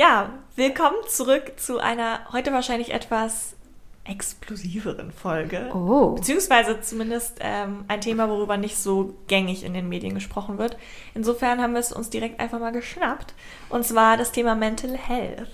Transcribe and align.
Ja, 0.00 0.30
willkommen 0.56 0.96
zurück 1.08 1.52
zu 1.58 1.78
einer 1.78 2.20
heute 2.32 2.54
wahrscheinlich 2.54 2.90
etwas 2.94 3.54
explosiveren 4.04 5.12
Folge. 5.12 5.68
Oh. 5.74 6.12
Beziehungsweise 6.12 6.80
zumindest 6.80 7.36
ähm, 7.40 7.84
ein 7.86 8.00
Thema, 8.00 8.30
worüber 8.30 8.56
nicht 8.56 8.78
so 8.78 9.14
gängig 9.28 9.62
in 9.62 9.74
den 9.74 9.90
Medien 9.90 10.14
gesprochen 10.14 10.56
wird. 10.56 10.78
Insofern 11.14 11.60
haben 11.60 11.74
wir 11.74 11.80
es 11.80 11.92
uns 11.92 12.08
direkt 12.08 12.40
einfach 12.40 12.58
mal 12.58 12.72
geschnappt. 12.72 13.34
Und 13.68 13.84
zwar 13.84 14.16
das 14.16 14.32
Thema 14.32 14.54
Mental 14.54 14.96
Health. 14.96 15.50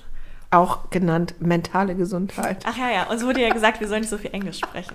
Auch 0.53 0.91
genannt 0.91 1.35
mentale 1.41 1.97
Gesundheit. 1.97 2.63
Ach 2.69 2.77
ja, 2.77 2.89
ja. 2.89 3.11
Uns 3.11 3.25
wurde 3.25 3.43
ja 3.43 3.53
gesagt, 3.53 3.81
wir 3.81 3.89
sollen 3.89 4.03
nicht 4.03 4.11
so 4.11 4.19
viel 4.19 4.33
Englisch 4.33 4.59
sprechen. 4.59 4.95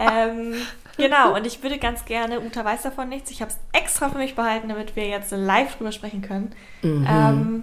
Ähm, 0.00 0.54
genau. 0.96 1.36
Und 1.36 1.46
ich 1.46 1.62
würde 1.62 1.76
ganz 1.76 2.06
gerne, 2.06 2.40
Uta 2.40 2.64
weiß 2.64 2.84
davon 2.84 3.10
nichts, 3.10 3.30
ich 3.30 3.42
habe 3.42 3.52
es 3.52 3.58
extra 3.78 4.08
für 4.08 4.16
mich 4.16 4.34
behalten, 4.34 4.70
damit 4.70 4.96
wir 4.96 5.06
jetzt 5.06 5.30
live 5.30 5.76
drüber 5.76 5.92
sprechen 5.92 6.22
können. 6.22 6.54
Mhm. 6.82 7.06
Ähm, 7.06 7.62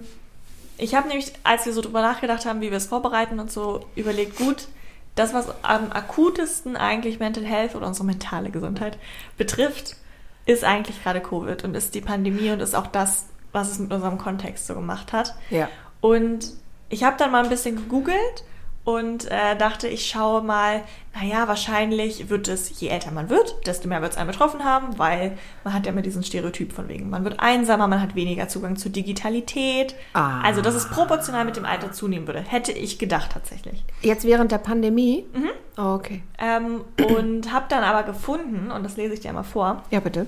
ich 0.78 0.94
habe 0.94 1.08
nämlich, 1.08 1.32
als 1.42 1.66
wir 1.66 1.72
so 1.72 1.80
drüber 1.80 2.02
nachgedacht 2.02 2.46
haben, 2.46 2.60
wie 2.60 2.70
wir 2.70 2.76
es 2.76 2.86
vorbereiten 2.86 3.40
und 3.40 3.50
so, 3.50 3.84
überlegt, 3.94 4.36
gut, 4.36 4.68
das, 5.14 5.32
was 5.32 5.46
am 5.62 5.90
akutesten 5.92 6.76
eigentlich 6.76 7.18
Mental 7.18 7.44
Health 7.44 7.74
oder 7.74 7.86
unsere 7.86 8.06
mentale 8.06 8.50
Gesundheit 8.50 8.98
betrifft, 9.38 9.96
ist 10.44 10.62
eigentlich 10.62 11.02
gerade 11.02 11.20
Covid 11.20 11.64
und 11.64 11.74
ist 11.74 11.94
die 11.94 12.00
Pandemie 12.00 12.50
und 12.50 12.60
ist 12.60 12.74
auch 12.74 12.86
das, 12.86 13.26
was 13.52 13.72
es 13.72 13.78
mit 13.78 13.92
unserem 13.92 14.18
Kontext 14.18 14.66
so 14.66 14.74
gemacht 14.74 15.12
hat. 15.12 15.34
Ja. 15.50 15.68
Und 16.00 16.52
ich 16.88 17.02
habe 17.02 17.16
dann 17.18 17.32
mal 17.32 17.42
ein 17.42 17.50
bisschen 17.50 17.76
gegoogelt 17.76 18.44
und 18.86 19.28
äh, 19.32 19.56
dachte, 19.56 19.88
ich 19.88 20.06
schaue 20.08 20.42
mal, 20.42 20.84
naja, 21.12 21.48
wahrscheinlich 21.48 22.30
wird 22.30 22.46
es, 22.46 22.78
je 22.80 22.86
älter 22.86 23.10
man 23.10 23.28
wird, 23.30 23.66
desto 23.66 23.88
mehr 23.88 24.00
wird 24.00 24.12
es 24.12 24.16
einen 24.16 24.28
betroffen 24.30 24.64
haben, 24.64 24.96
weil 24.96 25.36
man 25.64 25.74
hat 25.74 25.86
ja 25.86 25.92
immer 25.92 26.02
diesen 26.02 26.22
Stereotyp 26.22 26.72
von 26.72 26.86
wegen, 26.88 27.10
man 27.10 27.24
wird 27.24 27.40
einsamer, 27.40 27.88
man 27.88 28.00
hat 28.00 28.14
weniger 28.14 28.46
Zugang 28.46 28.76
zur 28.76 28.92
Digitalität. 28.92 29.96
Ah. 30.12 30.40
Also, 30.42 30.62
dass 30.62 30.76
es 30.76 30.88
proportional 30.88 31.44
mit 31.44 31.56
dem 31.56 31.64
Alter 31.64 31.90
zunehmen 31.90 32.28
würde, 32.28 32.40
hätte 32.40 32.70
ich 32.70 33.00
gedacht 33.00 33.32
tatsächlich. 33.32 33.84
Jetzt 34.02 34.24
während 34.24 34.52
der 34.52 34.58
Pandemie? 34.58 35.26
Mhm. 35.34 35.50
Oh, 35.76 35.94
okay. 35.94 36.22
Ähm, 36.38 36.82
und 37.16 37.52
habe 37.52 37.66
dann 37.68 37.82
aber 37.82 38.04
gefunden, 38.04 38.70
und 38.70 38.84
das 38.84 38.96
lese 38.96 39.14
ich 39.14 39.20
dir 39.20 39.32
mal 39.32 39.42
vor, 39.42 39.82
Ja, 39.90 39.98
bitte. 39.98 40.26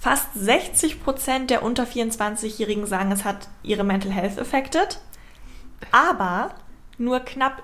fast 0.00 0.26
60 0.34 1.04
Prozent 1.04 1.50
der 1.50 1.62
unter 1.62 1.84
24-Jährigen 1.84 2.86
sagen, 2.86 3.12
es 3.12 3.24
hat 3.24 3.46
ihre 3.62 3.84
Mental 3.84 4.10
Health 4.10 4.40
affected, 4.40 4.98
aber 5.92 6.50
nur 6.98 7.20
knapp 7.20 7.62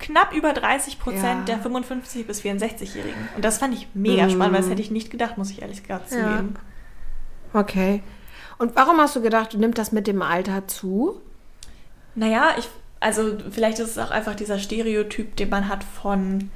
knapp 0.00 0.32
über 0.34 0.52
30 0.52 0.98
Prozent 0.98 1.22
Ja. 1.48 1.54
der 1.54 1.58
55 1.60 2.26
bis 2.26 2.40
64-Jährigen. 2.42 3.28
Und 3.36 3.44
das 3.44 3.58
fand 3.58 3.74
ich 3.74 3.86
mega 3.94 4.26
Mm. 4.26 4.30
spannend, 4.30 4.54
weil 4.54 4.62
das 4.62 4.70
hätte 4.70 4.82
ich 4.82 4.90
nicht 4.90 5.10
gedacht, 5.10 5.38
muss 5.38 5.50
ich 5.50 5.62
ehrlich 5.62 5.82
gesagt 5.82 6.10
Ja. 6.10 6.18
zugeben. 6.18 6.54
Okay. 7.52 8.02
Und 8.58 8.74
warum 8.76 8.98
hast 8.98 9.14
du 9.16 9.22
gedacht, 9.22 9.52
du 9.54 9.58
nimmst 9.58 9.78
das 9.78 9.92
mit 9.92 10.06
dem 10.06 10.22
Alter 10.22 10.66
zu? 10.68 11.20
Naja, 12.14 12.54
ich, 12.58 12.68
also 12.98 13.38
vielleicht 13.50 13.78
ist 13.78 13.90
es 13.90 13.98
auch 13.98 14.10
einfach 14.10 14.34
dieser 14.34 14.58
Stereotyp, 14.58 15.36
den 15.36 15.48
man 15.48 15.68
hat 15.68 15.84
von 15.84 16.50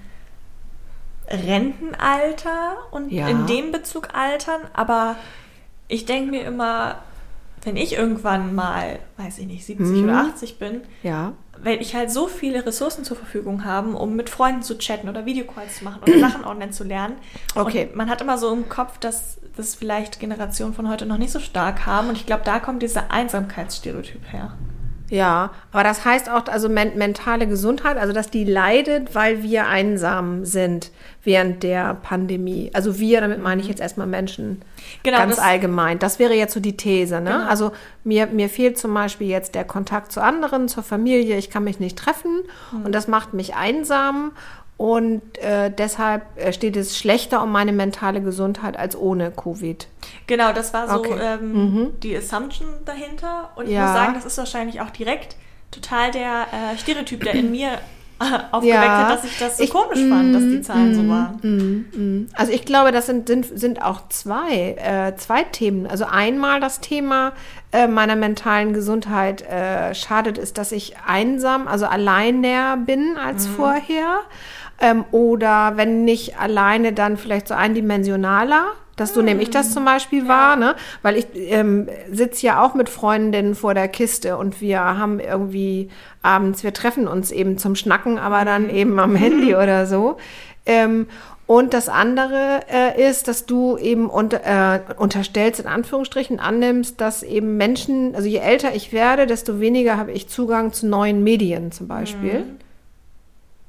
Rentenalter 1.28 2.76
und 2.90 3.10
Ja. 3.12 3.28
in 3.28 3.46
dem 3.46 3.72
Bezug 3.72 4.14
altern, 4.14 4.60
aber 4.74 5.16
ich 5.88 6.04
denke 6.06 6.30
mir 6.30 6.44
immer, 6.44 6.96
wenn 7.64 7.76
ich 7.76 7.94
irgendwann 7.96 8.54
mal, 8.54 8.98
weiß 9.16 9.38
ich 9.38 9.46
nicht, 9.46 9.64
70 9.64 9.96
Mhm. 9.98 10.04
oder 10.04 10.16
80 10.20 10.58
bin, 10.58 10.82
Ja. 11.02 11.32
werde 11.62 11.82
ich 11.82 11.94
halt 11.94 12.10
so 12.10 12.26
viele 12.26 12.64
Ressourcen 12.66 13.04
zur 13.04 13.16
Verfügung 13.16 13.64
haben, 13.64 13.94
um 13.94 14.16
mit 14.16 14.28
Freunden 14.30 14.62
zu 14.62 14.76
chatten 14.78 15.08
oder 15.08 15.24
Videocalls 15.26 15.78
zu 15.78 15.84
machen 15.84 16.02
oder 16.02 16.18
Sachen 16.30 16.44
online 16.44 16.72
zu 16.72 16.84
lernen. 16.84 17.14
Okay. 17.54 17.86
Und 17.90 17.96
man 17.96 18.10
hat 18.10 18.20
immer 18.20 18.38
so 18.38 18.52
im 18.52 18.68
Kopf, 18.68 18.98
dass 18.98 19.38
das 19.56 19.74
vielleicht 19.74 20.20
Generationen 20.20 20.74
von 20.74 20.88
heute 20.90 21.06
noch 21.06 21.16
nicht 21.18 21.30
so 21.32 21.38
stark 21.40 21.86
haben. 21.86 22.08
Und 22.08 22.16
ich 22.16 22.26
glaube, 22.26 22.42
da 22.44 22.58
kommt 22.58 22.82
dieser 22.82 23.10
Einsamkeitsstereotyp 23.10 24.32
her. 24.32 24.52
Ja, 25.10 25.50
aber 25.70 25.84
das 25.84 26.04
heißt 26.04 26.30
auch, 26.30 26.46
also 26.48 26.68
men 26.68 26.96
mentale 26.96 27.46
Gesundheit, 27.46 27.98
also 27.98 28.12
dass 28.12 28.30
die 28.30 28.44
leidet, 28.44 29.14
weil 29.14 29.42
wir 29.42 29.66
einsam 29.68 30.44
sind 30.46 30.90
während 31.22 31.62
der 31.62 31.94
Pandemie. 31.94 32.70
Also 32.72 32.98
wir, 32.98 33.20
damit 33.20 33.40
meine 33.42 33.60
ich 33.60 33.68
jetzt 33.68 33.80
erstmal 33.80 34.06
Menschen 34.06 34.62
Genau, 35.02 35.18
ganz 35.18 35.38
allgemein. 35.38 35.98
Das 35.98 36.18
wäre 36.18 36.34
jetzt 36.34 36.54
so 36.54 36.60
die 36.60 36.76
These. 36.76 37.20
Ne? 37.20 37.30
Genau. 37.32 37.46
Also 37.48 37.72
mir, 38.04 38.26
mir 38.26 38.48
fehlt 38.48 38.78
zum 38.78 38.92
Beispiel 38.94 39.28
jetzt 39.28 39.54
der 39.54 39.64
Kontakt 39.64 40.12
zu 40.12 40.20
anderen, 40.22 40.68
zur 40.68 40.82
Familie. 40.82 41.36
Ich 41.36 41.50
kann 41.50 41.64
mich 41.64 41.80
nicht 41.80 41.98
treffen 41.98 42.42
Hm. 42.70 42.84
und 42.86 42.92
das 42.94 43.08
macht 43.08 43.34
mich 43.34 43.54
einsam. 43.54 44.32
Und 44.76 45.22
äh, 45.38 45.70
deshalb 45.70 46.22
äh, 46.36 46.52
steht 46.52 46.76
es 46.76 46.98
schlechter 46.98 47.42
um 47.44 47.52
meine 47.52 47.72
mentale 47.72 48.20
Gesundheit 48.20 48.76
als 48.76 48.96
ohne 48.96 49.30
Covid. 49.30 49.86
Genau, 50.26 50.52
das 50.52 50.74
war 50.74 50.88
so 50.88 50.96
Okay. 50.96 51.16
ähm, 51.20 51.90
die 52.02 52.16
Assumption 52.16 52.66
dahinter. 52.84 53.50
Und 53.54 53.66
ich 53.66 53.72
Ja. 53.72 53.82
muss 53.84 53.92
sagen, 53.94 54.14
das 54.14 54.24
ist 54.24 54.36
wahrscheinlich 54.36 54.80
auch 54.80 54.90
direkt 54.90 55.36
total 55.70 56.10
der 56.10 56.46
äh, 56.52 56.76
Stereotyp, 56.78 57.22
der 57.22 57.34
in 57.34 57.52
mir 57.52 57.78
aufgeweckt 58.52 58.64
Ja. 58.84 59.08
hat, 59.08 59.18
dass 59.18 59.24
ich 59.24 59.38
das 59.38 59.56
so 59.58 59.62
Ich- 59.64 59.70
komisch 59.70 60.00
fand, 60.08 60.34
dass 60.34 60.42
die 60.42 60.60
Zahlen 60.62 60.94
so 60.94 61.08
waren. 61.08 61.38
Mhm. 61.42 62.28
Also 62.34 62.52
ich 62.52 62.64
glaube, 62.64 62.92
das 62.92 63.06
sind, 63.06 63.28
sind, 63.28 63.46
sind 63.58 63.82
auch 63.82 64.08
zwei, 64.08 64.76
äh, 64.78 65.16
zwei 65.16 65.42
Themen. 65.44 65.86
Also 65.86 66.04
einmal 66.04 66.60
das 66.60 66.80
Thema 66.80 67.32
äh, 67.72 67.86
meiner 67.88 68.16
mentalen 68.16 68.72
Gesundheit 68.72 69.42
äh, 69.42 69.94
schadet 69.94 70.38
ist, 70.38 70.58
dass 70.58 70.70
ich 70.72 70.94
einsam, 71.06 71.66
also 71.68 71.86
alleiner 71.86 72.76
bin 72.76 73.16
als 73.16 73.46
vorher. 73.46 74.20
Ähm, 74.80 75.04
oder 75.12 75.72
wenn 75.76 76.04
nicht 76.04 76.38
alleine, 76.38 76.92
dann 76.92 77.16
vielleicht 77.16 77.46
so 77.48 77.54
eindimensionaler. 77.54 78.64
Dass 78.96 79.14
so 79.14 79.22
nehme 79.22 79.42
ich 79.42 79.50
das 79.50 79.72
zum 79.72 79.84
Beispiel 79.84 80.28
wahr, 80.28 80.56
ne? 80.56 80.76
Weil 81.02 81.16
ich 81.16 81.26
ähm, 81.34 81.88
sitze 82.10 82.46
ja 82.46 82.62
auch 82.62 82.74
mit 82.74 82.88
Freundinnen 82.88 83.54
vor 83.54 83.74
der 83.74 83.88
Kiste 83.88 84.36
und 84.36 84.60
wir 84.60 84.80
haben 84.80 85.20
irgendwie 85.20 85.90
abends, 86.22 86.62
wir 86.62 86.72
treffen 86.72 87.08
uns 87.08 87.30
eben 87.30 87.58
zum 87.58 87.74
Schnacken, 87.74 88.18
aber 88.18 88.44
dann 88.44 88.70
eben 88.70 88.98
am 89.00 89.16
Handy 89.16 89.54
oder 89.56 89.86
so. 89.86 90.16
Ähm, 90.66 91.06
und 91.46 91.74
das 91.74 91.90
andere 91.90 92.60
äh, 92.72 93.08
ist, 93.08 93.28
dass 93.28 93.44
du 93.44 93.76
eben 93.76 94.08
unter, 94.08 94.40
äh, 94.44 94.80
unterstellst, 94.96 95.60
in 95.60 95.66
Anführungsstrichen 95.66 96.40
annimmst, 96.40 97.00
dass 97.02 97.22
eben 97.22 97.58
Menschen, 97.58 98.14
also 98.14 98.26
je 98.26 98.38
älter 98.38 98.74
ich 98.74 98.92
werde, 98.92 99.26
desto 99.26 99.60
weniger 99.60 99.98
habe 99.98 100.12
ich 100.12 100.28
Zugang 100.28 100.72
zu 100.72 100.86
neuen 100.86 101.22
Medien 101.22 101.70
zum 101.70 101.86
Beispiel. 101.86 102.46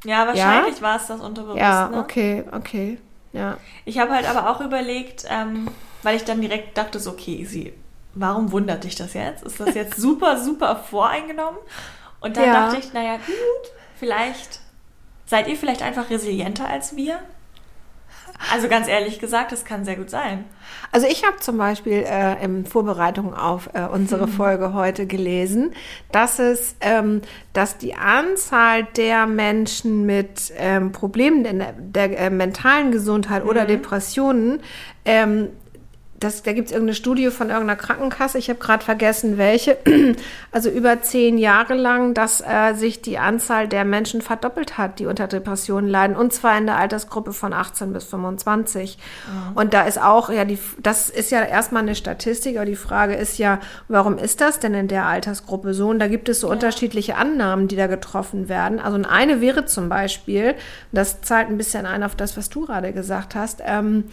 Ja, 0.05 0.25
wahrscheinlich 0.27 0.81
war 0.81 0.95
es 0.97 1.07
das 1.07 1.19
unterbewusst. 1.19 1.59
Ja, 1.59 1.89
ne? 1.89 1.99
okay, 1.99 2.43
okay. 2.53 2.97
Ja. 3.35 3.57
Ich 3.83 3.99
habe 3.99 4.11
halt 4.13 4.25
aber 4.27 4.49
auch 4.49 4.61
überlegt, 4.61 5.25
ähm, 5.29 5.69
weil 6.03 6.15
ich 6.15 6.23
dann 6.23 6.41
direkt 6.41 6.77
dachte, 6.77 6.99
so, 6.99 7.11
okay, 7.11 7.45
sie, 7.45 7.73
warum 8.13 8.51
wundert 8.51 8.83
dich 8.85 8.95
das 8.95 9.13
jetzt? 9.13 9.43
Ist 9.43 9.59
das 9.59 9.75
jetzt 9.75 9.97
super, 10.01 10.37
super 10.41 10.75
voreingenommen? 10.77 11.59
Und 12.21 12.37
dann 12.37 12.45
Ja. 12.45 12.63
dachte 12.63 12.77
ich, 12.77 12.93
naja, 12.93 13.17
gut, 13.17 13.71
vielleicht 13.99 14.59
seid 15.25 15.47
ihr 15.47 15.57
vielleicht 15.57 15.81
einfach 15.81 16.09
resilienter 16.09 16.67
als 16.69 16.95
wir? 16.95 17.19
Also 18.51 18.67
ganz 18.67 18.87
ehrlich 18.87 19.19
gesagt, 19.19 19.51
das 19.51 19.65
kann 19.65 19.85
sehr 19.85 19.95
gut 19.95 20.09
sein. 20.09 20.45
Also 20.91 21.07
ich 21.07 21.25
habe 21.25 21.37
zum 21.37 21.57
Beispiel 21.57 22.05
äh, 22.07 22.43
in 22.43 22.65
Vorbereitung 22.65 23.33
auf 23.33 23.69
äh, 23.73 23.85
unsere 23.85 24.27
Folge 24.27 24.73
heute 24.73 25.07
gelesen, 25.07 25.73
dass 26.11 26.39
es, 26.39 26.75
ähm, 26.81 27.21
dass 27.53 27.77
die 27.77 27.95
Anzahl 27.95 28.83
der 28.97 29.25
Menschen 29.25 30.05
mit 30.05 30.53
ähm, 30.57 30.91
Problemen 30.91 31.43
der, 31.43 31.73
der 31.73 32.19
äh, 32.19 32.29
mentalen 32.29 32.91
Gesundheit 32.91 33.45
oder 33.45 33.65
Depressionen 33.65 34.61
ähm, 35.05 35.49
das, 36.19 36.43
da 36.43 36.53
gibt 36.53 36.67
es 36.67 36.71
irgendeine 36.71 36.95
Studie 36.95 37.29
von 37.29 37.49
irgendeiner 37.49 37.75
Krankenkasse, 37.75 38.37
ich 38.37 38.49
habe 38.49 38.59
gerade 38.59 38.83
vergessen 38.83 39.37
welche, 39.37 39.77
also 40.51 40.69
über 40.69 41.01
zehn 41.01 41.37
Jahre 41.37 41.73
lang, 41.73 42.13
dass 42.13 42.41
äh, 42.41 42.73
sich 42.73 43.01
die 43.01 43.17
Anzahl 43.17 43.67
der 43.67 43.83
Menschen 43.83 44.21
verdoppelt 44.21 44.77
hat, 44.77 44.99
die 44.99 45.07
unter 45.07 45.27
Depressionen 45.27 45.89
leiden, 45.89 46.15
und 46.15 46.31
zwar 46.31 46.57
in 46.57 46.67
der 46.67 46.77
Altersgruppe 46.77 47.33
von 47.33 47.51
18 47.51 47.91
bis 47.91 48.05
25. 48.05 48.97
Und 49.55 49.73
da 49.73 49.83
ist 49.83 50.01
auch, 50.01 50.29
ja, 50.29 50.45
die, 50.45 50.57
das 50.79 51.09
ist 51.09 51.31
ja 51.31 51.43
erstmal 51.43 51.83
eine 51.83 51.95
Statistik, 51.95 52.55
aber 52.55 52.65
die 52.65 52.75
Frage 52.75 53.15
ist 53.15 53.37
ja, 53.37 53.59
warum 53.87 54.17
ist 54.17 54.41
das 54.41 54.59
denn 54.59 54.73
in 54.73 54.87
der 54.87 55.05
Altersgruppe 55.05 55.73
so? 55.73 55.89
Und 55.89 55.99
da 55.99 56.07
gibt 56.07 56.29
es 56.29 56.39
so 56.39 56.49
unterschiedliche 56.49 57.17
Annahmen, 57.17 57.67
die 57.67 57.75
da 57.75 57.87
getroffen 57.87 58.47
werden. 58.47 58.79
Also 58.79 59.01
eine 59.07 59.41
wäre 59.41 59.65
zum 59.65 59.89
Beispiel, 59.89 60.55
das 60.91 61.21
zahlt 61.21 61.49
ein 61.49 61.57
bisschen 61.57 61.85
ein 61.85 62.03
auf 62.03 62.15
das, 62.15 62.37
was 62.37 62.49
du 62.49 62.65
gerade 62.65 62.93
gesagt 62.93 63.35
hast, 63.35 63.61
ähm, 63.65 64.05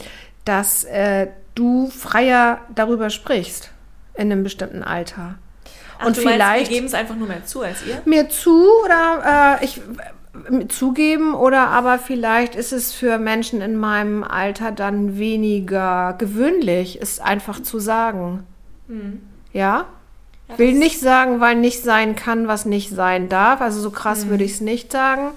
dass 0.45 0.85
äh, 0.85 1.29
du 1.55 1.89
freier 1.89 2.61
darüber 2.75 3.11
sprichst 3.11 3.71
in 4.15 4.33
einem 4.33 4.43
bestimmten 4.43 4.83
Alter. 4.83 5.37
Ach, 5.99 6.07
und 6.07 6.17
du 6.17 6.23
meinst, 6.23 6.37
vielleicht 6.37 6.71
wir 6.71 6.77
geben 6.77 6.87
es 6.87 6.95
einfach 6.95 7.17
nur 7.17 7.29
mehr 7.29 7.45
zu 7.45 7.63
als 7.63 7.85
ihr? 7.87 8.03
mir 8.05 8.29
zu 8.29 8.69
oder 8.85 9.59
äh, 9.61 9.65
ich 9.65 9.79
äh, 9.79 10.69
zugeben 10.69 11.35
oder 11.35 11.69
aber 11.69 11.99
vielleicht 11.99 12.55
ist 12.55 12.73
es 12.73 12.93
für 12.93 13.19
Menschen 13.19 13.61
in 13.61 13.77
meinem 13.77 14.25
Alter 14.25 14.73
dann 14.73 15.19
weniger 15.19 16.15
gewöhnlich, 16.19 16.99
es 17.01 17.21
einfach 17.21 17.63
zu 17.63 17.79
sagen. 17.79 18.47
Ja? 19.53 19.87
Ja, 20.49 20.59
Will 20.59 20.73
nicht 20.73 21.01
sagen, 21.01 21.41
weil 21.41 21.57
nicht 21.57 21.83
sein 21.83 22.17
kann, 22.17 22.49
was 22.49 22.65
nicht 22.65 22.91
sein 22.91 23.29
darf. 23.29 23.61
Also 23.61 23.81
so 23.81 23.91
krass 23.91 24.29
würde 24.29 24.45
ich 24.45 24.53
es 24.53 24.61
nicht 24.61 24.93
sagen. 24.93 25.31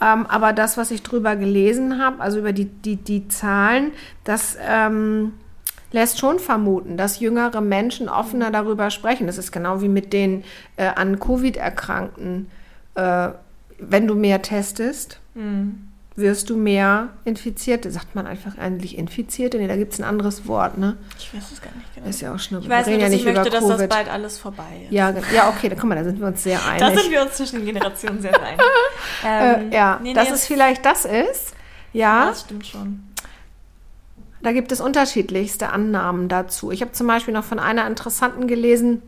Ähm, 0.00 0.26
aber 0.26 0.52
das, 0.52 0.76
was 0.76 0.90
ich 0.90 1.02
drüber 1.02 1.36
gelesen 1.36 2.02
habe, 2.02 2.20
also 2.20 2.38
über 2.38 2.52
die, 2.52 2.66
die, 2.66 2.96
die 2.96 3.28
Zahlen, 3.28 3.92
das 4.24 4.56
ähm, 4.60 5.34
lässt 5.92 6.18
schon 6.18 6.38
vermuten, 6.38 6.96
dass 6.96 7.20
jüngere 7.20 7.60
Menschen 7.60 8.08
offener 8.08 8.50
darüber 8.50 8.90
sprechen. 8.90 9.26
Das 9.26 9.38
ist 9.38 9.52
genau 9.52 9.80
wie 9.82 9.88
mit 9.88 10.12
den 10.12 10.44
äh, 10.76 10.86
an 10.86 11.20
Covid 11.20 11.56
erkrankten. 11.56 12.50
Äh, 12.94 13.28
wenn 13.78 14.06
du 14.06 14.14
mehr 14.14 14.42
testest, 14.42 15.18
wirst 16.14 16.50
du 16.50 16.56
mehr 16.56 17.08
Infizierte. 17.24 17.90
Sagt 17.90 18.14
man 18.14 18.26
einfach 18.26 18.58
eigentlich 18.58 18.96
Infizierte? 18.98 19.56
Nee, 19.58 19.66
da 19.66 19.76
gibt 19.76 19.94
es 19.94 19.98
ein 19.98 20.04
anderes 20.04 20.46
Wort, 20.46 20.76
ne? 20.78 20.96
Ich 21.18 21.34
weiß 21.34 21.50
es 21.52 21.60
gar 21.62 21.74
nicht 21.74 21.94
genau. 21.94 22.06
Ist 22.08 22.20
ja 22.20 22.34
auch 22.34 22.38
schon 22.38 22.60
Ich 22.60 22.68
weiß 22.68 22.86
nur, 22.86 22.96
reden 22.96 23.04
dass 23.10 23.12
ich 23.12 23.24
möchte, 23.24 23.50
dass 23.50 23.66
das 23.66 23.88
bald 23.88 24.08
alles 24.10 24.38
vorbei 24.38 24.82
ist. 24.84 24.92
Ja, 24.92 25.12
ja, 25.34 25.48
okay, 25.48 25.68
da, 25.70 25.74
guck 25.74 25.84
mal, 25.88 25.94
da 25.96 26.04
sind 26.04 26.20
wir 26.20 26.26
uns 26.26 26.42
sehr 26.42 26.64
einig. 26.68 26.80
Da 26.80 26.90
sind 27.00 27.10
wir 27.10 27.22
uns 27.22 27.32
zwischen 27.32 27.56
den 27.56 27.66
Generationen 27.66 28.20
sehr 28.20 28.34
einig. 28.40 28.60
Ähm, 29.24 29.70
äh, 29.70 29.74
ja, 29.76 29.98
nee, 30.02 30.08
nee, 30.10 30.14
dass 30.14 30.30
es- 30.30 30.46
vielleicht 30.46 30.84
das 30.84 31.04
ist. 31.04 31.54
Ja, 31.92 32.24
Ja, 32.24 32.26
das 32.30 32.40
stimmt 32.42 32.66
schon. 32.66 33.02
Da 34.42 34.52
gibt 34.52 34.72
es 34.72 34.80
unterschiedlichste 34.80 35.70
Annahmen 35.70 36.28
dazu. 36.28 36.70
Ich 36.70 36.80
habe 36.80 36.92
zum 36.92 37.06
Beispiel 37.06 37.34
noch 37.34 37.44
von 37.44 37.58
einer 37.58 37.86
interessanten 37.86 38.46
gelesen. 38.46 39.02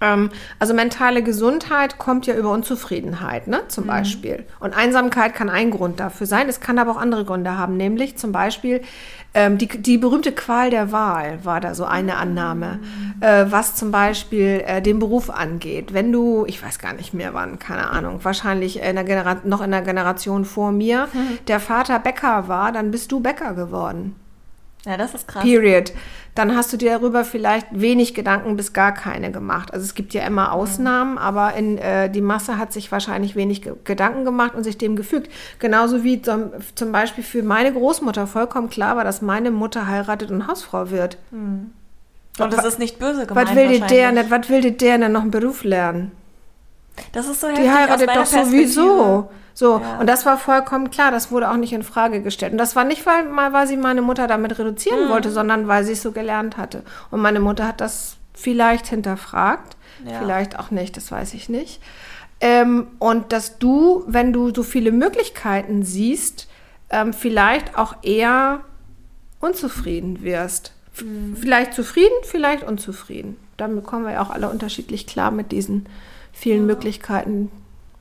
Ähm, 0.00 0.30
also 0.58 0.74
mentale 0.74 1.22
Gesundheit 1.22 1.98
kommt 1.98 2.26
ja 2.26 2.34
über 2.34 2.50
Unzufriedenheit, 2.50 3.48
ne, 3.48 3.62
zum 3.68 3.86
Beispiel. 3.86 4.44
Und 4.60 4.76
Einsamkeit 4.76 5.34
kann 5.34 5.48
ein 5.48 5.70
Grund 5.70 6.00
dafür 6.00 6.26
sein. 6.26 6.48
Es 6.48 6.60
kann 6.60 6.78
aber 6.78 6.92
auch 6.92 6.96
andere 6.96 7.24
Gründe 7.24 7.56
haben, 7.56 7.76
nämlich 7.76 8.18
zum 8.18 8.30
Beispiel 8.30 8.82
ähm, 9.32 9.58
die, 9.58 9.68
die 9.68 9.96
berühmte 9.96 10.32
Qual 10.32 10.70
der 10.70 10.92
Wahl 10.92 11.44
war 11.44 11.60
da 11.60 11.74
so 11.74 11.84
eine 11.84 12.16
Annahme, 12.16 12.80
äh, 13.20 13.46
was 13.48 13.74
zum 13.74 13.90
Beispiel 13.90 14.62
äh, 14.66 14.82
den 14.82 14.98
Beruf 14.98 15.30
angeht. 15.30 15.94
Wenn 15.94 16.12
du, 16.12 16.44
ich 16.46 16.62
weiß 16.62 16.78
gar 16.78 16.92
nicht 16.92 17.14
mehr 17.14 17.32
wann, 17.32 17.58
keine 17.58 17.90
Ahnung, 17.90 18.20
wahrscheinlich 18.22 18.80
in 18.80 18.96
noch 19.44 19.62
in 19.62 19.70
der 19.70 19.82
Generation 19.82 20.44
vor 20.44 20.72
mir, 20.72 21.08
der 21.48 21.60
Vater 21.60 21.98
Bäcker 21.98 22.48
war, 22.48 22.72
dann 22.72 22.90
bist 22.90 23.12
du 23.12 23.20
Bäcker 23.20 23.54
geworden. 23.54 24.14
Ja, 24.86 24.96
das 24.96 25.14
ist 25.14 25.26
krass. 25.26 25.42
Period. 25.42 25.92
Dann 26.36 26.54
hast 26.54 26.72
du 26.72 26.76
dir 26.76 26.92
darüber 26.92 27.24
vielleicht 27.24 27.66
wenig 27.72 28.14
Gedanken 28.14 28.56
bis 28.56 28.72
gar 28.72 28.92
keine 28.92 29.32
gemacht. 29.32 29.72
Also 29.72 29.84
es 29.84 29.94
gibt 29.94 30.14
ja 30.14 30.24
immer 30.24 30.52
Ausnahmen, 30.52 31.18
aber 31.18 31.54
in, 31.54 31.76
äh, 31.78 32.08
die 32.08 32.20
Masse 32.20 32.56
hat 32.56 32.72
sich 32.72 32.92
wahrscheinlich 32.92 33.34
wenig 33.34 33.62
ge 33.62 33.72
Gedanken 33.84 34.24
gemacht 34.24 34.54
und 34.54 34.62
sich 34.62 34.78
dem 34.78 34.94
gefügt. 34.94 35.32
Genauso 35.58 36.04
wie 36.04 36.22
zum, 36.22 36.52
zum 36.74 36.92
Beispiel 36.92 37.24
für 37.24 37.42
meine 37.42 37.72
Großmutter 37.72 38.26
vollkommen 38.26 38.70
klar 38.70 38.96
war, 38.96 39.02
dass 39.02 39.22
meine 39.22 39.50
Mutter 39.50 39.88
heiratet 39.88 40.30
und 40.30 40.46
Hausfrau 40.46 40.90
wird. 40.90 41.18
Und 42.38 42.52
das 42.52 42.64
ist 42.64 42.78
nicht 42.78 42.98
böse 42.98 43.26
gemeint. 43.26 43.48
Was 43.48 43.56
will 43.56 43.68
die 43.68 43.80
der 43.80 44.12
nicht, 44.12 44.30
was 44.30 44.48
will 44.48 44.60
die 44.60 44.76
der 44.76 44.98
denn 44.98 45.12
noch 45.12 45.22
einen 45.22 45.30
Beruf 45.30 45.64
lernen? 45.64 46.12
Das 47.12 47.26
ist 47.26 47.40
so 47.40 47.48
Die 47.48 47.62
heftig 47.62 47.70
aus 47.70 47.78
heiratet 47.78 48.10
doch 48.14 48.26
sowieso. 48.26 49.30
So, 49.58 49.78
Ja. 49.80 49.98
und 50.00 50.06
das 50.06 50.26
war 50.26 50.36
vollkommen 50.36 50.90
klar, 50.90 51.10
das 51.10 51.30
wurde 51.30 51.50
auch 51.50 51.56
nicht 51.56 51.72
in 51.72 51.82
Frage 51.82 52.20
gestellt. 52.20 52.52
Und 52.52 52.58
das 52.58 52.76
war 52.76 52.84
nicht, 52.84 53.06
weil, 53.06 53.24
mal, 53.24 53.54
weil 53.54 53.66
sie 53.66 53.78
meine 53.78 54.02
Mutter 54.02 54.26
damit 54.26 54.58
reduzieren 54.58 55.06
Mhm. 55.06 55.08
wollte, 55.08 55.30
sondern 55.30 55.66
weil 55.66 55.82
sie 55.82 55.92
es 55.92 56.02
so 56.02 56.12
gelernt 56.12 56.58
hatte. 56.58 56.82
Und 57.10 57.22
meine 57.22 57.40
Mutter 57.40 57.66
hat 57.66 57.80
das 57.80 58.18
vielleicht 58.34 58.86
hinterfragt, 58.88 59.78
Ja. 60.04 60.18
vielleicht 60.20 60.58
auch 60.58 60.70
nicht, 60.70 60.98
das 60.98 61.10
weiß 61.10 61.32
ich 61.32 61.48
nicht. 61.48 61.80
Ähm, 62.42 62.88
und 62.98 63.32
dass 63.32 63.58
du, 63.58 64.04
wenn 64.06 64.34
du 64.34 64.52
so 64.54 64.62
viele 64.62 64.92
Möglichkeiten 64.92 65.82
siehst, 65.84 66.48
ähm, 66.90 67.14
vielleicht 67.14 67.78
auch 67.78 67.94
eher 68.02 68.60
unzufrieden 69.40 70.22
wirst. 70.22 70.72
F- 70.94 71.02
Mhm. 71.04 71.34
Vielleicht 71.36 71.72
zufrieden, 71.72 72.12
vielleicht 72.24 72.62
unzufrieden. 72.62 73.36
Damit 73.56 73.84
kommen 73.84 74.04
wir 74.04 74.12
ja 74.12 74.22
auch 74.22 74.30
alle 74.30 74.50
unterschiedlich 74.50 75.06
klar 75.06 75.30
mit 75.30 75.50
diesen 75.50 75.86
vielen 76.32 76.66
Möglichkeiten, 76.66 77.50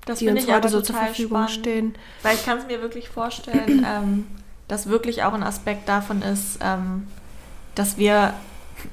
Das 0.05 0.19
die 0.19 0.29
uns 0.29 0.43
ich 0.43 0.51
heute 0.51 0.69
so 0.69 0.81
zur 0.81 0.95
Verfügung 0.95 1.29
spannend. 1.47 1.51
stehen. 1.51 1.95
Weil 2.23 2.35
ich 2.35 2.45
kann 2.45 2.57
es 2.59 2.67
mir 2.67 2.81
wirklich 2.81 3.09
vorstellen, 3.09 3.83
ähm, 3.87 4.27
dass 4.67 4.87
wirklich 4.87 5.23
auch 5.23 5.33
ein 5.33 5.43
Aspekt 5.43 5.87
davon 5.89 6.21
ist, 6.21 6.59
ähm, 6.61 7.07
dass 7.75 7.97
wir 7.97 8.33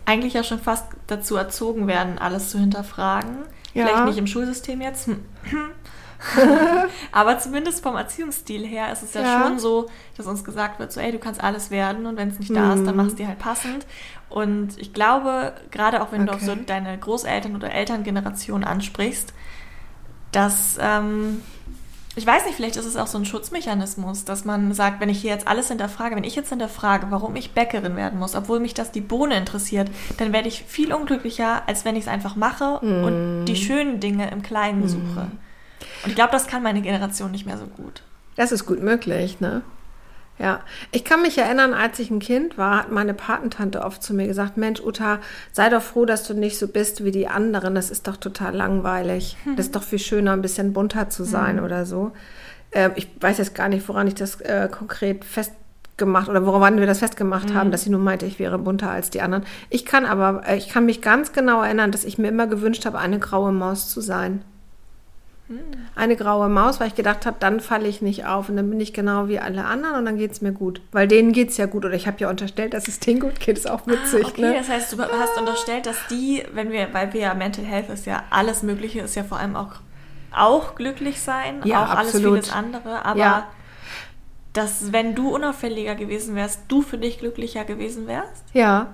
eigentlich 0.06 0.32
ja 0.34 0.42
schon 0.44 0.58
fast 0.60 0.86
dazu 1.06 1.36
erzogen 1.36 1.86
werden, 1.86 2.18
alles 2.18 2.50
zu 2.50 2.58
hinterfragen. 2.58 3.36
Ja. 3.74 3.86
Vielleicht 3.86 4.04
nicht 4.06 4.18
im 4.18 4.26
Schulsystem 4.26 4.80
jetzt. 4.80 5.08
Aber 7.12 7.38
zumindest 7.38 7.82
vom 7.82 7.96
Erziehungsstil 7.96 8.64
her 8.66 8.92
ist 8.92 9.02
es 9.02 9.14
ja, 9.14 9.22
Ja. 9.22 9.42
schon 9.48 9.58
so, 9.58 9.90
dass 10.16 10.26
uns 10.26 10.44
gesagt 10.44 10.78
wird, 10.78 10.92
so, 10.92 11.00
ey, 11.00 11.10
du 11.12 11.18
kannst 11.18 11.42
alles 11.42 11.70
werden 11.70 12.06
und 12.06 12.16
wenn 12.16 12.28
es 12.28 12.38
nicht 12.38 12.54
da 12.54 12.74
ist, 12.74 12.84
dann 12.86 12.94
Mhm. 12.94 13.02
machst 13.02 13.12
du 13.12 13.16
dir 13.22 13.28
halt 13.28 13.38
passend. 13.38 13.86
Und 14.28 14.78
ich 14.78 14.92
glaube, 14.94 15.52
gerade 15.70 16.00
auch 16.02 16.12
wenn 16.12 16.26
du 16.26 16.32
auch 16.32 16.38
so 16.40 16.52
Okay. 16.52 16.62
deine 16.66 16.96
Großeltern 16.96 17.56
oder 17.56 17.72
Elterngeneration 17.72 18.62
ansprichst, 18.64 19.32
dass, 20.32 20.78
ähm, 20.80 21.42
ich 22.16 22.26
weiß 22.26 22.44
nicht, 22.44 22.56
vielleicht 22.56 22.76
ist 22.76 22.84
es 22.84 22.96
auch 22.96 23.06
so 23.06 23.16
ein 23.16 23.24
Schutzmechanismus, 23.24 24.24
dass 24.24 24.44
man 24.44 24.74
sagt, 24.74 25.00
wenn 25.00 25.08
ich 25.08 25.20
hier 25.20 25.30
jetzt 25.30 25.48
alles 25.48 25.68
hinterfrage, 25.68 26.16
wenn 26.16 26.24
ich 26.24 26.34
jetzt 26.34 26.50
hinterfrage, 26.50 27.06
warum 27.10 27.36
ich 27.36 27.52
Bäckerin 27.52 27.96
werden 27.96 28.18
muss, 28.18 28.34
obwohl 28.34 28.60
mich 28.60 28.74
das 28.74 28.92
die 28.92 29.00
Bohne 29.00 29.36
interessiert, 29.36 29.90
dann 30.18 30.32
werde 30.32 30.48
ich 30.48 30.64
viel 30.66 30.92
unglücklicher, 30.92 31.62
als 31.66 31.84
wenn 31.84 31.96
ich 31.96 32.02
es 32.02 32.08
einfach 32.08 32.36
mache 32.36 32.80
und 32.80 33.44
die 33.46 33.56
schönen 33.56 34.00
Dinge 34.00 34.30
im 34.30 34.42
Kleinen 34.42 34.88
suche. 34.88 35.28
Und 36.04 36.08
ich 36.08 36.14
glaube, 36.14 36.32
das 36.32 36.46
kann 36.46 36.62
meine 36.62 36.82
Generation 36.82 37.30
nicht 37.30 37.46
mehr 37.46 37.58
so 37.58 37.66
gut. 37.66 38.02
Das 38.36 38.52
ist 38.52 38.66
gut 38.66 38.82
möglich, 38.82 39.40
ne? 39.40 39.62
Ja, 40.38 40.60
ich 40.90 41.04
kann 41.04 41.22
mich 41.22 41.38
erinnern, 41.38 41.74
als 41.74 41.98
ich 41.98 42.10
ein 42.10 42.18
Kind 42.18 42.58
war, 42.58 42.78
hat 42.78 42.90
meine 42.90 43.14
Patentante 43.14 43.82
oft 43.82 44.02
zu 44.02 44.14
mir 44.14 44.26
gesagt, 44.26 44.56
Mensch, 44.56 44.80
Uta, 44.80 45.20
sei 45.52 45.68
doch 45.68 45.82
froh, 45.82 46.04
dass 46.04 46.26
du 46.26 46.34
nicht 46.34 46.58
so 46.58 46.68
bist 46.68 47.04
wie 47.04 47.10
die 47.12 47.28
anderen. 47.28 47.74
Das 47.74 47.90
ist 47.90 48.08
doch 48.08 48.16
total 48.16 48.54
langweilig. 48.54 49.36
Das 49.56 49.66
ist 49.66 49.76
doch 49.76 49.82
viel 49.82 49.98
schöner, 49.98 50.32
ein 50.32 50.42
bisschen 50.42 50.72
bunter 50.72 51.10
zu 51.10 51.24
sein 51.24 51.60
oder 51.60 51.86
so. 51.86 52.12
Ähm, 52.72 52.92
ich 52.96 53.08
weiß 53.20 53.38
jetzt 53.38 53.54
gar 53.54 53.68
nicht, 53.68 53.86
woran 53.88 54.06
ich 54.06 54.14
das 54.14 54.40
äh, 54.40 54.68
konkret 54.70 55.24
festgemacht 55.24 56.28
oder 56.28 56.44
woran 56.46 56.80
wir 56.80 56.86
das 56.86 57.00
festgemacht 57.00 57.52
haben, 57.54 57.70
dass 57.70 57.82
sie 57.82 57.90
nur 57.90 58.00
meinte, 58.00 58.26
ich 58.26 58.38
wäre 58.38 58.58
bunter 58.58 58.90
als 58.90 59.10
die 59.10 59.20
anderen. 59.20 59.44
Ich 59.68 59.84
kann 59.84 60.06
aber, 60.06 60.42
äh, 60.48 60.56
ich 60.56 60.70
kann 60.70 60.86
mich 60.86 61.02
ganz 61.02 61.32
genau 61.32 61.62
erinnern, 61.62 61.92
dass 61.92 62.04
ich 62.04 62.18
mir 62.18 62.28
immer 62.28 62.46
gewünscht 62.46 62.86
habe, 62.86 62.98
eine 62.98 63.18
graue 63.18 63.52
Maus 63.52 63.90
zu 63.90 64.00
sein 64.00 64.42
eine 65.94 66.16
graue 66.16 66.48
Maus, 66.48 66.80
weil 66.80 66.88
ich 66.88 66.94
gedacht 66.94 67.26
habe, 67.26 67.36
dann 67.40 67.60
falle 67.60 67.86
ich 67.88 68.00
nicht 68.02 68.24
auf 68.26 68.48
und 68.48 68.56
dann 68.56 68.68
bin 68.70 68.80
ich 68.80 68.92
genau 68.92 69.28
wie 69.28 69.38
alle 69.38 69.64
anderen 69.64 69.96
und 69.96 70.04
dann 70.04 70.16
geht 70.16 70.32
es 70.32 70.40
mir 70.40 70.52
gut. 70.52 70.80
Weil 70.92 71.06
denen 71.08 71.32
geht 71.32 71.50
es 71.50 71.56
ja 71.56 71.66
gut. 71.66 71.84
Oder 71.84 71.94
ich 71.94 72.06
habe 72.06 72.16
ja 72.20 72.30
unterstellt, 72.30 72.74
dass 72.74 72.88
es 72.88 72.98
denen 73.00 73.20
gut 73.20 73.40
geht. 73.40 73.58
Ist 73.58 73.68
auch 73.70 73.86
witzig, 73.86 74.24
Ah, 74.24 74.28
okay, 74.28 74.40
ne? 74.40 74.54
das 74.58 74.68
heißt, 74.68 74.92
du 74.92 75.02
hast 75.02 75.38
unterstellt, 75.38 75.86
dass 75.86 75.96
die, 76.08 76.42
wenn 76.54 76.70
wir, 76.72 76.88
weil 76.92 77.12
wir 77.12 77.20
ja 77.20 77.34
Mental 77.34 77.64
Health 77.64 77.88
ist 77.90 78.06
ja 78.06 78.22
alles 78.30 78.62
Mögliche, 78.62 79.00
ist 79.00 79.14
ja 79.14 79.24
vor 79.24 79.38
allem 79.38 79.56
auch, 79.56 79.74
auch 80.34 80.74
glücklich 80.74 81.20
sein, 81.20 81.60
Ja, 81.64 81.84
auch 81.84 81.90
alles 81.90 82.14
absolut. 82.14 82.44
vieles 82.44 82.52
andere, 82.52 83.04
aber 83.04 83.18
Ja. 83.18 83.46
dass, 84.52 84.92
wenn 84.92 85.14
du 85.14 85.34
unauffälliger 85.34 85.94
gewesen 85.94 86.34
wärst, 86.36 86.60
du 86.68 86.82
für 86.82 86.98
dich 86.98 87.18
glücklicher 87.18 87.64
gewesen 87.64 88.06
wärst? 88.06 88.44
Ja. 88.52 88.88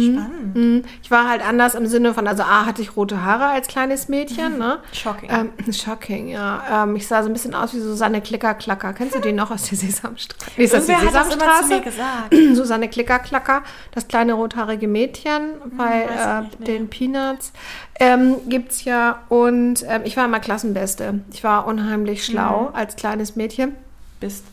Spannend. 0.00 0.54
Mhm. 0.56 0.82
Ich 1.02 1.10
war 1.10 1.28
halt 1.28 1.46
anders 1.46 1.74
im 1.74 1.86
Sinne 1.86 2.14
von, 2.14 2.26
also 2.26 2.42
A, 2.42 2.64
hatte 2.66 2.82
ich 2.82 2.96
rote 2.96 3.22
Haare 3.24 3.46
als 3.46 3.68
kleines 3.68 4.08
Mädchen, 4.08 4.58
ne? 4.58 4.78
Shocking. 4.92 5.30
Ähm, 5.30 5.50
shocking, 5.72 6.28
ja. 6.28 6.84
Ähm, 6.84 6.96
ich 6.96 7.06
sah 7.06 7.22
so 7.22 7.28
ein 7.28 7.32
bisschen 7.32 7.54
aus 7.54 7.74
wie 7.74 7.80
Susanne 7.80 8.20
Klickerklacker. 8.20 8.92
Kennst 8.92 9.14
du 9.14 9.20
die 9.20 9.32
noch 9.32 9.50
aus 9.50 9.64
der 9.68 9.78
Sesamstraße? 9.78 10.50
Wie 10.56 10.62
ist 10.64 10.72
das 10.74 10.86
die 10.86 10.92
Irgendwer 10.92 11.20
hat 11.20 11.26
das 11.26 11.34
immer 11.34 11.44
zu 11.60 11.66
Sesamstraße? 11.66 11.74
mir 11.74 11.80
gesagt. 11.82 12.56
Susanne 12.56 12.88
Klickerklacker, 12.88 13.62
das 13.92 14.08
kleine 14.08 14.34
rothaarige 14.34 14.88
Mädchen 14.88 15.52
bei 15.76 16.06
weiß 16.08 16.50
ich 16.60 16.60
äh, 16.60 16.64
den 16.64 16.88
Peanuts, 16.88 17.52
ähm, 18.00 18.36
gibt's 18.48 18.84
ja. 18.84 19.20
Und 19.28 19.84
ähm, 19.88 20.02
ich 20.04 20.16
war 20.16 20.24
immer 20.24 20.40
Klassenbeste. 20.40 21.20
Ich 21.32 21.44
war 21.44 21.66
unheimlich 21.66 22.24
schlau 22.24 22.68
Mhm. 22.70 22.74
als 22.76 22.96
kleines 22.96 23.36
Mädchen. 23.36 23.74
Bist. 24.20 24.44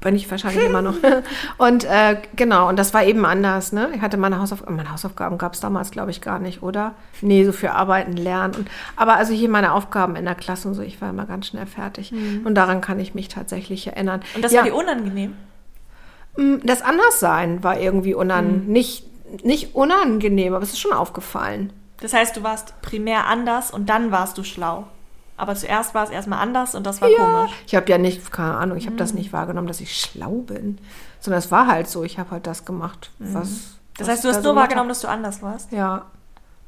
Bin 0.00 0.16
ich 0.16 0.30
wahrscheinlich 0.30 0.64
immer 0.64 0.82
noch. 0.82 0.94
Und 1.58 1.84
äh, 1.84 2.16
genau, 2.36 2.68
und 2.68 2.78
das 2.78 2.92
war 2.92 3.04
eben 3.04 3.24
anders. 3.24 3.72
Ne? 3.72 3.90
Ich 3.94 4.00
hatte 4.02 4.16
meine 4.16 4.38
Hausaufgaben, 4.40 4.76
meine 4.76 4.90
Hausaufgaben 4.92 5.38
gab 5.38 5.54
es 5.54 5.60
damals, 5.60 5.90
glaube 5.90 6.10
ich, 6.10 6.20
gar 6.20 6.38
nicht, 6.38 6.62
oder? 6.62 6.94
Nee, 7.20 7.44
so 7.44 7.52
für 7.52 7.72
Arbeiten, 7.72 8.12
Lernen. 8.12 8.54
Und, 8.54 8.68
aber 8.96 9.14
also 9.16 9.32
hier 9.32 9.48
meine 9.48 9.72
Aufgaben 9.72 10.16
in 10.16 10.24
der 10.24 10.34
Klasse 10.34 10.68
und 10.68 10.74
so, 10.74 10.82
ich 10.82 11.00
war 11.00 11.10
immer 11.10 11.24
ganz 11.26 11.46
schnell 11.46 11.66
fertig. 11.66 12.12
Und 12.44 12.54
daran 12.54 12.80
kann 12.80 12.98
ich 13.00 13.14
mich 13.14 13.28
tatsächlich 13.28 13.86
erinnern. 13.86 14.20
Mhm. 14.20 14.36
Und 14.36 14.44
das 14.44 14.52
ja, 14.52 14.58
war 14.58 14.64
dir 14.64 14.74
unangenehm? 14.74 15.34
Mm, 16.36 16.56
Das 16.64 16.82
Anderssein 16.82 17.62
war 17.62 17.78
irgendwie 17.78 18.14
unan 18.14 18.66
Mhm. 18.66 18.72
nicht, 18.72 19.06
nicht 19.44 19.74
unangenehm, 19.74 20.54
aber 20.54 20.62
es 20.64 20.72
ist 20.72 20.80
schon 20.80 20.92
aufgefallen. 20.92 21.72
Das 22.00 22.12
heißt, 22.12 22.36
du 22.36 22.42
warst 22.42 22.74
primär 22.82 23.26
anders 23.26 23.70
und 23.70 23.88
dann 23.88 24.10
warst 24.10 24.36
du 24.36 24.42
schlau. 24.44 24.86
Aber 25.36 25.54
zuerst 25.54 25.94
war 25.94 26.04
es 26.04 26.10
erstmal 26.10 26.40
anders 26.40 26.74
und 26.74 26.86
das 26.86 27.00
war 27.00 27.08
Ja, 27.08 27.16
komisch. 27.18 27.52
ich 27.66 27.74
habe 27.74 27.90
ja 27.90 27.98
nicht, 27.98 28.30
keine 28.30 28.54
Ahnung, 28.56 28.76
ich 28.76 28.84
habe 28.86 28.94
Mhm. 28.94 28.98
das 28.98 29.14
nicht 29.14 29.32
wahrgenommen, 29.32 29.66
dass 29.66 29.80
ich 29.80 29.96
schlau 29.98 30.36
bin, 30.46 30.78
sondern 31.20 31.38
es 31.38 31.50
war 31.50 31.66
halt 31.66 31.88
so, 31.88 32.04
ich 32.04 32.18
habe 32.18 32.30
halt 32.32 32.46
das 32.46 32.64
gemacht, 32.64 33.10
was. 33.18 33.48
Mhm. 33.50 33.60
Das 33.98 34.06
was 34.06 34.08
heißt, 34.14 34.24
du 34.24 34.28
hast 34.28 34.42
nur 34.44 34.52
so 34.54 34.56
wahrgenommen, 34.56 34.88
dass 34.88 35.00
du 35.00 35.08
anders 35.08 35.42
warst. 35.42 35.72
Ja. 35.72 36.06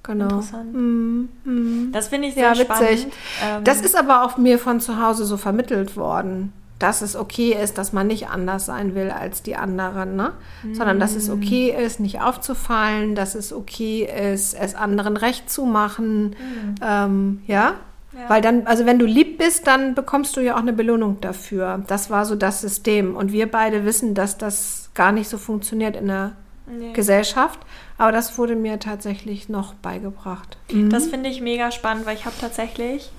genau. 0.03 0.25
Interessant. 0.27 0.75
Mhm. 0.75 1.29
Mhm. 1.45 1.89
Das 1.93 2.09
finde 2.09 2.29
ich 2.29 2.35
sehr 2.35 2.53
Ja, 2.53 2.55
spannend. 2.55 3.07
Ähm, 3.43 3.65
Das 3.65 3.81
ist 3.81 3.97
aber 3.97 4.25
auch 4.25 4.37
mir 4.37 4.59
von 4.59 4.81
zu 4.81 5.01
Hause 5.01 5.25
so 5.25 5.37
vermittelt 5.39 5.97
worden, 5.97 6.53
dass 6.79 7.01
es 7.01 7.17
okay 7.17 7.53
ist, 7.55 7.79
dass 7.79 7.93
man 7.95 8.09
nicht 8.09 8.29
anders 8.29 8.67
sein 8.67 8.95
will 8.95 9.11
als 9.11 9.43
die 9.43 9.57
anderen, 9.57 10.17
ne? 10.17 10.33
Sondern 10.75 10.99
dass 11.01 11.15
es 11.15 11.31
okay 11.31 11.71
ist, 11.71 12.01
nicht 12.01 12.21
aufzufallen, 12.21 13.15
dass 13.15 13.35
es 13.35 13.53
okay 13.53 14.05
ist, 14.33 14.53
es 14.55 14.75
anderen 14.75 15.17
recht 15.17 15.49
zu 15.49 15.65
machen, 15.65 16.37
ähm, 16.83 17.43
ja? 17.47 17.75
Ja. 18.17 18.29
Weil 18.29 18.41
dann, 18.41 18.67
also 18.67 18.87
wenn 18.87 18.99
du 18.99 19.07
lieb 19.07 19.39
bist, 19.39 19.67
dann 19.67 19.95
bekommst 19.95 20.37
du 20.37 20.41
ja 20.41 20.55
auch 20.55 20.61
eine 20.61 20.73
Belohnung 20.73 21.21
dafür. 21.21 21.83
Das 21.87 22.11
war 22.11 22.25
so 22.25 22.37
das 22.37 22.61
System. 22.61 23.17
Und 23.17 23.33
wir 23.33 23.51
beide 23.51 23.85
wissen, 23.85 24.15
dass 24.15 24.39
das 24.39 24.91
gar 24.95 25.13
nicht 25.13 25.29
so 25.29 25.39
funktioniert 25.39 25.97
in 25.97 26.07
der 26.09 26.33
Nee. 26.67 26.93
Gesellschaft. 26.95 27.59
Aber 27.99 28.11
das 28.11 28.39
wurde 28.39 28.57
mir 28.57 28.79
tatsächlich 28.79 29.49
noch 29.51 29.75
beigebracht. 29.75 30.57
Das 30.91 31.07
finde 31.07 31.29
ich 31.29 31.41
mega 31.43 31.71
spannend, 31.71 32.07
weil 32.07 32.17
ich 32.17 32.25
habe 32.25 32.37
tatsächlich 32.41 33.11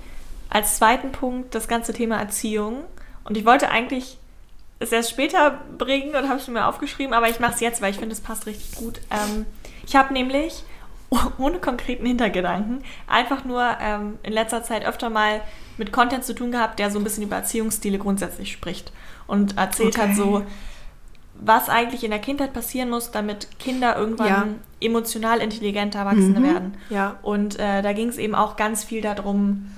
als 0.50 0.76
zweiten 0.78 1.12
Punkt 1.12 1.54
das 1.54 1.68
ganze 1.68 1.92
Thema 1.92 2.16
Erziehung. 2.18 2.78
Und 3.24 3.36
ich 3.36 3.44
wollte 3.44 3.70
eigentlich 3.70 4.18
es 4.78 4.92
erst 4.92 5.10
später 5.10 5.60
bringen 5.78 6.14
und 6.14 6.28
habe 6.28 6.40
es 6.40 6.48
mir 6.48 6.66
aufgeschrieben, 6.66 7.14
aber 7.14 7.28
ich 7.30 7.40
mache 7.40 7.54
es 7.54 7.60
jetzt, 7.60 7.80
weil 7.80 7.92
ich 7.92 7.98
finde, 7.98 8.14
es 8.14 8.20
passt 8.20 8.46
richtig 8.46 8.74
gut. 8.76 9.00
Ähm, 9.10 9.46
ich 9.86 9.96
habe 9.96 10.12
nämlich 10.12 10.64
ohne 11.38 11.58
konkreten 11.58 12.04
Hintergedanken 12.06 12.82
einfach 13.06 13.44
nur 13.44 13.62
ähm, 13.80 14.18
in 14.22 14.32
letzter 14.32 14.62
Zeit 14.62 14.84
öfter 14.84 15.10
mal 15.10 15.40
mit 15.78 15.92
Content 15.92 16.24
zu 16.24 16.34
tun 16.34 16.50
gehabt, 16.52 16.78
der 16.78 16.90
so 16.90 16.98
ein 16.98 17.04
bisschen 17.04 17.22
über 17.22 17.36
Erziehungsstile 17.36 17.98
grundsätzlich 17.98 18.50
spricht 18.52 18.92
und 19.26 19.56
erzählt 19.58 19.96
Okay. 19.98 20.08
hat 20.08 20.16
so, 20.16 20.42
was 21.38 21.68
eigentlich 21.68 22.02
in 22.02 22.10
der 22.10 22.18
Kindheit 22.18 22.52
passieren 22.54 22.88
muss, 22.88 23.10
damit 23.10 23.58
Kinder 23.58 23.96
irgendwann 23.96 24.26
Ja. 24.26 24.46
emotional 24.80 25.40
intelligente 25.40 25.98
Erwachsene 25.98 26.40
Mhm. 26.40 26.44
werden. 26.44 26.74
Ja. 26.88 27.16
Und 27.22 27.58
äh, 27.58 27.82
da 27.82 27.92
ging 27.92 28.08
es 28.08 28.16
eben 28.16 28.34
auch 28.34 28.56
ganz 28.56 28.84
viel 28.84 29.02
darum, 29.02 29.70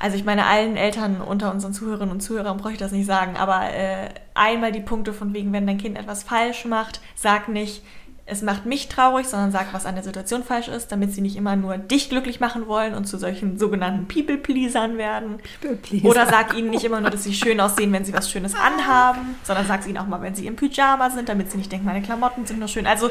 also 0.00 0.16
ich 0.16 0.24
meine, 0.24 0.46
allen 0.46 0.76
Eltern 0.76 1.20
unter 1.20 1.50
unseren 1.50 1.72
Zuhörerinnen 1.72 2.12
und 2.12 2.20
Zuhörern 2.20 2.58
brauche 2.58 2.72
ich 2.72 2.78
das 2.78 2.92
nicht 2.92 3.06
sagen, 3.06 3.36
aber 3.36 3.62
äh, 3.74 4.10
einmal 4.34 4.70
die 4.70 4.80
Punkte 4.80 5.12
von 5.12 5.34
wegen, 5.34 5.52
wenn 5.52 5.66
dein 5.66 5.78
Kind 5.78 5.98
etwas 5.98 6.22
falsch 6.22 6.66
macht, 6.66 7.00
sag 7.16 7.48
nicht, 7.48 7.82
es 8.28 8.42
macht 8.42 8.66
mich 8.66 8.88
traurig, 8.88 9.26
sondern 9.28 9.52
sag, 9.52 9.72
was 9.72 9.86
an 9.86 9.94
der 9.94 10.02
Situation 10.02 10.42
falsch 10.42 10.66
ist, 10.66 10.90
damit 10.90 11.12
sie 11.14 11.20
nicht 11.20 11.36
immer 11.36 11.54
nur 11.54 11.78
dich 11.78 12.10
glücklich 12.10 12.40
machen 12.40 12.66
wollen 12.66 12.92
und 12.94 13.06
zu 13.06 13.18
solchen 13.18 13.56
sogenannten 13.56 14.08
People-Pleasern 14.08 14.98
werden. 14.98 15.38
People-Pleaser. 15.60 16.08
Oder 16.08 16.26
sag 16.26 16.56
ihnen 16.58 16.70
nicht 16.70 16.84
immer 16.84 17.00
nur, 17.00 17.10
dass 17.10 17.22
sie 17.22 17.32
schön 17.32 17.60
aussehen, 17.60 17.92
wenn 17.92 18.04
sie 18.04 18.12
was 18.12 18.28
Schönes 18.28 18.54
anhaben, 18.56 19.36
sondern 19.44 19.66
sag 19.66 19.86
ihnen 19.86 19.98
auch 19.98 20.08
mal, 20.08 20.20
wenn 20.22 20.34
sie 20.34 20.46
im 20.48 20.56
Pyjama 20.56 21.10
sind, 21.10 21.28
damit 21.28 21.52
sie 21.52 21.56
nicht 21.58 21.70
denken, 21.70 21.86
meine 21.86 22.02
Klamotten 22.02 22.44
sind 22.46 22.58
nur 22.58 22.66
schön. 22.68 22.88
Also 22.88 23.10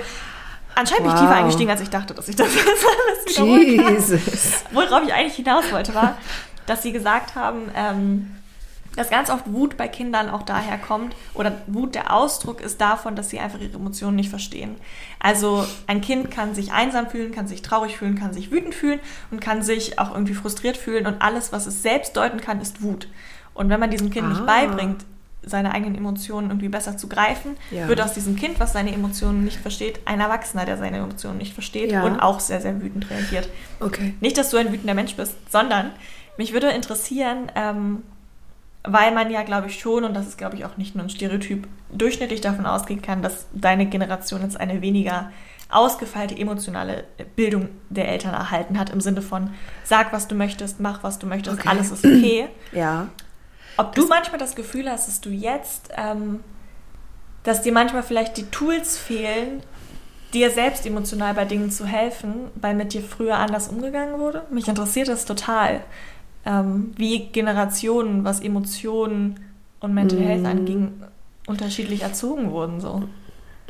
anscheinend 0.75 1.05
bin 1.05 1.13
ich 1.15 1.21
Wow. 1.21 1.27
tiefer 1.29 1.35
eingestiegen, 1.39 1.69
als 1.71 1.79
ich 1.81 1.89
dachte, 1.89 2.13
dass 2.13 2.27
ich 2.27 2.35
das 2.35 2.49
alles. 3.37 3.37
Jesus. 3.37 4.63
Worauf 4.71 5.01
ich 5.07 5.13
eigentlich 5.13 5.35
hinaus 5.35 5.71
wollte, 5.71 5.95
war, 5.95 6.17
dass 6.65 6.83
sie 6.83 6.91
gesagt 6.91 7.35
haben, 7.35 7.69
ähm, 7.73 8.31
dass 8.95 9.09
ganz 9.09 9.29
oft 9.29 9.51
Wut 9.51 9.77
bei 9.77 9.87
Kindern 9.87 10.29
auch 10.29 10.43
daher 10.43 10.77
kommt, 10.77 11.15
oder 11.33 11.51
Wut 11.67 11.95
der 11.95 12.13
Ausdruck 12.13 12.61
ist 12.61 12.79
davon, 12.81 13.15
dass 13.15 13.29
sie 13.29 13.39
einfach 13.39 13.59
ihre 13.59 13.75
Emotionen 13.75 14.15
nicht 14.15 14.29
verstehen. 14.29 14.75
Also 15.19 15.65
ein 15.87 16.01
Kind 16.01 16.31
kann 16.31 16.55
sich 16.55 16.71
einsam 16.71 17.09
fühlen, 17.09 17.31
kann 17.33 17.47
sich 17.47 17.61
traurig 17.61 17.97
fühlen, 17.97 18.15
kann 18.17 18.33
sich 18.33 18.51
wütend 18.51 18.73
fühlen 18.75 18.99
und 19.31 19.41
kann 19.41 19.61
sich 19.63 19.99
auch 19.99 20.11
irgendwie 20.13 20.33
frustriert 20.33 20.77
fühlen 20.77 21.07
und 21.07 21.21
alles, 21.21 21.51
was 21.51 21.65
es 21.65 21.81
selbst 21.81 22.15
deuten 22.15 22.39
kann, 22.41 22.61
ist 22.61 22.81
Wut. 22.81 23.07
Und 23.53 23.69
wenn 23.69 23.79
man 23.79 23.91
diesem 23.91 24.09
Kind 24.09 24.25
Ah. 24.27 24.29
nicht 24.29 24.45
beibringt, 24.45 25.05
seine 25.47 25.73
eigenen 25.73 25.95
Emotionen 25.95 26.49
irgendwie 26.49 26.69
besser 26.69 26.97
zu 26.97 27.07
greifen, 27.07 27.55
Ja. 27.69 27.87
wird 27.87 28.01
aus 28.01 28.13
diesem 28.13 28.35
Kind, 28.35 28.59
was 28.59 28.73
seine 28.73 28.91
Emotionen 28.91 29.43
nicht 29.43 29.57
versteht, 29.59 29.99
ein 30.05 30.19
Erwachsener, 30.19 30.65
der 30.65 30.77
seine 30.77 30.97
Emotionen 30.97 31.37
nicht 31.37 31.53
versteht 31.53 31.91
Ja. 31.91 32.03
und 32.03 32.19
auch 32.19 32.39
sehr, 32.39 32.61
sehr 32.61 32.81
wütend 32.81 33.09
reagiert. 33.11 33.47
Okay. 33.79 34.15
Nicht, 34.21 34.37
dass 34.39 34.49
du 34.49 34.57
ein 34.57 34.71
wütender 34.71 34.95
Mensch 34.95 35.15
bist, 35.15 35.35
sondern 35.51 35.91
mich 36.37 36.51
würde 36.51 36.69
interessieren, 36.71 37.51
ähm, 37.55 38.01
weil 38.85 39.13
man 39.13 39.31
ja, 39.31 39.43
glaube 39.43 39.67
ich, 39.67 39.79
schon, 39.79 40.03
und 40.03 40.13
das 40.13 40.27
ist, 40.27 40.37
glaube 40.37 40.55
ich, 40.55 40.65
auch 40.65 40.77
nicht 40.77 40.95
nur 40.95 41.03
ein 41.03 41.09
Stereotyp, 41.09 41.67
durchschnittlich 41.91 42.41
davon 42.41 42.65
ausgehen 42.65 43.01
kann, 43.01 43.21
dass 43.21 43.47
deine 43.53 43.85
Generation 43.85 44.41
jetzt 44.41 44.59
eine 44.59 44.81
weniger 44.81 45.31
ausgefeilte 45.69 46.37
emotionale 46.37 47.05
Bildung 47.35 47.69
der 47.89 48.07
Eltern 48.07 48.33
erhalten 48.33 48.77
hat, 48.79 48.91
im 48.91 49.01
Sinne 49.01 49.21
von, 49.21 49.51
sag, 49.83 50.13
was 50.13 50.27
du 50.27 50.35
möchtest, 50.35 50.79
mach, 50.79 51.03
was 51.03 51.17
du 51.19 51.25
möchtest, 51.27 51.59
Okay. 51.59 51.67
alles 51.69 51.91
ist 51.91 52.05
okay. 52.05 52.47
Ja. 52.71 53.07
Ob 53.77 53.93
du 53.95 54.07
manchmal 54.07 54.39
das 54.39 54.55
Gefühl 54.55 54.89
hast, 54.89 55.07
dass 55.07 55.19
du 55.21 55.29
jetzt, 55.29 55.89
ähm, 55.97 56.39
dass 57.43 57.61
dir 57.61 57.73
manchmal 57.73 58.03
vielleicht 58.03 58.37
die 58.37 58.45
Tools 58.49 58.97
fehlen, 58.97 59.61
dir 60.33 60.49
selbst 60.51 60.85
emotional 60.85 61.33
bei 61.33 61.45
Dingen 61.45 61.71
zu 61.71 61.85
helfen, 61.85 62.51
weil 62.55 62.73
mit 62.75 62.93
dir 62.93 63.01
früher 63.01 63.35
anders 63.37 63.67
umgegangen 63.67 64.19
wurde? 64.19 64.43
Mich 64.49 64.67
interessiert 64.67 65.07
das 65.07 65.25
total, 65.25 65.81
ähm, 66.45 66.93
wie 66.95 67.27
Generationen, 67.27 68.23
was 68.23 68.39
Emotionen 68.39 69.39
und 69.79 69.93
Mental 69.93 70.19
Health 70.19 70.45
anging, 70.45 70.93
unterschiedlich 71.47 72.01
erzogen 72.03 72.51
wurden. 72.51 72.79
So. 72.79 73.03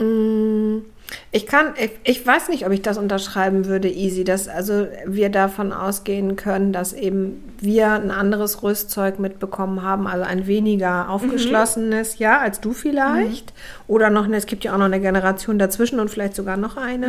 Mm, 0.03 0.85
Ich 1.31 1.45
kann, 1.45 1.73
ich, 1.77 1.91
ich 2.03 2.25
weiß 2.25 2.49
nicht, 2.49 2.65
ob 2.65 2.71
ich 2.71 2.81
das 2.81 2.97
unterschreiben 2.97 3.65
würde, 3.65 3.89
easy, 3.89 4.23
dass 4.23 4.47
also 4.47 4.87
wir 5.05 5.29
davon 5.29 5.73
ausgehen 5.73 6.35
können, 6.35 6.71
dass 6.71 6.93
eben 6.93 7.43
wir 7.59 7.91
ein 7.91 8.11
anderes 8.11 8.63
Rüstzeug 8.63 9.19
mitbekommen 9.19 9.81
haben, 9.81 10.07
also 10.07 10.25
ein 10.25 10.47
weniger 10.47 11.09
aufgeschlossenes, 11.09 12.19
ja, 12.19 12.39
als 12.39 12.61
du 12.61 12.73
vielleicht. 12.73 13.53
Oder 13.87 14.09
noch 14.09 14.25
eine, 14.25 14.37
es 14.37 14.45
gibt 14.45 14.63
ja 14.63 14.73
auch 14.73 14.77
noch 14.77 14.85
eine 14.85 14.99
Generation 14.99 15.59
dazwischen 15.59 15.99
und 15.99 16.09
vielleicht 16.09 16.35
sogar 16.35 16.57
noch 16.57 16.77
eine. 16.77 17.07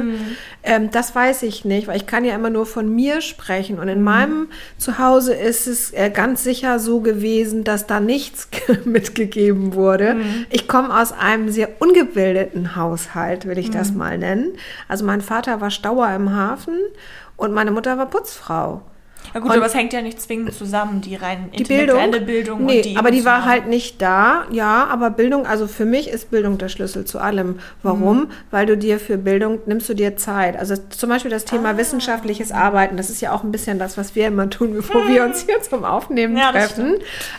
Ähm, 0.63 0.91
das 0.91 1.15
weiß 1.15 1.43
ich 1.45 1.65
nicht, 1.65 1.89
weil 1.89 1.97
ich 1.97 2.07
kann 2.07 2.25
ja 2.25 2.35
immer 2.35 2.51
nur 2.51 2.67
von 2.67 2.95
mir 2.95 3.21
sprechen. 3.21 3.79
Und 3.79 3.89
in 3.89 4.03
meinem 4.03 4.49
Zuhause 4.77 5.35
ist 5.35 5.67
es 5.67 5.93
äh, 5.93 6.11
ganz 6.11 6.45
sicher 6.45 6.79
so 6.79 7.01
gewesen, 7.01 7.65
dass 7.65 7.87
da 7.87 8.01
nichts 8.01 8.49
mitgegeben 8.85 9.75
wurde. 9.75 10.17
Ich 10.51 10.69
komme 10.69 11.01
aus 11.01 11.13
einem 11.13 11.49
sehr 11.49 11.69
ungebildeten 11.81 12.77
Haushalt, 12.77 13.47
will 13.47 13.59
ich 13.59 13.71
das 13.71 13.86
mal 13.95 14.19
nennen. 14.19 14.53
Also 14.89 15.05
mein 15.05 15.21
Vater 15.21 15.61
war 15.61 15.71
Stauer 15.71 16.11
im 16.11 16.35
Hafen 16.35 16.79
und 17.37 17.53
meine 17.53 17.71
Mutter 17.71 17.99
war 17.99 18.07
Putzfrau. 18.07 18.83
Ja 19.35 19.41
gut, 19.41 19.51
Und- 19.51 19.57
aber 19.57 19.67
es 19.67 19.75
hängt 19.75 19.93
ja 19.93 20.03
nicht 20.03 20.21
zwingend 20.21 20.53
zusammen, 20.55 21.01
die 21.01 21.15
rein 21.17 21.51
Die 21.57 21.65
Bildung, 21.65 21.99
Bildung 22.25 22.65
nee, 22.65 22.77
und 22.79 22.85
die 22.85 22.97
aber 22.97 23.11
die 23.11 23.25
war 23.25 23.45
halt 23.45 23.67
nicht 23.67 24.01
da. 24.03 24.45
Ja, 24.51 24.87
aber 24.91 25.11
Bildung, 25.11 25.47
also 25.47 25.67
für 25.67 25.85
mich 25.85 26.09
ist 26.09 26.31
Bildung 26.31 26.59
der 26.59 26.69
Schlüssel 26.69 27.05
zu 27.05 27.19
allem. 27.19 27.59
Warum? 27.83 28.21
Mhm. 28.21 28.29
Weil 28.51 28.67
du 28.67 28.77
dir 28.77 28.99
für 29.01 29.19
Bildung 29.19 29.59
nimmst 29.67 29.89
du 29.89 29.95
dir 29.95 30.17
Zeit. 30.17 30.57
Also 30.59 30.75
zum 30.91 31.09
Beispiel 31.11 31.31
das 31.31 31.45
Thema 31.45 31.71
Ah. 31.71 31.77
wissenschaftliches 31.77 32.53
Arbeiten. 32.53 32.97
Das 32.97 33.11
ist 33.11 33.21
ja 33.21 33.33
auch 33.33 33.43
ein 33.45 33.53
bisschen 33.53 33.79
das, 33.79 33.97
was 33.99 34.15
wir 34.15 34.27
immer 34.29 34.49
tun, 34.51 34.73
bevor 34.75 35.07
wir 35.09 35.25
uns 35.25 35.45
hier 35.47 35.61
zum 35.63 35.85
Aufnehmen 35.85 36.37
Ja, 36.37 36.53
das 36.53 36.75
treffen. 36.75 36.95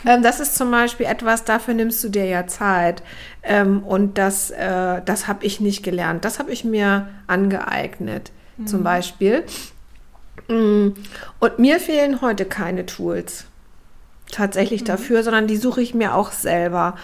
Ähm, 0.06 0.22
das 0.22 0.40
ist 0.40 0.56
zum 0.56 0.70
Beispiel 0.70 1.06
etwas, 1.06 1.44
dafür 1.44 1.74
nimmst 1.74 2.02
du 2.04 2.08
dir 2.08 2.24
ja 2.26 2.46
Zeit. 2.46 3.02
Ähm, 3.42 3.82
und 3.82 4.18
das, 4.18 4.50
äh, 4.50 5.00
das 5.04 5.26
habe 5.28 5.44
ich 5.46 5.60
nicht 5.60 5.82
gelernt. 5.82 6.24
Das 6.24 6.38
habe 6.38 6.50
ich 6.50 6.64
mir 6.64 7.08
angeeignet, 7.28 8.30
Mhm. 8.58 8.66
zum 8.66 8.82
Beispiel. 8.82 9.44
Und 10.46 11.58
mir 11.58 11.80
fehlen 11.80 12.20
heute 12.20 12.44
keine 12.44 12.86
Tools 12.86 13.46
tatsächlich 14.30 14.84
dafür, 14.84 15.22
sondern 15.22 15.46
die 15.46 15.56
suche 15.56 15.80
ich 15.80 15.94
mir 15.94 16.14
auch 16.14 16.32
selber. 16.32 16.96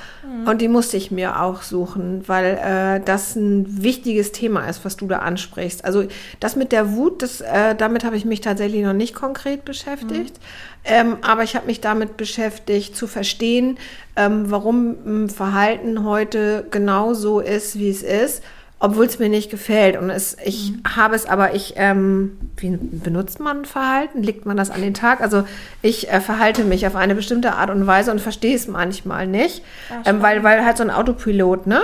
Und 0.47 0.61
die 0.61 0.69
musste 0.69 0.97
ich 0.97 1.11
mir 1.11 1.41
auch 1.41 1.63
suchen, 1.63 2.23
weil 2.27 2.59
äh, 2.63 3.01
das 3.05 3.35
ein 3.35 3.83
wichtiges 3.83 4.33
Thema 4.33 4.69
ist, 4.69 4.85
was 4.85 4.97
du 4.97 5.07
da 5.07 5.19
ansprichst. 5.21 5.85
Also 5.85 6.05
das 6.41 6.57
mit 6.57 6.73
der 6.73 6.93
Wut, 6.93 7.23
das, 7.23 7.41
äh, 7.41 7.75
damit 7.75 8.05
habe 8.05 8.17
ich 8.17 8.25
mich 8.25 8.41
tatsächlich 8.41 8.83
noch 8.83 8.93
nicht 8.93 9.15
konkret 9.15 9.65
beschäftigt. 9.65 10.39
Ähm, 10.85 11.17
aber 11.23 11.45
ich 11.45 11.57
habe 11.57 11.67
mich 11.67 11.81
damit 11.81 12.17
beschäftigt, 12.19 12.95
zu 12.95 13.07
verstehen, 13.07 13.79
ähm, 14.17 14.51
warum 14.51 14.97
ein 15.07 15.31
Verhalten 15.31 16.05
heute 16.05 16.67
genau 16.71 17.15
so 17.15 17.41
ist, 17.41 17.79
wie 17.79 17.89
es 17.89 18.03
ist 18.03 18.43
obwohl 18.85 19.07
es 19.07 19.19
mir 19.19 19.31
nicht 19.31 19.51
gefällt. 19.51 19.97
Und 19.97 20.11
es, 20.11 20.37
ich 20.45 20.75
habe 20.87 21.17
es 21.17 21.25
aber, 21.25 21.55
ich, 21.55 21.73
ähm, 21.77 22.37
wie 22.59 22.77
benutzt 22.77 23.41
man 23.41 23.65
Verhalten? 23.65 24.23
Legt 24.23 24.45
man 24.45 24.59
das 24.59 24.71
an 24.71 24.83
den 24.83 24.93
Tag? 24.93 25.23
Also 25.23 25.45
ich 25.81 26.11
äh, 26.11 26.21
verhalte 26.21 26.65
mich 26.65 26.87
auf 26.87 26.95
eine 26.95 27.15
bestimmte 27.15 27.55
Art 27.55 27.71
und 27.71 27.87
Weise 27.87 28.11
und 28.11 28.21
verstehe 28.21 28.55
es 28.55 28.69
manchmal 28.69 29.27
nicht. 29.27 29.65
Ah, 29.89 30.11
ähm, 30.11 30.21
weil, 30.21 30.43
weil 30.43 30.67
halt 30.67 30.77
so 30.77 30.83
ein 30.83 30.91
Autopilot, 30.91 31.67
ne? 31.67 31.81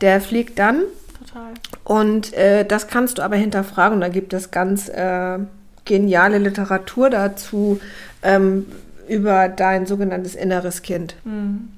Der 0.00 0.20
fliegt 0.20 0.58
dann 0.58 0.82
Total. 1.20 1.52
und 1.84 2.32
äh, 2.34 2.64
das 2.64 2.88
kannst 2.88 3.18
du 3.18 3.22
aber 3.22 3.36
hinterfragen. 3.36 4.00
Da 4.00 4.08
gibt 4.08 4.32
es 4.32 4.50
ganz 4.50 4.88
äh, 4.88 5.38
geniale 5.84 6.38
Literatur 6.38 7.10
dazu 7.10 7.80
ähm, 8.24 8.66
über 9.06 9.48
dein 9.48 9.86
sogenanntes 9.86 10.34
inneres 10.34 10.82
Kind. 10.82 11.14
Und 11.24 11.68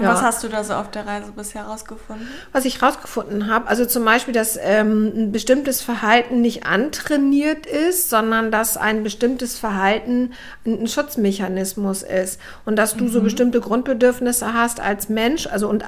Ja. 0.00 0.12
was 0.12 0.22
hast 0.22 0.44
du 0.44 0.48
da 0.48 0.62
so 0.64 0.74
auf 0.74 0.90
der 0.90 1.06
Reise 1.06 1.32
bisher 1.34 1.62
rausgefunden? 1.64 2.28
Was 2.52 2.64
ich 2.64 2.82
rausgefunden 2.82 3.48
habe, 3.48 3.66
also 3.68 3.84
zum 3.84 4.04
Beispiel, 4.04 4.34
dass 4.34 4.58
ähm, 4.60 5.12
ein 5.14 5.32
bestimmtes 5.32 5.82
Verhalten 5.82 6.40
nicht 6.40 6.66
antrainiert 6.66 7.66
ist, 7.66 8.10
sondern 8.10 8.50
dass 8.50 8.76
ein 8.76 9.02
bestimmtes 9.02 9.58
Verhalten 9.58 10.32
ein, 10.64 10.82
ein 10.82 10.86
Schutzmechanismus 10.86 12.02
ist 12.02 12.40
und 12.64 12.76
dass 12.76 12.96
du 12.96 13.08
so 13.08 13.20
bestimmte 13.20 13.60
Grundbedürfnisse 13.60 14.54
hast 14.54 14.80
als 14.80 15.08
Mensch, 15.08 15.46
also 15.46 15.68
und 15.68 15.84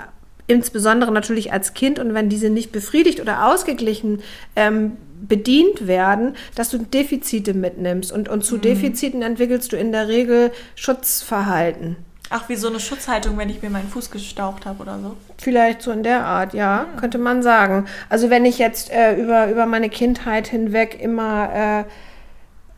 insbesondere 0.46 1.12
natürlich 1.12 1.52
als 1.52 1.74
Kind 1.74 1.98
und 1.98 2.12
wenn 2.12 2.28
diese 2.28 2.50
nicht 2.50 2.72
befriedigt 2.72 3.20
oder 3.20 3.46
ausgeglichen 3.46 4.20
ähm, 4.56 4.96
bedient 5.20 5.86
werden, 5.86 6.34
dass 6.54 6.70
du 6.70 6.78
Defizite 6.78 7.54
mitnimmst. 7.54 8.10
Und, 8.10 8.28
und 8.28 8.44
zu 8.44 8.56
Mhm. 8.56 8.62
Defiziten 8.62 9.22
entwickelst 9.22 9.72
du 9.72 9.76
in 9.76 9.92
der 9.92 10.08
Regel 10.08 10.50
Schutzverhalten. 10.74 11.96
Ach, 12.32 12.48
wie 12.48 12.54
so 12.54 12.68
eine 12.68 12.78
Schutzhaltung, 12.78 13.36
wenn 13.38 13.50
ich 13.50 13.60
mir 13.60 13.70
meinen 13.70 13.88
Fuß 13.88 14.12
gestaucht 14.12 14.64
habe 14.64 14.82
oder 14.82 15.00
so. 15.00 15.16
Vielleicht 15.36 15.82
so 15.82 15.90
in 15.90 16.04
der 16.04 16.24
Art, 16.24 16.54
ja, 16.54 16.86
könnte 16.96 17.18
man 17.18 17.42
sagen. 17.42 17.86
Also 18.08 18.30
wenn 18.30 18.44
ich 18.44 18.58
jetzt 18.58 18.92
äh, 18.92 19.16
über, 19.16 19.48
über 19.48 19.66
meine 19.66 19.88
Kindheit 19.88 20.46
hinweg 20.46 21.00
immer 21.00 21.50
äh, 21.52 21.84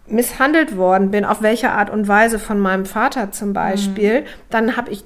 misshandelt 0.07 0.79
worden 0.79 1.11
bin, 1.11 1.27
auf 1.27 1.43
welche 1.43 1.71
Art 1.71 1.91
und 1.91 2.09
Weise 2.09 2.39
von 2.39 2.59
meinem 2.59 2.87
Vater 2.87 3.31
zum 3.31 3.53
Beispiel, 3.53 4.25
dann 4.49 4.79
habe 4.79 4.91
ich 4.91 5.05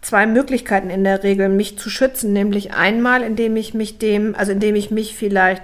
zwei 0.00 0.26
Möglichkeiten 0.26 0.90
in 0.90 1.02
der 1.02 1.24
Regel, 1.24 1.48
mich 1.48 1.76
zu 1.76 1.90
schützen. 1.90 2.32
Nämlich 2.32 2.74
einmal, 2.74 3.22
indem 3.22 3.56
ich 3.56 3.74
mich 3.74 3.98
dem, 3.98 4.36
also 4.36 4.52
indem 4.52 4.76
ich 4.76 4.92
mich 4.92 5.16
vielleicht 5.16 5.62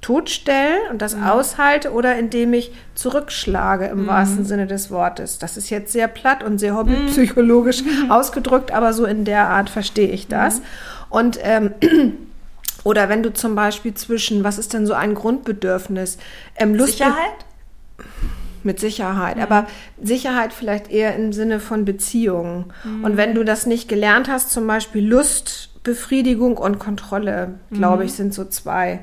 totstelle 0.00 0.76
und 0.90 1.02
das 1.02 1.14
aushalte 1.14 1.92
oder 1.92 2.16
indem 2.16 2.54
ich 2.54 2.72
zurückschlage 2.94 3.86
im 3.86 4.06
wahrsten 4.06 4.44
Sinne 4.44 4.66
des 4.66 4.90
Wortes. 4.90 5.38
Das 5.38 5.56
ist 5.56 5.68
jetzt 5.68 5.92
sehr 5.92 6.08
platt 6.08 6.42
und 6.42 6.58
sehr 6.58 6.74
hobbypsychologisch 6.74 7.82
ausgedrückt, 8.08 8.72
aber 8.72 8.92
so 8.92 9.04
in 9.04 9.24
der 9.24 9.48
Art 9.48 9.68
verstehe 9.68 10.08
ich 10.08 10.26
das. 10.26 10.62
Und 11.10 11.38
ähm, 11.42 11.72
oder 12.84 13.08
wenn 13.10 13.22
du 13.22 13.32
zum 13.32 13.54
Beispiel 13.54 13.92
zwischen, 13.92 14.42
was 14.42 14.58
ist 14.58 14.72
denn 14.72 14.86
so 14.86 14.94
ein 14.94 15.14
Grundbedürfnis? 15.14 16.18
Ähm, 16.56 16.74
Lust 16.74 16.92
Sicherheit? 16.92 17.44
mit 18.62 18.78
Sicherheit, 18.78 19.38
aber 19.38 19.66
Sicherheit 20.02 20.52
vielleicht 20.52 20.90
eher 20.90 21.16
im 21.16 21.32
Sinne 21.32 21.60
von 21.60 21.86
Beziehungen. 21.86 22.66
Und 23.02 23.16
wenn 23.16 23.34
du 23.34 23.42
das 23.42 23.64
nicht 23.64 23.88
gelernt 23.88 24.28
hast, 24.28 24.50
zum 24.50 24.66
Beispiel 24.66 25.06
Lust, 25.06 25.69
Befriedigung 25.82 26.58
und 26.58 26.78
Kontrolle, 26.78 27.54
glaube 27.72 28.04
ich, 28.04 28.12
sind 28.12 28.34
so 28.34 28.44
zwei, 28.44 29.00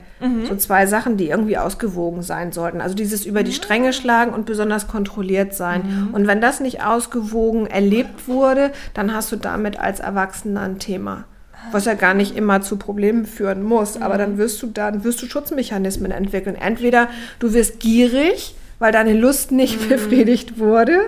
so 0.48 0.56
zwei 0.56 0.86
Sachen, 0.86 1.18
die 1.18 1.28
irgendwie 1.30 1.58
ausgewogen 1.58 2.22
sein 2.22 2.52
sollten. 2.52 2.82
Also 2.82 2.94
dieses 2.94 3.26
über 3.26 3.42
die 3.42 3.52
Stränge 3.52 3.94
schlagen 3.94 4.32
und 4.32 4.46
besonders 4.46 4.88
kontrolliert 4.88 5.56
sein. 5.56 6.10
Und 6.14 6.28
wenn 6.28 6.40
das 6.40 6.60
nicht 6.60 6.84
ausgewogen 6.84 7.66
erlebt 7.66 8.28
wurde, 8.28 8.72
dann 8.94 9.14
hast 9.14 9.32
du 9.32 9.38
damit 9.38 9.80
als 9.80 10.00
Erwachsener 10.00 10.62
ein 10.62 10.78
Thema. 10.78 11.24
Was 11.72 11.86
ja 11.86 11.96
gar 11.96 12.14
nicht 12.14 12.38
immer 12.38 12.62
zu 12.62 12.78
Problemen 12.78 13.26
führen 13.26 13.64
muss, 13.64 14.00
aber 14.00 14.20
dann 14.20 14.38
wirst 14.38 14.62
du 14.62 14.68
dann 14.68 15.04
wirst 15.04 15.22
du 15.24 15.26
Schutzmechanismen 15.26 16.12
entwickeln. 16.12 16.56
Entweder 16.56 17.08
du 17.40 17.54
wirst 17.54 17.80
gierig, 17.80 18.54
weil 18.80 18.92
deine 18.92 19.14
Lust 19.14 19.52
nicht 19.52 19.90
befriedigt 19.90 20.60
wurde, 20.60 21.00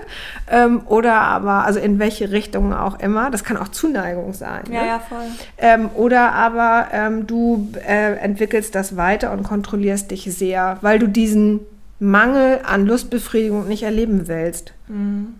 ähm, 0.49 0.81
oder 0.87 1.21
aber, 1.21 1.65
also 1.65 1.79
in 1.79 1.99
welche 1.99 2.31
Richtung 2.31 2.73
auch 2.73 2.99
immer, 2.99 3.29
das 3.29 3.43
kann 3.43 3.57
auch 3.57 3.69
Zuneigung 3.69 4.33
sein. 4.33 4.63
Ja, 4.71 4.81
ne? 4.81 4.87
ja, 4.87 4.99
voll. 4.99 5.25
Ähm, 5.57 5.89
oder 5.95 6.33
aber 6.33 6.87
ähm, 6.91 7.27
du 7.27 7.69
äh, 7.87 8.15
entwickelst 8.15 8.75
das 8.75 8.97
weiter 8.97 9.31
und 9.31 9.43
kontrollierst 9.43 10.11
dich 10.11 10.23
sehr, 10.35 10.77
weil 10.81 10.99
du 10.99 11.07
diesen 11.07 11.61
Mangel 11.99 12.61
an 12.63 12.85
Lustbefriedigung 12.85 13.67
nicht 13.67 13.83
erleben 13.83 14.27
willst. 14.27 14.73
Mhm. 14.87 15.35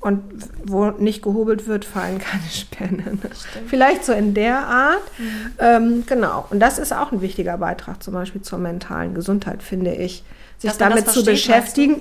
Und 0.00 0.20
wo 0.62 0.90
nicht 0.90 1.22
gehobelt 1.22 1.66
wird, 1.66 1.86
fallen 1.86 2.18
keine 2.18 2.42
Späne. 2.50 3.14
Ne? 3.14 3.30
Vielleicht 3.66 4.04
so 4.04 4.12
in 4.12 4.34
der 4.34 4.58
Art. 4.66 5.02
Mhm. 5.18 5.50
Ähm, 5.58 6.04
genau. 6.06 6.44
Und 6.50 6.60
das 6.60 6.78
ist 6.78 6.92
auch 6.92 7.10
ein 7.10 7.22
wichtiger 7.22 7.56
Beitrag, 7.56 8.02
zum 8.02 8.12
Beispiel 8.12 8.42
zur 8.42 8.58
mentalen 8.58 9.14
Gesundheit, 9.14 9.62
finde 9.62 9.94
ich. 9.94 10.22
Sich 10.64 10.70
Dass 10.70 10.78
damit 10.78 11.10
zu 11.10 11.22
beschäftigen 11.22 12.00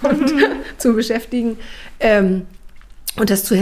und 0.00 0.32
zu 0.78 0.94
beschäftigen. 0.94 1.58
Ähm, 2.00 2.46
und 3.18 3.28
das 3.28 3.44
zu 3.44 3.54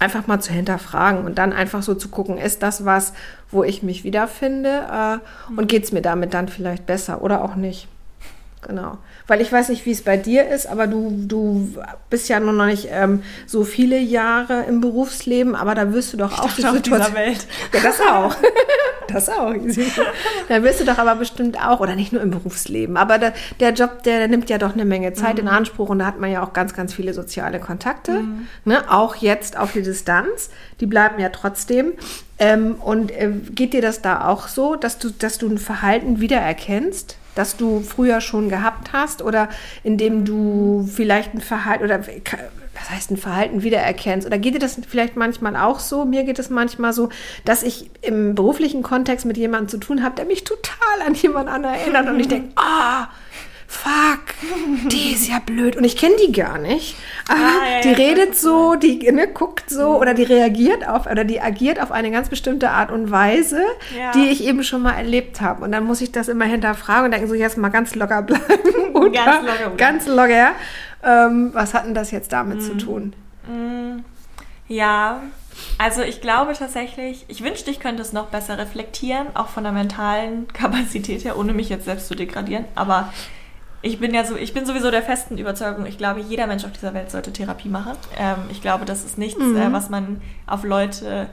einfach 0.00 0.26
mal 0.26 0.40
zu 0.40 0.52
hinterfragen 0.52 1.24
und 1.24 1.38
dann 1.38 1.52
einfach 1.52 1.84
so 1.84 1.94
zu 1.94 2.08
gucken, 2.08 2.36
ist 2.36 2.64
das 2.64 2.84
was, 2.84 3.12
wo 3.52 3.62
ich 3.62 3.84
mich 3.84 4.02
wiederfinde 4.02 4.88
äh, 4.90 5.18
und 5.56 5.68
geht 5.68 5.84
es 5.84 5.92
mir 5.92 6.02
damit 6.02 6.34
dann 6.34 6.48
vielleicht 6.48 6.84
besser 6.84 7.22
oder 7.22 7.44
auch 7.44 7.54
nicht. 7.54 7.86
Genau. 8.62 8.98
Weil 9.26 9.40
ich 9.40 9.50
weiß 9.50 9.70
nicht, 9.70 9.86
wie 9.86 9.90
es 9.90 10.02
bei 10.02 10.16
dir 10.16 10.48
ist, 10.48 10.66
aber 10.66 10.86
du, 10.86 11.10
du 11.26 11.74
bist 12.10 12.28
ja 12.28 12.40
noch 12.40 12.66
nicht 12.66 12.88
ähm, 12.90 13.22
so 13.46 13.64
viele 13.64 13.98
Jahre 13.98 14.64
im 14.68 14.80
Berufsleben, 14.80 15.54
aber 15.54 15.74
da 15.74 15.92
wirst 15.92 16.12
du 16.12 16.16
doch 16.18 16.38
auch 16.38 16.52
die 16.52 16.62
Situation- 16.62 17.14
Welt. 17.14 17.46
Ja, 17.72 17.80
das 17.80 18.00
auch. 18.00 18.36
Das 19.12 19.28
auch. 19.28 19.52
Da 20.48 20.62
wirst 20.62 20.78
du 20.80 20.84
doch 20.84 20.98
aber 20.98 21.16
bestimmt 21.16 21.58
auch, 21.60 21.80
oder 21.80 21.96
nicht 21.96 22.12
nur 22.12 22.22
im 22.22 22.30
Berufsleben, 22.30 22.96
aber 22.96 23.18
der, 23.18 23.32
der 23.58 23.72
Job, 23.72 24.04
der, 24.04 24.18
der 24.18 24.28
nimmt 24.28 24.48
ja 24.48 24.56
doch 24.56 24.74
eine 24.74 24.84
Menge 24.84 25.12
Zeit 25.14 25.40
in 25.40 25.48
Anspruch 25.48 25.88
und 25.88 25.98
da 25.98 26.06
hat 26.06 26.20
man 26.20 26.30
ja 26.30 26.44
auch 26.44 26.52
ganz, 26.52 26.74
ganz 26.74 26.94
viele 26.94 27.12
soziale 27.12 27.58
Kontakte. 27.58 28.22
Ne? 28.64 28.88
Auch 28.88 29.16
jetzt 29.16 29.58
auf 29.58 29.72
die 29.72 29.82
Distanz. 29.82 30.50
Die 30.78 30.86
bleiben 30.86 31.18
ja 31.18 31.30
trotzdem. 31.30 31.94
Ähm, 32.38 32.76
und 32.76 33.10
äh, 33.10 33.32
geht 33.50 33.72
dir 33.72 33.82
das 33.82 34.00
da 34.00 34.28
auch 34.28 34.46
so, 34.46 34.76
dass 34.76 34.98
du, 34.98 35.10
dass 35.10 35.38
du 35.38 35.48
ein 35.48 35.58
Verhalten 35.58 36.20
wiedererkennst? 36.20 37.16
Das 37.34 37.56
du 37.56 37.80
früher 37.80 38.20
schon 38.20 38.48
gehabt 38.48 38.92
hast 38.92 39.22
oder 39.22 39.48
indem 39.82 40.24
du 40.24 40.88
vielleicht 40.92 41.34
ein 41.34 41.40
Verhalten 41.40 41.84
oder 41.84 42.00
was 42.00 42.90
heißt 42.90 43.10
ein 43.10 43.16
Verhalten 43.16 43.62
wiedererkennst 43.62 44.26
oder 44.26 44.38
geht 44.38 44.54
dir 44.54 44.58
das 44.58 44.78
vielleicht 44.88 45.16
manchmal 45.16 45.56
auch 45.56 45.80
so? 45.80 46.04
Mir 46.04 46.24
geht 46.24 46.38
es 46.38 46.50
manchmal 46.50 46.92
so, 46.92 47.10
dass 47.44 47.62
ich 47.62 47.90
im 48.02 48.34
beruflichen 48.34 48.82
Kontext 48.82 49.26
mit 49.26 49.36
jemandem 49.36 49.68
zu 49.68 49.78
tun 49.78 50.02
habe, 50.02 50.16
der 50.16 50.24
mich 50.24 50.44
total 50.44 51.02
an 51.06 51.14
jemand 51.14 51.48
anderen 51.48 51.76
erinnert 51.76 52.08
und 52.08 52.20
ich 52.20 52.28
denke, 52.28 52.50
ah, 52.56 53.08
fuck, 53.72 54.34
die 54.90 55.12
ist 55.12 55.28
ja 55.28 55.38
blöd 55.38 55.76
und 55.76 55.84
ich 55.84 55.96
kenne 55.96 56.14
die 56.26 56.32
gar 56.32 56.58
nicht. 56.58 56.96
Aber 57.28 57.38
Ah, 57.38 57.76
ja, 57.76 57.80
die 57.82 57.88
ja, 57.90 57.94
redet 57.94 58.36
so, 58.36 58.74
die 58.74 58.98
ne, 59.12 59.28
guckt 59.28 59.70
so 59.70 59.96
oder 60.00 60.12
die 60.12 60.24
reagiert 60.24 60.86
auf 60.88 61.06
oder 61.06 61.22
die 61.24 61.40
agiert 61.40 61.80
auf 61.80 61.92
eine 61.92 62.10
ganz 62.10 62.28
bestimmte 62.28 62.70
Art 62.70 62.90
und 62.90 63.12
Weise, 63.12 63.62
Ja. 63.96 64.10
die 64.10 64.28
ich 64.28 64.44
eben 64.44 64.64
schon 64.64 64.82
mal 64.82 64.94
erlebt 64.94 65.40
habe. 65.40 65.62
Und 65.64 65.70
dann 65.70 65.84
muss 65.84 66.00
ich 66.00 66.10
das 66.10 66.26
immer 66.28 66.46
hinterfragen 66.46 67.04
und 67.04 67.10
denken 67.12 67.28
so, 67.28 67.34
jetzt 67.34 67.56
mal 67.58 67.68
ganz 67.68 67.94
locker 67.94 68.22
bleiben. 68.22 68.44
Oder 68.94 69.10
Ganz 69.10 69.42
locker 69.46 69.56
bleiben. 69.58 69.76
Ganz 69.76 70.06
locker. 70.08 70.50
Ähm, 71.04 71.50
was 71.54 71.72
hat 71.72 71.86
denn 71.86 71.94
das 71.94 72.10
jetzt 72.10 72.32
damit 72.32 72.56
Mhm. 72.58 72.60
zu 72.62 72.74
tun? 72.76 73.12
Ja, 74.68 75.22
also 75.78 76.02
ich 76.02 76.20
glaube 76.20 76.52
tatsächlich, 76.54 77.24
ich 77.28 77.42
wünschte, 77.42 77.70
ich 77.70 77.80
könnte 77.80 78.02
es 78.02 78.12
noch 78.12 78.26
besser 78.26 78.58
reflektieren, 78.58 79.26
auch 79.34 79.48
von 79.48 79.64
der 79.64 79.72
mentalen 79.72 80.46
Kapazität 80.52 81.24
her, 81.24 81.36
ohne 81.38 81.52
mich 81.52 81.68
jetzt 81.68 81.84
selbst 81.86 82.08
zu 82.08 82.14
degradieren. 82.14 82.64
Aber 82.74 83.12
ich 83.82 83.98
bin 83.98 84.12
ja 84.14 84.24
so, 84.24 84.36
ich 84.36 84.52
bin 84.52 84.66
sowieso 84.66 84.90
der 84.90 85.02
festen 85.02 85.38
Überzeugung, 85.38 85.86
ich 85.86 85.96
glaube, 85.98 86.20
jeder 86.20 86.46
Mensch 86.46 86.64
auf 86.64 86.72
dieser 86.72 86.92
Welt 86.94 87.10
sollte 87.10 87.32
Therapie 87.32 87.68
machen. 87.68 87.92
Ähm, 88.18 88.36
ich 88.50 88.60
glaube, 88.60 88.84
das 88.84 89.04
ist 89.04 89.16
nichts, 89.18 89.40
Mhm. 89.40 89.56
äh, 89.56 89.72
was 89.72 89.88
man 89.90 90.20
auf 90.46 90.64
Leute. 90.64 91.28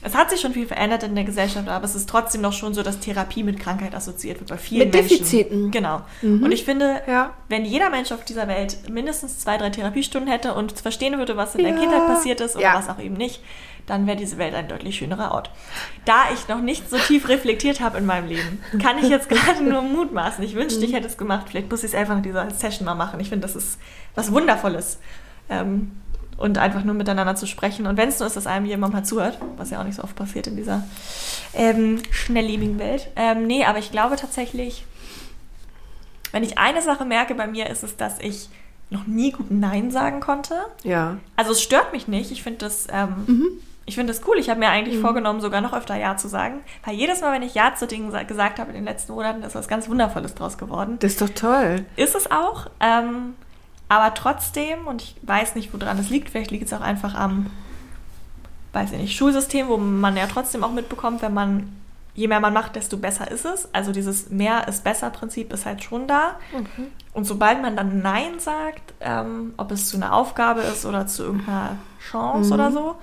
Es 0.00 0.14
hat 0.14 0.30
sich 0.30 0.40
schon 0.40 0.52
viel 0.52 0.66
verändert 0.68 1.02
in 1.02 1.16
der 1.16 1.24
Gesellschaft, 1.24 1.68
aber 1.68 1.84
es 1.84 1.96
ist 1.96 2.08
trotzdem 2.08 2.40
noch 2.40 2.52
schon 2.52 2.72
so, 2.72 2.84
dass 2.84 3.00
Therapie 3.00 3.42
mit 3.42 3.58
Krankheit 3.58 3.96
assoziiert 3.96 4.38
wird 4.38 4.48
bei 4.50 4.56
vielen 4.56 4.84
Mit 4.84 4.94
Menschen. 4.94 5.18
Defiziten. 5.18 5.70
Genau. 5.72 6.02
Mhm. 6.22 6.44
Und 6.44 6.52
ich 6.52 6.64
finde, 6.64 7.02
Ja. 7.08 7.30
wenn 7.48 7.64
jeder 7.64 7.90
Mensch 7.90 8.12
auf 8.12 8.24
dieser 8.24 8.46
Welt 8.46 8.88
mindestens 8.88 9.40
zwei, 9.40 9.56
drei 9.58 9.70
Therapiestunden 9.70 10.30
hätte 10.30 10.54
und 10.54 10.70
verstehen 10.78 11.18
würde, 11.18 11.36
was 11.36 11.56
in 11.56 11.64
der 11.64 11.72
Ja. 11.74 11.80
Kindheit 11.80 12.06
passiert 12.06 12.40
ist 12.40 12.54
oder 12.54 12.62
Ja. 12.64 12.74
was 12.76 12.88
auch 12.88 13.00
eben 13.00 13.16
nicht, 13.16 13.42
dann 13.88 14.06
wäre 14.06 14.16
diese 14.16 14.38
Welt 14.38 14.54
ein 14.54 14.68
deutlich 14.68 14.96
schönerer 14.96 15.32
Ort. 15.32 15.50
Da 16.04 16.24
ich 16.32 16.46
noch 16.48 16.60
nicht 16.60 16.88
so 16.88 16.96
tief 16.98 17.28
reflektiert 17.28 17.80
habe 17.80 17.98
in 17.98 18.06
meinem 18.06 18.28
Leben, 18.28 18.62
kann 18.80 18.98
ich 18.98 19.08
jetzt 19.08 19.28
gerade 19.28 19.62
nur 19.64 19.82
mutmaßen. 19.82 20.44
Ich 20.44 20.54
wünschte, 20.54 20.84
ich 20.84 20.92
hätte 20.92 21.06
es 21.06 21.16
gemacht. 21.18 21.46
Vielleicht 21.48 21.70
muss 21.70 21.82
ich 21.84 21.92
es 21.92 21.94
einfach 21.98 22.16
in 22.16 22.22
dieser 22.22 22.50
Session 22.50 22.84
mal 22.84 22.94
machen. 22.94 23.18
Ich 23.20 23.28
finde, 23.30 23.46
das 23.46 23.56
ist 23.56 23.78
was 24.14 24.30
Wundervolles. 24.32 24.98
Ähm, 25.48 25.92
und 26.36 26.56
einfach 26.56 26.84
nur 26.84 26.94
miteinander 26.94 27.34
zu 27.34 27.46
sprechen. 27.46 27.86
Und 27.88 27.96
wenn 27.96 28.08
es 28.08 28.20
nur 28.20 28.28
ist, 28.28 28.36
dass 28.36 28.46
einem 28.46 28.64
jemand 28.64 28.92
mal 28.92 29.04
zuhört, 29.04 29.38
was 29.56 29.70
ja 29.70 29.80
auch 29.80 29.84
nicht 29.84 29.96
so 29.96 30.04
oft 30.04 30.14
passiert 30.14 30.46
in 30.46 30.54
dieser 30.56 30.84
ähm, 31.52 32.00
schnelllebigen 32.12 32.78
Welt. 32.78 33.08
Ähm, 33.16 33.46
nee, 33.48 33.64
aber 33.64 33.78
ich 33.78 33.90
glaube 33.90 34.14
tatsächlich, 34.14 34.84
wenn 36.30 36.44
ich 36.44 36.56
eine 36.58 36.80
Sache 36.80 37.04
merke 37.04 37.34
bei 37.34 37.48
mir, 37.48 37.68
ist 37.68 37.82
es, 37.82 37.96
dass 37.96 38.20
ich 38.20 38.48
noch 38.90 39.06
nie 39.06 39.32
gut 39.32 39.50
Nein 39.50 39.90
sagen 39.90 40.20
konnte. 40.20 40.54
Ja. 40.84 41.16
Also 41.36 41.52
es 41.52 41.60
stört 41.60 41.92
mich 41.92 42.06
nicht. 42.08 42.30
Ich 42.30 42.42
finde 42.42 42.58
das, 42.60 42.86
ähm, 42.90 43.24
Mhm. 43.26 43.48
Ich 43.88 43.94
finde 43.96 44.12
das 44.12 44.26
cool. 44.28 44.36
Ich 44.38 44.48
habe 44.50 44.60
mir 44.60 44.68
eigentlich 44.68 45.00
vorgenommen, 45.00 45.40
sogar 45.40 45.60
noch 45.60 45.72
öfter 45.72 45.96
Ja 45.96 46.16
zu 46.16 46.28
sagen. 46.28 46.60
Weil 46.84 46.94
jedes 46.94 47.20
Mal, 47.20 47.32
wenn 47.32 47.42
ich 47.42 47.54
Ja 47.54 47.74
zu 47.74 47.86
Dingen 47.86 48.10
sa- 48.12 48.22
gesagt 48.22 48.58
habe 48.58 48.68
in 48.70 48.76
den 48.76 48.84
letzten 48.84 49.12
Monaten, 49.12 49.42
ist 49.42 49.54
was 49.54 49.66
ganz 49.68 49.88
Wundervolles 49.88 50.34
draus 50.34 50.58
geworden. 50.58 50.96
Das 51.00 51.12
ist 51.12 51.20
doch 51.22 51.30
toll. 51.30 51.84
Ist 51.96 52.14
es 52.14 52.30
auch. 52.30 52.66
Ähm, 52.80 53.34
aber 53.88 54.12
trotzdem, 54.14 54.86
und 54.86 55.02
ich 55.02 55.16
weiß 55.22 55.54
nicht, 55.54 55.72
woran 55.72 55.98
es 55.98 56.10
liegt, 56.10 56.30
vielleicht 56.30 56.50
liegt 56.50 56.66
es 56.66 56.72
auch 56.72 56.82
einfach 56.82 57.14
am, 57.14 57.46
weiß 58.74 58.92
ich 58.92 58.98
nicht, 58.98 59.16
Schulsystem, 59.16 59.68
wo 59.68 59.76
man 59.78 60.16
ja 60.16 60.26
trotzdem 60.26 60.62
auch 60.62 60.72
mitbekommt, 60.72 61.22
wenn 61.22 61.32
man, 61.32 61.72
je 62.14 62.28
mehr 62.28 62.40
man 62.40 62.52
macht, 62.52 62.76
desto 62.76 62.98
besser 62.98 63.30
ist 63.30 63.46
es. 63.46 63.68
Also 63.72 63.92
dieses 63.92 64.28
mehr 64.30 64.68
ist 64.68 64.84
besser 64.84 65.08
Prinzip 65.10 65.52
ist 65.52 65.64
halt 65.64 65.82
schon 65.82 66.06
da. 66.06 66.36
Und 67.14 67.24
sobald 67.24 67.62
man 67.62 67.76
dann 67.76 68.02
Nein 68.02 68.38
sagt, 68.38 68.92
ähm, 69.00 69.54
ob 69.56 69.70
es 69.72 69.88
zu 69.88 69.96
einer 69.96 70.12
Aufgabe 70.12 70.60
ist 70.60 70.84
oder 70.84 71.06
zu 71.06 71.22
irgendeiner 71.24 71.76
Chance 72.10 72.52
oder 72.54 72.70
so, 72.70 72.96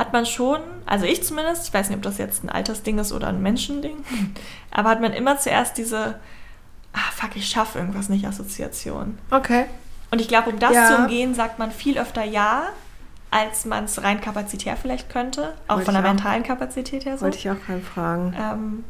hat 0.00 0.12
man 0.14 0.24
schon, 0.24 0.60
also 0.86 1.04
ich 1.04 1.22
zumindest, 1.22 1.68
ich 1.68 1.74
weiß 1.74 1.88
nicht, 1.90 1.96
ob 1.98 2.02
das 2.02 2.16
jetzt 2.18 2.42
ein 2.42 2.48
Altersding 2.48 2.98
ist 2.98 3.12
oder 3.12 3.28
ein 3.28 3.42
Menschending, 3.42 3.96
aber 4.70 4.88
hat 4.88 5.00
man 5.00 5.12
immer 5.12 5.38
zuerst 5.38 5.76
diese, 5.78 6.18
ah 6.94 7.10
fuck, 7.14 7.36
ich 7.36 7.46
schaffe 7.48 7.78
irgendwas 7.78 8.08
nicht, 8.08 8.26
Assoziation. 8.26 9.18
Okay. 9.30 9.66
Und 10.10 10.20
ich 10.20 10.28
glaube, 10.28 10.50
um 10.50 10.58
das 10.58 10.72
Ja. 10.74 10.86
zu 10.86 10.96
umgehen, 10.96 11.34
sagt 11.34 11.58
man 11.58 11.70
viel 11.70 11.98
öfter 11.98 12.24
Ja, 12.24 12.64
als 13.30 13.64
man 13.64 13.84
es 13.84 14.02
rein 14.02 14.20
kapazitär 14.20 14.76
vielleicht 14.76 15.08
könnte, 15.10 15.54
auch 15.68 15.76
Wollte 15.76 15.84
von 15.84 15.94
der 15.94 16.02
ich 16.02 16.08
auch. 16.08 16.14
mentalen 16.14 16.42
Kapazität 16.42 17.04
her 17.04 17.16
so. 17.16 17.22
Wollte 17.24 17.38
ich 17.38 17.48
auch 17.50 17.60
gerade 17.66 17.80
fragen. 17.80 18.34
Ähm, 18.36 18.84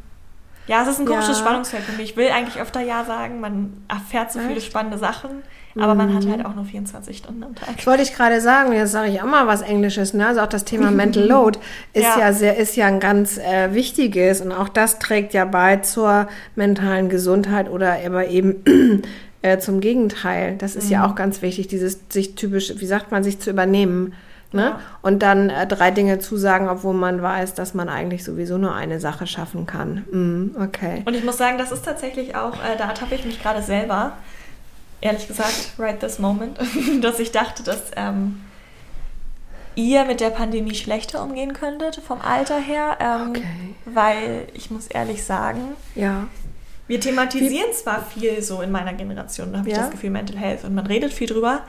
Ja, 0.66 0.83
es 0.83 0.88
ist 0.88 1.01
ein 1.01 1.07
komisches 1.07 1.38
Ja. 1.38 1.44
Spannungsfeld 1.44 1.83
für 1.85 1.92
mich. 1.92 2.11
Ich 2.12 2.16
will 2.16 2.31
eigentlich 2.31 2.59
öfter 2.62 2.81
Ja 2.81 3.05
sagen. 3.05 3.40
Man 3.40 3.85
erfährt 3.88 4.31
so 4.33 4.38
viele 4.38 4.61
spannende 4.61 4.96
Sachen, 4.99 5.42
aber 5.78 5.94
man 5.94 6.12
hat 6.14 6.26
halt 6.26 6.44
auch 6.44 6.54
nur 6.54 6.64
24 6.64 7.16
Stunden 7.16 7.44
am 7.44 7.54
Tag. 7.54 7.68
Ich 7.78 7.87
wollte 7.87 8.02
ich 8.02 8.14
gerade 8.14 8.40
sagen, 8.40 8.72
jetzt 8.72 8.92
sage 8.92 9.11
ich 9.11 9.22
auch 9.22 9.26
mal 9.26 9.46
was 9.46 9.62
Englisches, 9.62 10.14
ne? 10.14 10.26
Also 10.26 10.40
auch 10.40 10.46
das 10.48 10.64
Thema 10.64 10.90
Mental 10.90 11.24
Load 11.28 11.59
ist 11.92 12.02
ja, 12.04 12.18
Ja. 12.18 12.33
sehr, 12.33 12.56
ist 12.56 12.76
ja 12.76 12.87
ein 12.87 12.98
ganz 13.00 13.38
äh, 13.38 13.72
wichtiges 13.72 14.40
und 14.40 14.52
auch 14.52 14.68
das 14.68 14.98
trägt 14.98 15.33
ja 15.35 15.44
bei 15.44 15.76
zur 15.76 16.28
mentalen 16.56 17.09
Gesundheit 17.09 17.70
oder 17.70 17.96
aber 18.04 18.26
eben 18.28 18.64
äh, 19.42 19.59
zum 19.59 19.80
Gegenteil. 19.80 20.56
Das 20.59 20.74
ist 20.76 20.87
Mhm. 20.87 20.90
ja 20.92 21.06
auch 21.06 21.14
ganz 21.14 21.40
wichtig, 21.42 21.68
dieses 21.68 22.00
sich 22.09 22.35
typisch, 22.35 22.72
wie 22.76 22.87
sagt 22.87 23.12
man, 23.12 23.22
sich 23.22 23.38
zu 23.38 23.50
übernehmen. 23.50 24.14
Ne? 24.52 24.62
Ja. 24.62 24.80
Und 25.02 25.22
dann 25.22 25.48
äh, 25.48 25.64
drei 25.68 25.92
Dinge 25.92 26.18
zusagen, 26.18 26.68
obwohl 26.68 26.92
man 26.94 27.22
weiß, 27.22 27.54
dass 27.54 27.72
man 27.72 27.88
eigentlich 27.88 28.24
sowieso 28.24 28.59
nur 28.59 28.74
eine 28.74 28.98
Sache 28.98 29.28
schaffen 29.28 29.64
kann. 29.64 29.98
Mm, 30.11 30.61
okay. 30.61 31.02
Und 31.04 31.14
ich 31.14 31.22
muss 31.22 31.37
sagen, 31.38 31.56
das 31.56 31.70
ist 31.70 31.85
tatsächlich 31.85 32.35
auch, 32.35 32.54
äh, 32.54 32.76
da 32.76 32.88
ertappe 32.88 33.14
ich 33.14 33.24
mich 33.24 33.40
gerade 33.40 33.62
selber, 33.62 34.14
ehrlich 35.00 35.26
gesagt, 35.28 35.72
right 35.78 35.98
this 36.00 36.18
moment, 36.18 36.58
dass 37.02 37.18
ich 37.18 37.32
dachte, 37.32 37.62
dass 37.62 37.90
ähm, 37.96 38.40
ihr 39.74 40.04
mit 40.04 40.20
der 40.20 40.30
Pandemie 40.30 40.74
schlechter 40.74 41.22
umgehen 41.22 41.52
könntet 41.52 41.96
vom 41.96 42.20
Alter 42.20 42.58
her. 42.58 42.96
Ähm, 43.00 43.30
Okay. 43.30 43.42
Weil 43.86 44.46
ich 44.54 44.70
muss 44.70 44.86
ehrlich 44.88 45.24
sagen, 45.24 45.60
Ja. 45.94 46.26
wir 46.86 47.00
thematisieren 47.00 47.72
zwar 47.72 48.02
viel 48.04 48.42
so 48.42 48.60
in 48.62 48.70
meiner 48.70 48.92
Generation, 48.92 49.52
da 49.52 49.58
habe 49.60 49.68
ich 49.70 49.74
Ja. 49.76 49.82
das 49.82 49.90
Gefühl, 49.90 50.10
Mental 50.10 50.36
Health 50.36 50.64
und 50.64 50.74
man 50.74 50.86
redet 50.86 51.12
viel 51.12 51.26
drüber. 51.28 51.60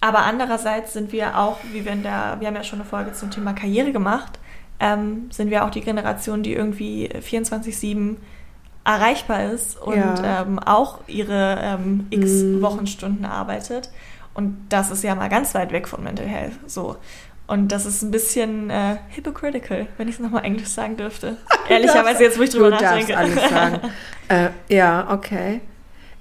Aber 0.00 0.18
andererseits 0.20 0.92
sind 0.92 1.12
wir 1.12 1.38
auch, 1.38 1.58
wie 1.72 1.84
wir 1.84 1.92
in 1.92 2.02
der, 2.02 2.36
wir 2.38 2.46
haben 2.46 2.54
ja 2.56 2.62
schon 2.62 2.80
eine 2.80 2.88
Folge 2.88 3.12
zum 3.14 3.30
Thema 3.30 3.52
Karriere 3.54 3.90
gemacht, 3.92 4.38
ähm, 4.80 5.28
sind 5.30 5.50
wir 5.50 5.64
auch 5.64 5.70
die 5.70 5.80
Generation, 5.80 6.42
die 6.42 6.52
irgendwie 6.52 7.08
24-7 7.08 8.16
erreichbar 8.84 9.44
ist 9.52 9.80
und 9.80 9.96
Ja. 9.96 10.42
ähm, 10.42 10.58
auch 10.58 10.98
ihre 11.06 11.58
ähm, 11.62 12.06
x 12.10 12.30
Mm. 12.42 12.62
Wochenstunden 12.62 13.24
arbeitet. 13.24 13.90
Und 14.34 14.66
das 14.68 14.90
ist 14.90 15.02
ja 15.04 15.14
mal 15.14 15.28
ganz 15.28 15.54
weit 15.54 15.72
weg 15.72 15.86
von 15.88 16.02
Mental 16.04 16.26
Health. 16.26 16.52
So. 16.66 16.96
Und 17.46 17.68
das 17.72 17.86
ist 17.86 18.02
ein 18.02 18.10
bisschen 18.10 18.70
äh, 18.70 18.96
hypocritical, 19.10 19.86
wenn 19.96 20.08
ich 20.08 20.14
es 20.14 20.20
nochmal 20.20 20.44
Englisch 20.44 20.68
sagen 20.68 20.96
dürfte. 20.96 21.36
Ehrlicherweise 21.68 22.22
jetzt, 22.24 22.38
wo 22.38 22.42
ich 22.42 22.50
drüber 22.50 22.70
du 22.70 22.76
darfst 22.78 23.08
nachdenke. 23.08 23.16
alles 23.18 23.50
sagen. 23.50 23.80
äh, 24.28 24.74
ja, 24.74 25.06
okay. 25.10 25.60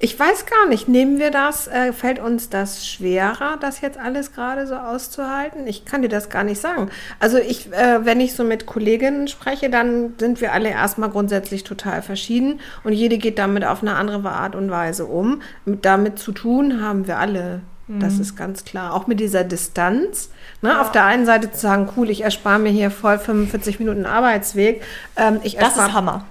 Ich 0.04 0.20
weiß 0.20 0.46
gar 0.48 0.68
nicht, 0.68 0.90
nehmen 0.90 1.18
wir 1.18 1.32
das, 1.32 1.70
äh, 1.70 1.94
fällt 1.94 2.20
uns 2.20 2.50
das 2.50 2.86
schwerer, 2.86 3.56
das 3.62 3.80
jetzt 3.80 3.98
alles 3.98 4.34
gerade 4.34 4.68
so 4.68 4.76
auszuhalten? 4.76 5.66
Ich 5.66 5.86
kann 5.86 6.02
dir 6.02 6.10
das 6.10 6.28
gar 6.28 6.44
nicht 6.44 6.60
sagen. 6.60 6.90
Also 7.22 7.38
ich, 7.38 7.72
äh, 7.72 8.04
wenn 8.04 8.20
ich 8.20 8.36
so 8.36 8.44
mit 8.44 8.66
Kolleginnen 8.66 9.30
spreche, 9.30 9.70
dann 9.70 10.16
sind 10.20 10.42
wir 10.42 10.52
alle 10.52 10.68
erstmal 10.68 11.10
grundsätzlich 11.10 11.64
total 11.64 12.02
verschieden 12.02 12.60
und 12.84 12.92
jede 12.92 13.18
geht 13.18 13.40
damit 13.40 13.64
auf 13.64 13.82
eine 13.82 13.96
andere 13.96 14.30
Art 14.32 14.56
und 14.56 14.70
Weise 14.70 15.06
um. 15.06 15.42
Mit, 15.64 15.86
damit 15.86 16.20
zu 16.20 16.34
tun 16.34 16.84
haben 16.84 17.08
wir 17.08 17.18
alle. 17.18 17.62
Das 17.88 18.20
ist 18.20 18.36
ganz 18.36 18.66
klar. 18.66 18.94
Auch 18.94 19.08
mit 19.08 19.22
dieser 19.22 19.46
Distanz. 19.46 20.32
Ne? 20.62 20.72
Ja. 20.72 20.82
Auf 20.82 20.92
der 20.92 21.06
einen 21.06 21.26
Seite 21.26 21.50
zu 21.52 21.60
sagen, 21.60 21.88
cool, 21.96 22.10
ich 22.10 22.22
erspare 22.26 22.60
mir 22.60 22.72
hier 22.72 22.92
voll 22.92 23.20
45 23.20 23.80
Minuten 23.80 24.06
Arbeitsweg. 24.06 24.82
Ähm, 25.16 25.40
ich 25.44 25.56
Das 25.56 25.78
ist 25.78 25.94
Hammer. 25.94 26.26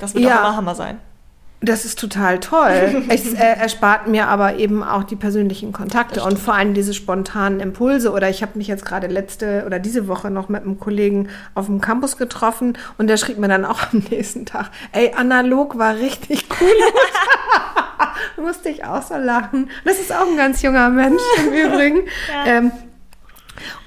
Das 0.00 0.12
wird 0.14 0.24
Ja. 0.24 0.36
auch 0.36 0.48
immer 0.48 0.56
Hammer 0.56 0.74
sein. 0.74 0.98
Das 1.68 1.84
ist 1.84 1.98
total 1.98 2.40
toll. 2.40 3.04
es 3.08 3.32
äh, 3.32 3.38
erspart 3.38 4.08
mir 4.08 4.28
aber 4.28 4.56
eben 4.56 4.82
auch 4.82 5.04
die 5.04 5.16
persönlichen 5.16 5.72
Kontakte 5.72 6.22
und 6.22 6.38
vor 6.38 6.54
allem 6.54 6.74
diese 6.74 6.94
spontanen 6.94 7.60
Impulse. 7.60 8.12
Oder 8.12 8.30
ich 8.30 8.42
habe 8.42 8.58
mich 8.58 8.66
jetzt 8.66 8.84
gerade 8.84 9.06
letzte 9.06 9.64
oder 9.66 9.78
diese 9.78 10.08
Woche 10.08 10.30
noch 10.30 10.48
mit 10.48 10.62
einem 10.62 10.78
Kollegen 10.78 11.28
auf 11.54 11.66
dem 11.66 11.80
Campus 11.80 12.16
getroffen 12.16 12.76
und 12.98 13.08
der 13.08 13.16
schrieb 13.16 13.38
mir 13.38 13.48
dann 13.48 13.64
auch 13.64 13.80
am 13.92 14.02
nächsten 14.10 14.46
Tag, 14.46 14.70
ey, 14.92 15.12
analog 15.16 15.78
war 15.78 15.96
richtig 15.96 16.46
cool. 16.60 16.68
Musste 18.44 18.68
ich 18.68 18.84
auch 18.84 19.02
so 19.02 19.16
lachen. 19.16 19.70
Das 19.84 20.00
ist 20.00 20.12
auch 20.12 20.26
ein 20.26 20.36
ganz 20.36 20.62
junger 20.62 20.88
Mensch 20.90 21.22
im 21.38 21.52
Übrigen. 21.72 22.02
Ja. 22.32 22.52
Ähm, 22.52 22.72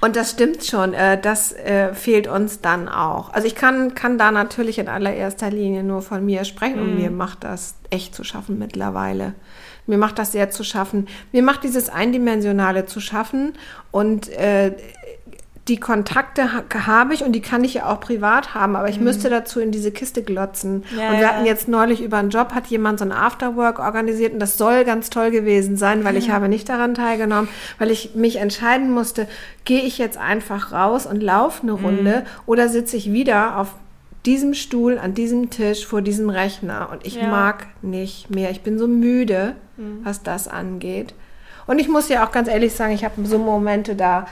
und 0.00 0.16
das 0.16 0.30
stimmt 0.30 0.64
schon, 0.64 0.94
äh, 0.94 1.20
das 1.20 1.52
äh, 1.52 1.94
fehlt 1.94 2.26
uns 2.26 2.60
dann 2.60 2.88
auch. 2.88 3.32
Also 3.32 3.46
ich 3.46 3.54
kann, 3.54 3.94
kann 3.94 4.18
da 4.18 4.30
natürlich 4.30 4.78
in 4.78 4.88
allererster 4.88 5.50
Linie 5.50 5.82
nur 5.82 6.02
von 6.02 6.24
mir 6.24 6.44
sprechen 6.44 6.80
und 6.80 6.96
mir 6.96 7.10
macht 7.10 7.44
das 7.44 7.74
echt 7.90 8.14
zu 8.14 8.24
schaffen 8.24 8.58
mittlerweile. 8.58 9.34
Mir 9.86 9.98
macht 9.98 10.18
das 10.18 10.32
sehr 10.32 10.50
zu 10.50 10.64
schaffen. 10.64 11.08
Mir 11.32 11.42
macht 11.42 11.64
dieses 11.64 11.88
Eindimensionale 11.88 12.84
zu 12.84 13.00
schaffen 13.00 13.54
und 13.90 14.28
äh, 14.28 14.74
die 15.68 15.78
Kontakte 15.78 16.52
ha 16.52 16.62
habe 16.86 17.12
ich 17.14 17.22
und 17.22 17.32
die 17.32 17.42
kann 17.42 17.62
ich 17.62 17.74
ja 17.74 17.86
auch 17.86 18.00
privat 18.00 18.54
haben, 18.54 18.74
aber 18.74 18.88
ich 18.88 19.00
müsste 19.00 19.28
dazu 19.28 19.60
in 19.60 19.70
diese 19.70 19.90
Kiste 19.90 20.22
glotzen. 20.22 20.84
Ja, 20.96 21.10
und 21.10 21.18
wir 21.18 21.28
hatten 21.28 21.46
jetzt 21.46 21.68
neulich 21.68 22.02
über 22.02 22.16
einen 22.16 22.30
Job, 22.30 22.54
hat 22.54 22.66
jemand 22.68 22.98
so 22.98 23.04
ein 23.04 23.12
Afterwork 23.12 23.78
organisiert 23.78 24.32
und 24.32 24.40
das 24.40 24.56
soll 24.56 24.84
ganz 24.84 25.10
toll 25.10 25.30
gewesen 25.30 25.76
sein, 25.76 26.04
weil 26.04 26.16
ich 26.16 26.30
habe 26.30 26.48
nicht 26.48 26.68
daran 26.68 26.94
teilgenommen, 26.94 27.48
weil 27.78 27.90
ich 27.90 28.14
mich 28.14 28.36
entscheiden 28.36 28.90
musste, 28.90 29.28
gehe 29.64 29.82
ich 29.82 29.98
jetzt 29.98 30.16
einfach 30.18 30.72
raus 30.72 31.06
und 31.06 31.22
laufe 31.22 31.62
eine 31.62 31.72
Runde 31.72 32.24
oder 32.46 32.68
sitze 32.68 32.96
ich 32.96 33.12
wieder 33.12 33.58
auf 33.58 33.74
diesem 34.26 34.54
Stuhl, 34.54 34.98
an 34.98 35.14
diesem 35.14 35.50
Tisch, 35.50 35.86
vor 35.86 36.02
diesem 36.02 36.30
Rechner 36.30 36.88
und 36.92 37.06
ich 37.06 37.16
Ja. 37.16 37.28
mag 37.28 37.66
nicht 37.82 38.30
mehr. 38.30 38.50
Ich 38.50 38.62
bin 38.62 38.78
so 38.78 38.86
müde, 38.88 39.54
was 40.02 40.22
das 40.22 40.48
angeht. 40.48 41.14
Und 41.66 41.78
ich 41.78 41.88
muss 41.88 42.08
ja 42.08 42.26
auch 42.26 42.32
ganz 42.32 42.48
ehrlich 42.48 42.72
sagen, 42.72 42.92
ich 42.94 43.04
habe 43.04 43.24
so 43.24 43.38
Momente 43.38 43.94
da, 43.94 44.26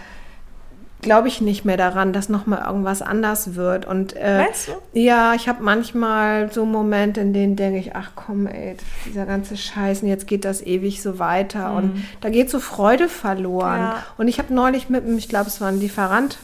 glaube 1.02 1.28
ich 1.28 1.40
nicht 1.40 1.64
mehr 1.64 1.76
daran, 1.76 2.12
dass 2.12 2.28
nochmal 2.28 2.64
irgendwas 2.66 3.02
anders 3.02 3.54
wird. 3.54 3.86
Und 3.86 4.16
äh, 4.16 4.44
Meinst 4.44 4.68
du? 4.68 4.98
ja, 4.98 5.34
ich 5.34 5.48
habe 5.48 5.62
manchmal 5.62 6.52
so 6.52 6.64
Momente, 6.64 7.20
in 7.20 7.32
denen 7.32 7.56
denke 7.56 7.78
ich, 7.78 7.94
ach 7.94 8.12
komm, 8.14 8.46
ey, 8.46 8.76
dieser 9.06 9.26
ganze 9.26 9.56
Scheiß, 9.56 10.02
und 10.02 10.08
jetzt 10.08 10.26
geht 10.26 10.44
das 10.44 10.62
ewig 10.62 11.02
so 11.02 11.18
weiter. 11.18 11.74
Und 11.74 12.04
da 12.20 12.30
geht 12.30 12.50
so 12.50 12.58
Freude 12.58 13.08
verloren. 13.08 13.80
Ja. 13.80 14.02
Und 14.16 14.28
ich 14.28 14.38
habe 14.38 14.52
neulich 14.52 14.88
mit 14.88 15.04
einem, 15.04 15.18
ich 15.18 15.28
glaube, 15.28 15.46
es 15.46 15.60
war 15.60 15.68
ein 15.68 15.80
Lieferant, 15.80 16.38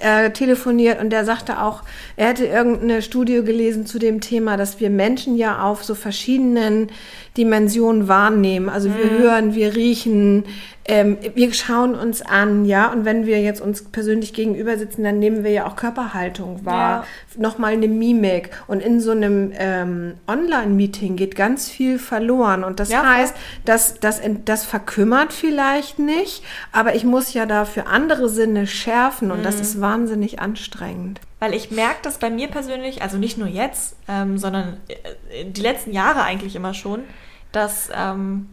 äh, 0.00 0.30
telefoniert 0.30 1.00
und 1.00 1.10
der 1.10 1.24
sagte 1.24 1.60
auch, 1.60 1.82
er 2.16 2.28
hätte 2.28 2.46
irgendeine 2.46 3.02
Studie 3.02 3.42
gelesen 3.42 3.86
zu 3.86 3.98
dem 3.98 4.20
Thema, 4.20 4.56
dass 4.56 4.80
wir 4.80 4.90
Menschen 4.90 5.36
ja 5.36 5.62
auf 5.62 5.84
so 5.84 5.94
verschiedenen 5.94 6.90
Dimensionen 7.36 8.08
wahrnehmen. 8.08 8.68
Also 8.68 8.88
wir 8.94 9.10
hören, 9.10 9.54
wir 9.54 9.76
riechen, 9.76 10.44
ähm, 10.84 11.18
wir 11.34 11.52
schauen 11.54 11.94
uns 11.94 12.22
an, 12.22 12.64
ja. 12.64 12.90
Und 12.90 13.04
wenn 13.04 13.24
wir 13.24 13.40
jetzt 13.40 13.60
uns 13.60 13.84
persönlich 13.84 14.32
gegenüber 14.32 14.76
sitzen, 14.76 15.04
dann 15.04 15.18
nehmen 15.20 15.44
wir 15.44 15.52
ja 15.52 15.66
auch 15.66 15.76
Körperhaltung 15.76 16.64
wahr, 16.64 17.06
nochmal 17.36 17.74
eine 17.74 17.86
Mimik. 17.86 18.50
Und 18.66 18.82
in 18.82 19.00
so 19.00 19.12
einem 19.12 19.52
ähm, 19.56 20.14
Online-Meeting 20.26 21.14
geht 21.14 21.36
ganz 21.36 21.68
viel 21.68 21.98
verloren. 21.98 22.64
Und 22.64 22.80
das 22.80 22.90
Ja, 22.90 23.04
heißt, 23.08 23.34
das, 23.64 24.00
das, 24.00 24.20
das 24.44 24.64
verkümmert 24.64 25.32
vielleicht 25.32 26.00
nicht, 26.00 26.42
aber 26.72 26.96
ich 26.96 27.04
muss 27.04 27.32
ja 27.32 27.46
dafür 27.46 27.86
andere 27.86 28.28
Sinne 28.28 28.66
schärfen 28.66 29.30
und 29.30 29.44
das 29.44 29.60
ist 29.60 29.80
wahnsinnig 29.80 30.40
anstrengend. 30.40 31.20
Weil 31.40 31.54
ich 31.54 31.70
merke 31.70 32.00
das 32.02 32.18
bei 32.18 32.30
mir 32.30 32.48
persönlich, 32.48 33.02
also 33.02 33.16
nicht 33.16 33.38
nur 33.38 33.48
jetzt, 33.48 33.96
ähm, 34.08 34.38
sondern 34.38 34.76
äh, 34.88 35.44
die 35.46 35.60
letzten 35.60 35.92
Jahre 35.92 36.22
eigentlich 36.22 36.54
immer 36.54 36.74
schon, 36.74 37.02
dass 37.50 37.90
ähm, 37.94 38.48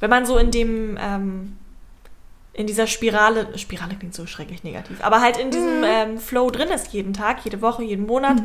wenn 0.00 0.10
man 0.10 0.26
so 0.26 0.36
in 0.36 0.50
dem 0.50 0.98
ähm, 1.00 1.56
in 2.58 2.66
dieser 2.66 2.88
Spirale, 2.88 3.56
Spirale 3.56 3.94
klingt 3.94 4.14
so 4.14 4.26
schrecklich 4.26 4.64
negativ, 4.64 4.98
aber 5.04 5.20
halt 5.20 5.36
in 5.36 5.52
diesem 5.52 5.84
ähm, 5.84 6.18
Flow 6.18 6.50
drin 6.50 6.68
ist 6.70 6.92
jeden 6.92 7.12
Tag, 7.12 7.44
jede 7.44 7.62
Woche, 7.62 7.84
jeden 7.84 8.04
Monat 8.04 8.38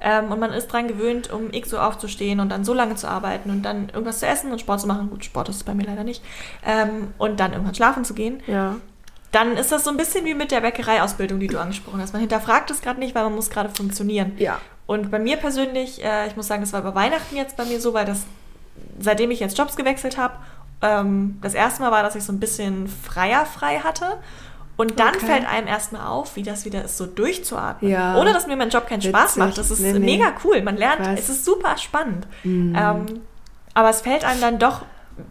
ähm, 0.00 0.30
und 0.30 0.38
man 0.38 0.52
ist 0.52 0.68
dran 0.68 0.86
gewöhnt, 0.86 1.32
um 1.32 1.50
x 1.50 1.72
Uhr 1.72 1.84
aufzustehen 1.84 2.38
und 2.38 2.48
dann 2.50 2.64
so 2.64 2.72
lange 2.74 2.94
zu 2.94 3.08
arbeiten 3.08 3.50
und 3.50 3.62
dann 3.62 3.88
irgendwas 3.88 4.20
zu 4.20 4.26
essen 4.26 4.52
und 4.52 4.60
Sport 4.60 4.82
zu 4.82 4.86
machen. 4.86 5.10
Gut, 5.10 5.24
Sport 5.24 5.48
ist 5.48 5.56
es 5.56 5.64
bei 5.64 5.74
mir 5.74 5.82
leider 5.82 6.04
nicht. 6.04 6.22
Ähm, 6.64 7.08
und 7.18 7.40
dann 7.40 7.52
irgendwann 7.52 7.74
schlafen 7.74 8.04
zu 8.04 8.14
gehen 8.14 8.40
Ja. 8.46 8.76
Dann 9.36 9.56
ist 9.56 9.70
das 9.70 9.84
so 9.84 9.90
ein 9.90 9.96
bisschen 9.96 10.24
wie 10.24 10.34
mit 10.34 10.50
der 10.50 10.60
Bäckereiausbildung, 10.62 11.38
die 11.40 11.46
du 11.46 11.58
angesprochen 11.60 12.00
hast. 12.00 12.12
Man 12.12 12.20
hinterfragt 12.20 12.70
es 12.70 12.80
gerade 12.80 12.98
nicht, 12.98 13.14
weil 13.14 13.24
man 13.24 13.34
muss 13.34 13.50
gerade 13.50 13.68
funktionieren. 13.68 14.32
Ja. 14.38 14.58
Und 14.86 15.10
bei 15.10 15.18
mir 15.18 15.36
persönlich, 15.36 16.02
äh, 16.04 16.26
ich 16.26 16.36
muss 16.36 16.46
sagen, 16.46 16.62
das 16.62 16.72
war 16.72 16.80
über 16.80 16.94
Weihnachten 16.94 17.36
jetzt 17.36 17.56
bei 17.56 17.64
mir 17.64 17.80
so, 17.80 17.92
weil 17.94 18.06
das, 18.06 18.22
seitdem 18.98 19.30
ich 19.30 19.40
jetzt 19.40 19.58
Jobs 19.58 19.76
gewechselt 19.76 20.16
habe, 20.16 20.34
ähm, 20.82 21.38
das 21.42 21.54
erste 21.54 21.82
Mal 21.82 21.90
war, 21.92 22.02
dass 22.02 22.14
ich 22.14 22.24
so 22.24 22.32
ein 22.32 22.40
bisschen 22.40 22.88
freier 22.88 23.46
frei 23.46 23.78
hatte. 23.80 24.18
Und 24.78 25.00
dann 25.00 25.14
Okay. 25.16 25.26
fällt 25.26 25.48
einem 25.48 25.66
erstmal 25.68 26.06
auf, 26.06 26.36
wie 26.36 26.42
das 26.42 26.64
wieder 26.66 26.84
ist, 26.84 26.98
so 26.98 27.06
durchzuatmen. 27.06 27.90
Ja. 27.90 28.16
Ohne 28.18 28.32
dass 28.34 28.46
mir 28.46 28.56
mein 28.56 28.68
Job 28.68 28.86
keinen 28.86 29.00
Spaß 29.02 29.30
Witzig. 29.30 29.36
macht. 29.38 29.58
Das 29.58 29.70
ist 29.70 29.80
Nee, 29.80 29.92
nee. 29.94 29.98
mega 30.18 30.32
cool. 30.44 30.60
Man 30.62 30.76
lernt. 30.76 31.00
Mhm. 31.00 31.14
es 31.14 31.28
ist 31.30 31.44
super 31.46 31.78
spannend. 31.78 32.26
Ähm, 32.44 32.74
aber 33.74 33.88
es 33.90 34.02
fällt 34.02 34.24
einem 34.24 34.40
dann 34.40 34.58
doch 34.58 34.82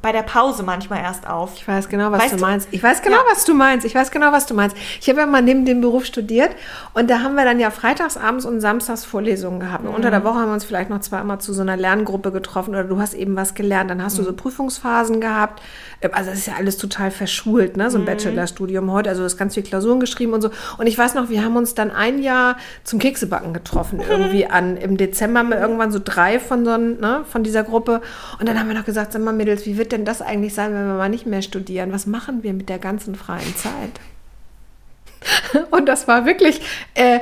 bei 0.01 0.11
der 0.11 0.23
Pause 0.23 0.63
manchmal 0.63 0.99
erst 1.03 1.27
auf. 1.29 1.53
Ich 1.55 1.67
weiß 1.67 1.89
genau, 1.89 2.11
was 2.11 2.23
Weißt 2.23 2.33
du 2.33 2.37
meinst. 2.39 2.67
Ich 2.71 2.81
weiß 2.81 3.01
genau, 3.03 3.17
Ja. 3.17 3.23
was 3.31 3.45
du 3.45 3.53
meinst. 3.53 3.85
Ich 3.85 3.93
weiß 3.93 4.09
genau, 4.09 4.31
was 4.31 4.47
du 4.47 4.55
meinst. 4.55 4.75
Ich 4.99 5.07
habe 5.09 5.19
ja 5.19 5.25
mal 5.27 5.43
neben 5.43 5.63
dem 5.65 5.79
Beruf 5.81 6.05
studiert 6.05 6.49
und 6.95 7.09
da 7.09 7.19
haben 7.19 7.35
wir 7.35 7.43
dann 7.45 7.59
ja 7.59 7.69
freitagsabends 7.69 8.45
und 8.45 8.61
samstags 8.61 9.05
Vorlesungen 9.05 9.59
gehabt. 9.59 9.85
Und 9.85 9.93
unter 9.93 10.07
Mhm. 10.07 10.13
der 10.13 10.23
Woche 10.23 10.35
haben 10.39 10.47
wir 10.49 10.53
uns 10.53 10.65
vielleicht 10.65 10.89
noch 10.89 11.01
zweimal 11.01 11.39
zu 11.39 11.53
so 11.53 11.61
einer 11.61 11.77
Lerngruppe 11.77 12.31
getroffen 12.31 12.71
oder 12.71 12.83
du 12.83 12.99
hast 12.99 13.13
eben 13.13 13.35
was 13.35 13.53
gelernt. 13.53 13.91
Dann 13.91 14.03
hast 14.03 14.17
du 14.17 14.23
so 14.23 14.31
Mhm. 14.31 14.37
Prüfungsphasen 14.37 15.21
gehabt. 15.21 15.61
Also 16.13 16.29
das 16.31 16.39
ist 16.39 16.47
ja 16.47 16.53
alles 16.57 16.77
total 16.77 17.11
verschult, 17.11 17.77
ne? 17.77 17.89
so 17.91 17.97
ein 17.97 18.01
Mhm. 18.01 18.05
Bachelorstudium 18.07 18.91
heute. 18.91 19.09
Also 19.09 19.21
du 19.21 19.25
hast 19.25 19.37
ganz 19.37 19.53
viel 19.53 19.63
Klausuren 19.63 19.99
geschrieben 19.99 20.33
und 20.33 20.41
so. 20.41 20.49
Und 20.77 20.87
ich 20.87 20.97
weiß 20.97 21.13
noch, 21.15 21.29
wir 21.29 21.43
haben 21.43 21.55
uns 21.57 21.75
dann 21.75 21.91
ein 21.91 22.21
Jahr 22.23 22.57
zum 22.83 22.97
Keksebacken 22.99 23.53
getroffen 23.53 23.99
irgendwie 24.09 24.47
an. 24.47 24.77
Im 24.77 24.97
Dezember 24.97 25.39
haben 25.39 25.49
wir 25.49 25.59
irgendwann 25.59 25.91
so 25.91 25.99
drei 26.03 26.39
von, 26.39 26.65
so, 26.65 26.75
ne, 26.77 27.23
von 27.29 27.43
dieser 27.43 27.63
Gruppe. 27.63 28.01
Und 28.39 28.49
dann 28.49 28.59
haben 28.59 28.67
wir 28.67 28.75
noch 28.75 28.85
gesagt, 28.85 29.13
sag 29.13 29.21
mal 29.21 29.31
Mädels, 29.33 29.65
wie 29.65 29.74
wird 29.77 29.91
denn 29.91 30.05
das 30.05 30.21
eigentlich 30.21 30.53
sein, 30.53 30.73
wenn 30.73 30.87
wir 30.87 30.95
mal 30.95 31.09
nicht 31.09 31.25
mehr 31.25 31.41
studieren? 31.41 31.91
Was 31.91 32.05
machen 32.05 32.43
wir 32.43 32.53
mit 32.53 32.69
der 32.69 32.79
ganzen 32.79 33.15
freien 33.15 33.55
Zeit? 33.55 33.99
Und 35.71 35.87
das 35.87 36.07
war 36.07 36.25
wirklich, 36.25 36.61
äh, 36.93 37.19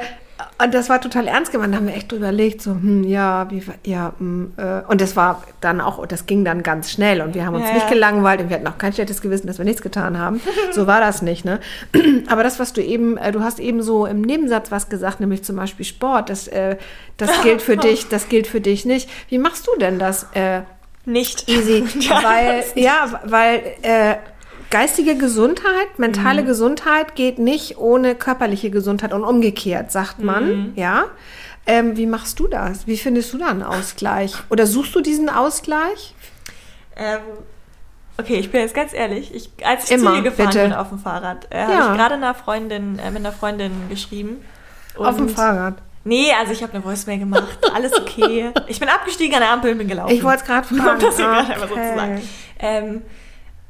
und 0.64 0.74
das 0.74 0.90
war 0.90 1.02
total 1.02 1.28
ernst 1.28 1.52
gemeint. 1.52 1.74
Da 1.74 1.78
haben 1.78 1.88
wir 1.88 1.96
echt 1.96 2.12
drüber 2.12 2.30
überlegt, 2.30 2.62
so, 2.62 2.72
hm, 2.72 3.04
ja, 3.04 3.50
wie, 3.50 3.64
ja, 3.86 4.14
hm, 4.18 4.54
äh, 4.58 4.82
und 4.88 5.02
das 5.02 5.16
war 5.16 5.44
dann 5.62 5.82
auch, 5.82 6.06
das 6.06 6.26
ging 6.26 6.44
dann 6.46 6.64
ganz 6.64 6.92
schnell 6.92 7.22
und 7.22 7.34
wir 7.36 7.46
haben 7.46 7.56
uns 7.56 7.68
Ja, 7.68 7.74
nicht 7.74 7.90
gelangweilt 7.90 8.42
und 8.42 8.50
wir 8.50 8.58
hatten 8.58 8.68
auch 8.68 8.78
kein 8.78 8.94
schlechtes 8.94 9.22
Gewissen, 9.22 9.48
dass 9.48 9.58
wir 9.58 9.66
nichts 9.66 9.82
getan 9.82 10.18
haben. 10.18 10.42
So 10.72 10.88
war 10.88 11.00
das 11.00 11.22
nicht, 11.22 11.46
ne? 11.46 11.60
Aber 12.28 12.44
das, 12.44 12.60
was 12.60 12.74
du 12.74 12.82
eben, 12.82 13.18
äh, 13.18 13.32
du 13.32 13.42
hast 13.42 13.60
eben 13.60 13.84
so 13.84 14.06
im 14.06 14.22
Nebensatz 14.22 14.72
was 14.72 14.90
gesagt, 14.90 15.20
nämlich 15.20 15.44
zum 15.44 15.56
Beispiel 15.56 15.86
Sport, 15.86 16.30
das, 16.30 16.48
äh, 16.48 16.78
das 17.18 17.30
gilt 17.44 17.62
für 17.62 17.78
dich, 17.78 18.08
das 18.08 18.30
gilt 18.30 18.48
für 18.48 18.62
dich 18.62 18.86
nicht. 18.86 19.10
Wie 19.30 19.38
machst 19.38 19.68
du 19.68 19.80
denn 19.80 20.00
das? 20.00 20.28
Nicht. 21.06 21.50
easy, 21.50 21.84
Ja, 22.00 22.24
weil 22.24 22.64
ja, 22.76 23.22
weil 23.26 23.62
äh, 23.82 24.16
geistige 24.70 25.16
Gesundheit, 25.18 25.98
mentale 25.98 26.42
Mhm. 26.44 26.48
Gesundheit 26.48 27.16
geht 27.16 27.40
nicht 27.40 27.78
ohne 27.78 28.16
körperliche 28.16 28.70
Gesundheit 28.72 29.14
und 29.14 29.24
umgekehrt, 29.24 29.92
sagt 29.92 30.20
man, 30.24 30.46
Mhm. 30.46 30.74
ja. 30.76 31.06
Ähm, 31.66 31.96
wie 31.96 32.08
machst 32.08 32.40
du 32.40 32.48
das? 32.48 32.88
Wie 32.88 32.98
findest 32.98 33.32
du 33.34 33.38
da 33.38 33.48
einen 33.48 33.64
Ausgleich? 33.64 34.34
Oder 34.50 34.68
suchst 34.68 34.94
du 34.96 35.02
diesen 35.02 35.30
Ausgleich? 35.30 36.14
Ähm, 36.98 37.20
okay, 38.18 38.36
ich 38.36 38.52
bin 38.52 38.60
jetzt 38.62 38.76
ganz 38.76 38.94
ehrlich. 38.94 39.34
Ich, 39.34 39.50
als 39.66 39.86
ich 39.86 39.92
Immer, 39.92 40.12
zu 40.12 40.16
dir 40.18 40.24
gefahren 40.24 40.48
bitte. 40.48 40.64
bin 40.64 40.74
auf 40.74 40.90
dem 40.90 41.00
Fahrrad, 41.00 41.48
äh, 41.52 41.60
Ja. 41.60 41.68
habe 41.68 41.92
ich 41.94 41.98
gerade 42.00 42.16
einer 42.16 42.34
Freundin, 42.36 43.00
äh, 43.00 43.12
mit 43.12 43.20
einer 43.22 43.32
Freundin 43.32 43.72
geschrieben. 43.90 44.44
Auf 44.98 45.16
dem 45.16 45.30
Fahrrad. 45.30 45.76
Nee, 46.06 46.32
also 46.38 46.52
ich 46.52 46.62
habe 46.62 46.74
eine 46.74 46.84
Voicemail 46.84 47.20
gemacht. 47.20 47.58
Alles 47.74 47.94
okay. 47.94 48.52
Ich 48.68 48.80
bin 48.80 48.90
abgestiegen 48.90 49.34
an 49.36 49.42
der 49.42 49.52
Ampel 49.52 49.72
und 49.72 49.78
bin 49.78 49.88
gelaufen. 49.88 50.14
Ich 50.14 50.24
wollte 50.24 50.40
es 50.42 50.46
gerade 50.46 50.68
Um 50.72 50.78
fragen. 50.78 51.00
das 51.00 51.16
hier 51.16 51.26
gerade 51.26 51.62
Okay. 51.62 51.68
zu 51.92 51.96
sagen. 51.98 52.22
Ähm, 52.60 53.02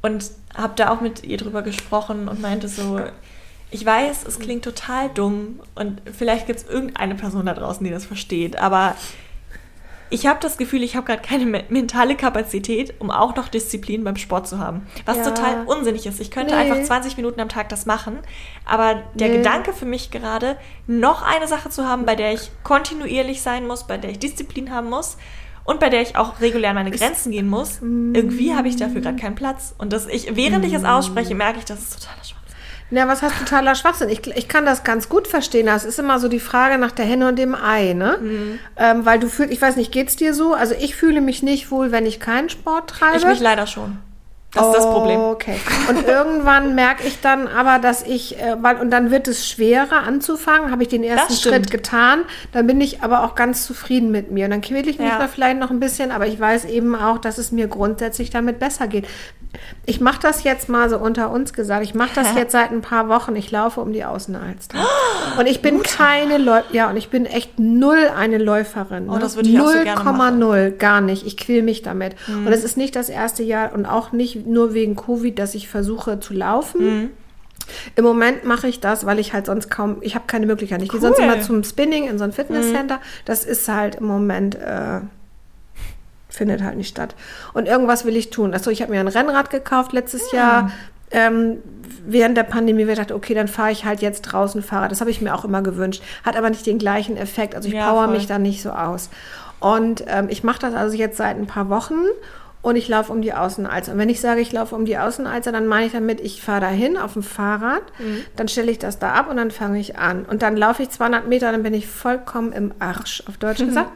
und 0.02 0.30
habe 0.56 0.72
da 0.76 0.90
auch 0.90 1.00
mit 1.00 1.24
ihr 1.24 1.36
drüber 1.38 1.62
gesprochen 1.62 2.28
und 2.28 2.40
meinte 2.40 2.68
so, 2.68 3.00
ich 3.70 3.84
weiß, 3.86 4.24
es 4.26 4.38
klingt 4.38 4.64
total 4.64 5.08
dumm 5.10 5.60
und 5.74 6.00
vielleicht 6.16 6.46
gibt 6.46 6.60
es 6.60 6.66
irgendeine 6.68 7.14
Person 7.14 7.46
da 7.46 7.54
draußen, 7.54 7.82
die 7.84 7.90
das 7.90 8.04
versteht, 8.04 8.56
aber 8.56 8.94
ich 10.14 10.26
habe 10.26 10.38
das 10.40 10.56
Gefühl, 10.56 10.82
ich 10.82 10.94
habe 10.96 11.06
gerade 11.06 11.22
keine 11.22 11.44
me- 11.44 11.64
mentale 11.68 12.14
Kapazität, 12.16 12.94
um 13.00 13.10
auch 13.10 13.34
noch 13.36 13.48
Disziplin 13.48 14.04
beim 14.04 14.16
Sport 14.16 14.46
zu 14.48 14.58
haben. 14.58 14.86
Was 15.06 15.16
Ja. 15.18 15.24
total 15.24 15.64
unsinnig 15.66 16.06
ist. 16.06 16.20
Ich 16.20 16.30
könnte 16.30 16.54
Nee. 16.54 16.60
einfach 16.60 16.82
20 16.82 17.16
Minuten 17.16 17.40
am 17.40 17.48
Tag 17.48 17.68
das 17.68 17.84
machen, 17.86 18.18
aber 18.64 19.02
der 19.14 19.28
Nee. 19.28 19.36
Gedanke 19.38 19.72
für 19.72 19.86
mich 19.86 20.10
gerade, 20.10 20.56
noch 20.86 21.22
eine 21.22 21.48
Sache 21.48 21.68
zu 21.70 21.86
haben, 21.88 22.06
bei 22.06 22.14
der 22.14 22.32
ich 22.32 22.50
kontinuierlich 22.62 23.42
sein 23.42 23.66
muss, 23.66 23.86
bei 23.86 23.98
der 23.98 24.10
ich 24.10 24.18
Disziplin 24.18 24.70
haben 24.72 24.88
muss 24.88 25.16
und 25.64 25.80
bei 25.80 25.88
der 25.88 26.02
ich 26.02 26.16
auch 26.16 26.40
regulär 26.40 26.70
an 26.70 26.76
meine 26.76 26.90
Grenzen 26.90 27.32
gehen 27.32 27.48
muss, 27.48 27.80
irgendwie 27.80 28.54
habe 28.54 28.68
ich 28.68 28.76
dafür 28.76 29.00
gerade 29.00 29.16
keinen 29.16 29.34
Platz. 29.34 29.74
Und 29.78 29.92
das 29.92 30.06
ich, 30.06 30.36
während 30.36 30.64
ich 30.64 30.74
es 30.74 30.84
ausspreche, 30.84 31.34
merke 31.34 31.58
ich, 31.58 31.64
das 31.64 31.80
ist 31.80 31.94
totaler 32.00 32.22
Schwachsinn. 32.22 32.43
Ja, 32.94 33.08
was 33.08 33.22
heißt 33.22 33.38
totaler 33.38 33.74
Schwachsinn? 33.74 34.08
Ich, 34.08 34.26
ich 34.26 34.48
kann 34.48 34.64
das 34.64 34.84
ganz 34.84 35.08
gut 35.08 35.28
verstehen. 35.28 35.66
Das 35.66 35.84
ist 35.84 35.98
immer 35.98 36.18
so 36.18 36.28
die 36.28 36.40
Frage 36.40 36.78
nach 36.78 36.92
der 36.92 37.04
Henne 37.04 37.28
und 37.28 37.38
dem 37.38 37.54
Ei, 37.54 37.92
ne? 37.92 38.18
Mhm. 38.20 38.58
Ähm, 38.76 39.04
weil 39.04 39.18
du 39.18 39.28
fühlst, 39.28 39.52
ich 39.52 39.60
weiß 39.60 39.76
nicht, 39.76 39.92
geht's 39.92 40.16
dir 40.16 40.34
so? 40.34 40.54
Also 40.54 40.74
ich 40.78 40.94
fühle 40.96 41.20
mich 41.20 41.42
nicht 41.42 41.70
wohl, 41.70 41.92
wenn 41.92 42.06
ich 42.06 42.20
keinen 42.20 42.48
Sport 42.48 42.90
treibe. 42.90 43.16
Ich 43.18 43.26
mich 43.26 43.40
leider 43.40 43.66
schon. 43.66 43.98
Das 44.52 44.68
ist 44.68 44.76
das 44.76 44.84
Problem. 44.84 45.18
Okay. 45.18 45.56
Und 45.88 46.06
irgendwann 46.06 46.76
merke 46.76 47.04
ich 47.06 47.20
dann 47.20 47.48
aber, 47.48 47.80
dass 47.80 48.02
ich, 48.04 48.38
äh, 48.40 48.56
weil, 48.60 48.76
und 48.76 48.90
dann 48.90 49.10
wird 49.10 49.26
es 49.26 49.48
schwerer 49.48 50.04
anzufangen, 50.04 50.70
habe 50.70 50.84
ich 50.84 50.88
den 50.88 51.02
ersten. 51.02 51.34
Schritt 51.34 51.72
getan, 51.72 52.20
dann 52.52 52.66
bin 52.68 52.80
ich 52.80 53.02
aber 53.02 53.24
auch 53.24 53.34
ganz 53.34 53.66
zufrieden 53.66 54.12
mit 54.12 54.30
mir. 54.30 54.44
Und 54.44 54.52
dann 54.52 54.60
quäle 54.60 54.88
ich 54.88 55.00
mich 55.00 55.08
Ja. 55.08 55.18
da 55.18 55.26
vielleicht 55.26 55.58
noch 55.58 55.70
ein 55.70 55.80
bisschen, 55.80 56.12
aber 56.12 56.28
ich 56.28 56.38
weiß 56.38 56.66
eben 56.66 56.94
auch, 56.94 57.18
dass 57.18 57.38
es 57.38 57.50
mir 57.50 57.66
grundsätzlich 57.66 58.30
damit 58.30 58.60
besser 58.60 58.86
geht. 58.86 59.06
Ich 59.86 60.00
mache 60.00 60.20
das 60.20 60.44
jetzt 60.44 60.68
mal 60.68 60.88
so 60.88 60.98
unter 60.98 61.30
uns 61.30 61.52
gesagt, 61.52 61.84
ich 61.84 61.94
mache 61.94 62.14
das 62.14 62.34
jetzt 62.34 62.52
seit 62.52 62.70
ein 62.70 62.80
paar 62.80 63.08
Wochen. 63.08 63.36
Ich 63.36 63.50
laufe 63.50 63.80
um 63.80 63.92
die 63.92 64.04
Außenalster. 64.04 64.78
Und 65.38 65.46
ich 65.46 65.62
bin 65.62 65.82
keine 65.82 66.38
Läuferin, 66.38 66.74
ja, 66.76 66.88
und 66.90 66.96
ich 66.96 67.08
bin 67.08 67.26
echt 67.26 67.58
null 67.58 68.08
eine 68.16 68.38
Läuferin. 68.38 69.08
Oh, 69.08 69.14
ne? 69.14 69.18
das 69.18 69.34
würde 69.36 69.48
ich 69.48 69.58
auch 69.58 69.66
so 69.66 69.82
gerne 69.82 70.12
machen. 70.12 70.42
0,0, 70.42 70.76
gar 70.76 71.00
nicht. 71.00 71.26
Ich 71.26 71.36
quäl 71.36 71.62
mich 71.62 71.82
damit. 71.82 72.14
Und 72.28 72.48
es 72.48 72.62
ist 72.62 72.76
nicht 72.76 72.94
das 72.94 73.08
erste 73.08 73.42
Jahr 73.42 73.72
und 73.72 73.86
auch 73.86 74.12
nicht 74.12 74.46
nur 74.46 74.74
wegen 74.74 74.94
Covid, 74.94 75.36
dass 75.38 75.54
ich 75.54 75.68
versuche 75.68 76.20
zu 76.20 76.34
laufen. 76.34 77.10
Im 77.96 78.04
Moment 78.04 78.44
mache 78.44 78.68
ich 78.68 78.80
das, 78.80 79.06
weil 79.06 79.18
ich 79.18 79.32
halt 79.32 79.46
sonst 79.46 79.70
kaum, 79.70 79.96
ich 80.02 80.14
habe 80.14 80.26
keine 80.26 80.46
Möglichkeit. 80.46 80.82
Ich 80.82 80.88
gehe 80.90 81.00
sonst 81.00 81.18
Cool. 81.18 81.24
immer 81.24 81.40
zum 81.40 81.64
Spinning 81.64 82.08
in 82.08 82.18
so 82.18 82.24
ein 82.24 82.32
Fitnesscenter. 82.32 83.00
Das 83.24 83.44
ist 83.44 83.68
halt 83.68 83.96
im 83.96 84.06
Moment, 84.06 84.54
äh, 84.56 85.00
findet 86.36 86.62
halt 86.62 86.76
nicht 86.76 86.88
statt. 86.88 87.14
Und 87.52 87.66
irgendwas 87.66 88.04
will 88.04 88.16
ich 88.16 88.30
tun. 88.30 88.54
Achso, 88.54 88.70
ich 88.70 88.82
habe 88.82 88.92
mir 88.92 89.00
ein 89.00 89.08
Rennrad 89.08 89.50
gekauft 89.50 89.92
letztes 89.92 90.32
Jahr. 90.32 90.70
Ähm, 91.10 91.58
während 92.06 92.36
der 92.36 92.42
Pandemie 92.42 92.82
ich 92.82 92.88
gedacht, 92.88 93.12
okay, 93.12 93.34
dann 93.34 93.48
fahre 93.48 93.70
ich 93.70 93.84
halt 93.84 94.00
jetzt 94.02 94.22
draußen 94.22 94.62
Fahrrad. 94.62 94.90
Das 94.90 95.00
habe 95.00 95.10
ich 95.10 95.20
mir 95.20 95.34
auch 95.34 95.44
immer 95.44 95.62
gewünscht. 95.62 96.02
Hat 96.24 96.36
aber 96.36 96.50
nicht 96.50 96.66
den 96.66 96.78
gleichen 96.78 97.16
Effekt. 97.16 97.54
Also 97.54 97.68
ich 97.68 97.74
Ja, 97.74 97.88
power 97.88 98.04
voll. 98.06 98.14
mich 98.14 98.26
da 98.26 98.38
nicht 98.38 98.62
so 98.62 98.70
aus. 98.70 99.10
Und 99.60 100.04
ähm, 100.08 100.26
ich 100.28 100.42
mache 100.44 100.58
das 100.58 100.74
also 100.74 100.96
jetzt 100.96 101.16
seit 101.16 101.36
ein 101.36 101.46
paar 101.46 101.70
Wochen 101.70 101.94
und 102.64 102.76
ich 102.76 102.88
laufe 102.88 103.12
um 103.12 103.20
die 103.20 103.34
Außenalster. 103.34 103.92
Und 103.92 103.98
wenn 103.98 104.08
ich 104.08 104.22
sage, 104.22 104.40
ich 104.40 104.50
laufe 104.50 104.74
um 104.74 104.86
die 104.86 104.96
Außenalster, 104.96 105.52
dann 105.52 105.66
meine 105.66 105.86
ich 105.86 105.92
damit, 105.92 106.20
ich 106.20 106.42
fahre 106.42 106.62
dahin 106.62 106.96
auf 106.96 107.12
dem 107.12 107.22
Fahrrad, 107.22 107.82
dann 108.36 108.48
stelle 108.48 108.70
ich 108.70 108.78
das 108.78 108.98
da 108.98 109.12
ab 109.12 109.30
und 109.30 109.36
dann 109.36 109.50
fange 109.50 109.78
ich 109.78 109.98
an. 109.98 110.24
Und 110.24 110.40
dann 110.40 110.56
laufe 110.56 110.82
ich 110.82 110.88
200 110.88 111.28
Meter, 111.28 111.52
dann 111.52 111.62
bin 111.62 111.74
ich 111.74 111.86
vollkommen 111.86 112.52
im 112.52 112.72
Arsch, 112.78 113.22
auf 113.28 113.36
Deutsch 113.36 113.58
gesagt. 113.64 113.90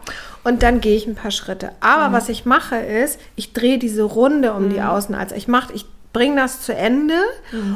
Und 0.44 0.62
dann 0.62 0.82
gehe 0.82 0.94
ich 0.94 1.06
ein 1.06 1.14
paar 1.14 1.30
Schritte. 1.30 1.72
Aber 1.80 2.12
was 2.12 2.28
ich 2.28 2.44
mache 2.44 2.76
ist, 2.76 3.18
ich 3.36 3.54
drehe 3.54 3.78
diese 3.78 4.02
Runde 4.02 4.52
um 4.52 4.68
die 4.68 4.82
Außenalster. 4.82 5.36
Ich 5.36 5.48
mache, 5.48 5.72
ich 5.72 5.86
bringe 6.12 6.36
das 6.36 6.60
zu 6.60 6.74
Ende 6.74 7.14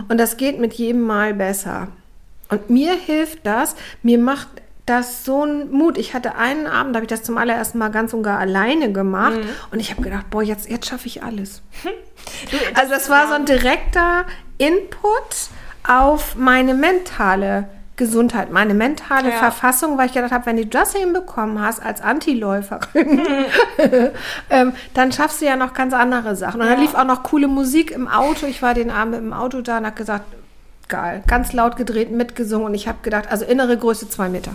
und 0.08 0.18
das 0.18 0.36
geht 0.36 0.58
mit 0.60 0.74
jedem 0.74 1.02
Mal 1.02 1.32
besser. 1.32 1.88
Und 2.50 2.68
mir 2.68 2.92
hilft 2.92 3.46
das, 3.46 3.76
mir 4.02 4.18
macht 4.18 4.48
das 4.86 5.24
so 5.24 5.42
einen 5.42 5.70
Mut. 5.70 5.96
Ich 5.96 6.12
hatte 6.14 6.34
einen 6.34 6.66
Abend, 6.66 6.94
da 6.94 6.98
habe 6.98 7.04
ich 7.04 7.08
das 7.10 7.22
zum 7.22 7.38
allerersten 7.38 7.78
Mal 7.78 7.90
ganz 7.90 8.12
und 8.14 8.22
gar 8.22 8.38
alleine 8.38 8.92
gemacht 8.92 9.38
und 9.70 9.78
ich 9.80 9.90
habe 9.92 10.02
gedacht, 10.02 10.28
boah, 10.30 10.42
jetzt, 10.42 10.68
jetzt 10.68 10.86
schaffe 10.88 11.06
ich 11.06 11.22
alles. 11.22 11.62
Du, 12.52 12.56
Also 12.80 12.92
das 12.94 13.10
war 13.10 13.26
so 13.26 13.34
ein 13.34 13.46
direkter 13.46 14.24
Input 14.58 15.48
auf 15.88 16.36
meine 16.36 16.72
mentale 16.74 17.68
Gesundheit, 17.96 18.52
meine 18.52 18.74
mentale 18.74 19.30
Ja. 19.30 19.36
Verfassung, 19.38 19.98
weil 19.98 20.06
ich 20.06 20.12
gedacht 20.12 20.30
habe, 20.32 20.46
wenn 20.46 20.56
du 20.56 20.64
das 20.66 20.94
hinbekommen 20.94 21.60
hast 21.60 21.82
als 21.82 22.00
Antiläuferin, 22.00 23.22
ähm, 24.50 24.72
dann 24.94 25.10
schaffst 25.12 25.40
du 25.40 25.46
ja 25.46 25.56
noch 25.56 25.74
ganz 25.74 25.92
andere 25.94 26.36
Sachen. 26.36 26.60
Und 26.60 26.66
dann 26.68 26.78
Ja. 26.78 26.82
lief 26.84 26.94
auch 26.94 27.04
noch 27.04 27.22
coole 27.24 27.48
Musik 27.48 27.90
im 27.90 28.06
Auto. 28.08 28.46
Ich 28.46 28.62
war 28.62 28.74
den 28.74 28.90
Abend 28.90 29.16
im 29.16 29.32
Auto 29.32 29.60
da 29.60 29.78
und 29.78 29.86
habe 29.86 29.96
gesagt, 29.96 30.24
geil, 30.88 31.22
ganz 31.26 31.52
laut 31.52 31.76
gedreht, 31.76 32.10
mitgesungen 32.12 32.66
und 32.66 32.74
ich 32.74 32.86
habe 32.88 32.98
gedacht, 33.02 33.30
also 33.30 33.44
innere 33.44 33.76
Größe 33.76 34.08
zwei 34.08 34.28
Meter. 34.28 34.52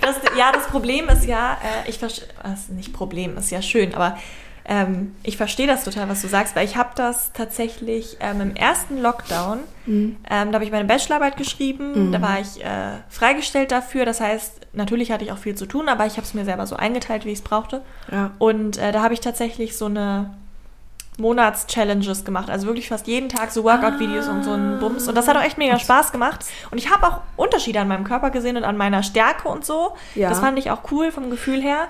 Das, 0.00 0.16
ja, 0.36 0.52
das 0.52 0.66
Problem 0.68 1.08
ist 1.08 1.26
ja, 1.26 1.52
äh, 1.54 1.88
ich 1.88 1.98
verstehe, 1.98 2.26
also 2.42 2.72
nicht 2.72 2.92
Problem, 2.92 3.36
ist 3.36 3.50
ja 3.50 3.60
schön, 3.62 3.94
aber 3.94 4.16
ähm, 4.64 5.14
ich 5.22 5.36
verstehe 5.36 5.66
das 5.66 5.84
total, 5.84 6.08
was 6.08 6.22
du 6.22 6.28
sagst, 6.28 6.56
weil 6.56 6.64
ich 6.64 6.76
habe 6.76 6.90
das 6.96 7.32
tatsächlich 7.34 8.16
ähm, 8.20 8.40
im 8.40 8.56
ersten 8.56 9.00
Lockdown, 9.00 9.58
Mhm. 9.84 10.16
ähm, 10.28 10.50
da 10.50 10.54
habe 10.54 10.64
ich 10.64 10.72
meine 10.72 10.86
Bachelorarbeit 10.86 11.36
geschrieben, 11.36 12.10
da 12.10 12.20
war 12.20 12.40
ich 12.40 12.64
äh, 12.64 12.98
freigestellt 13.08 13.70
dafür, 13.70 14.04
das 14.04 14.20
heißt, 14.20 14.66
natürlich 14.72 15.12
hatte 15.12 15.24
ich 15.24 15.30
auch 15.30 15.38
viel 15.38 15.54
zu 15.54 15.66
tun, 15.66 15.88
aber 15.88 16.06
ich 16.06 16.14
habe 16.14 16.22
es 16.22 16.34
mir 16.34 16.44
selber 16.44 16.66
so 16.66 16.74
eingeteilt, 16.74 17.24
wie 17.24 17.30
ich 17.30 17.38
es 17.38 17.44
brauchte. 17.44 17.82
Ja. 18.10 18.32
Und 18.38 18.78
äh, 18.78 18.90
da 18.90 19.02
habe 19.02 19.14
ich 19.14 19.20
tatsächlich 19.20 19.76
so 19.76 19.84
eine 19.84 20.34
Monats-Challenges 21.18 22.24
gemacht. 22.24 22.50
Also 22.50 22.66
wirklich 22.66 22.88
fast 22.88 23.06
jeden 23.06 23.28
Tag 23.28 23.50
so 23.50 23.64
Workout-Videos 23.64 24.28
und 24.28 24.42
so 24.42 24.52
ein 24.52 24.78
Bums. 24.78 25.08
Und 25.08 25.14
das 25.14 25.28
hat 25.28 25.36
auch 25.36 25.42
echt 25.42 25.58
mega 25.58 25.78
Spaß 25.78 26.12
gemacht. 26.12 26.44
Und 26.70 26.78
ich 26.78 26.90
habe 26.90 27.06
auch 27.06 27.20
Unterschiede 27.36 27.80
an 27.80 27.88
meinem 27.88 28.04
Körper 28.04 28.30
gesehen 28.30 28.56
und 28.56 28.64
an 28.64 28.76
meiner 28.76 29.02
Stärke 29.02 29.48
und 29.48 29.64
so. 29.64 29.94
Ja. 30.14 30.28
Das 30.28 30.40
fand 30.40 30.58
ich 30.58 30.70
auch 30.70 30.90
cool 30.90 31.10
vom 31.10 31.30
Gefühl 31.30 31.62
her. 31.62 31.88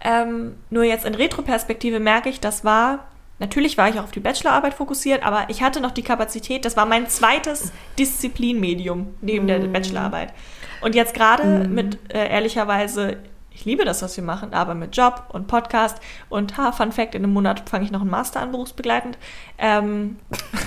Ähm, 0.00 0.54
nur 0.70 0.84
jetzt 0.84 1.04
in 1.04 1.14
Retroperspektive 1.14 1.98
merke 1.98 2.28
ich, 2.28 2.38
das 2.40 2.64
war, 2.64 3.06
natürlich 3.40 3.76
war 3.78 3.88
ich 3.88 3.98
auch 3.98 4.04
auf 4.04 4.12
die 4.12 4.20
Bachelorarbeit 4.20 4.74
fokussiert, 4.74 5.24
aber 5.26 5.46
ich 5.48 5.62
hatte 5.62 5.80
noch 5.80 5.90
die 5.90 6.02
Kapazität, 6.02 6.64
das 6.64 6.76
war 6.76 6.86
mein 6.86 7.08
zweites 7.08 7.72
Disziplinmedium 7.98 9.14
neben 9.20 9.48
der 9.48 9.58
Bachelorarbeit. 9.58 10.32
Und 10.80 10.94
jetzt 10.94 11.14
gerade 11.14 11.66
mit, 11.68 11.98
äh, 12.12 12.28
ehrlicherweise, 12.28 13.16
ich 13.58 13.64
liebe 13.64 13.84
das, 13.84 14.02
was 14.02 14.16
wir 14.16 14.22
machen, 14.22 14.54
aber 14.54 14.76
mit 14.76 14.96
Job 14.96 15.24
und 15.30 15.48
Podcast 15.48 15.98
und 16.28 16.56
ha, 16.56 16.70
Fun 16.70 16.92
Fact, 16.92 17.16
in 17.16 17.24
einem 17.24 17.32
Monat 17.32 17.68
fange 17.68 17.84
ich 17.84 17.90
noch 17.90 18.02
einen 18.02 18.10
Master 18.10 18.38
an, 18.38 18.52
berufsbegleitend. 18.52 19.18
Ähm, 19.58 20.20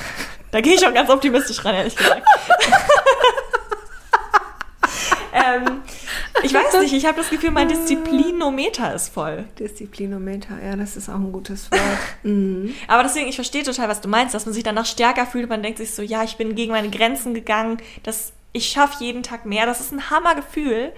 da 0.51 0.60
gehe 0.60 0.73
ich 0.73 0.86
auch 0.86 0.93
ganz 0.93 1.10
optimistisch 1.10 1.63
ran, 1.63 1.73
ehrlich 1.73 1.95
gesagt. 1.95 2.21
ähm, 5.34 5.84
ich 6.43 6.54
weiß 6.54 6.82
nicht, 6.82 6.93
ich 6.93 7.06
habe 7.06 7.15
das 7.15 7.30
Gefühl, 7.30 7.51
mein 7.51 7.69
Disziplinometer 7.69 8.93
ist 8.93 9.13
voll. 9.13 9.45
Disziplinometer, 9.58 10.62
ja, 10.62 10.75
das 10.75 10.97
ist 10.97 11.08
auch 11.08 11.15
ein 11.15 11.32
gutes 11.32 11.71
Wort. 11.71 11.82
mhm. 12.23 12.73
Aber 12.89 13.04
deswegen, 13.04 13.30
ich 13.30 13.36
verstehe 13.36 13.63
total, 13.63 13.88
was 13.88 14.01
du 14.01 14.10
meinst, 14.10 14.34
dass 14.36 14.45
man 14.45 14.54
sich 14.54 14.65
danach 14.65 14.86
stärker 14.86 15.25
fühlt. 15.25 15.47
Man 15.47 15.63
denkt 15.63 15.77
sich 15.77 15.93
so, 15.93 16.01
ja, 16.01 16.23
ich 16.23 16.36
bin 16.36 16.56
gegen 16.56 16.73
meine 16.73 16.89
Grenzen 16.89 17.34
gegangen. 17.34 17.77
Das, 18.04 18.34
ich 18.54 18.70
schaffe 18.70 19.04
jeden 19.04 19.24
Tag 19.24 19.46
mehr. 19.46 19.66
Das 19.66 19.80
ist 19.80 19.94
ein 19.94 20.10
Hammergefühl. 20.10 20.92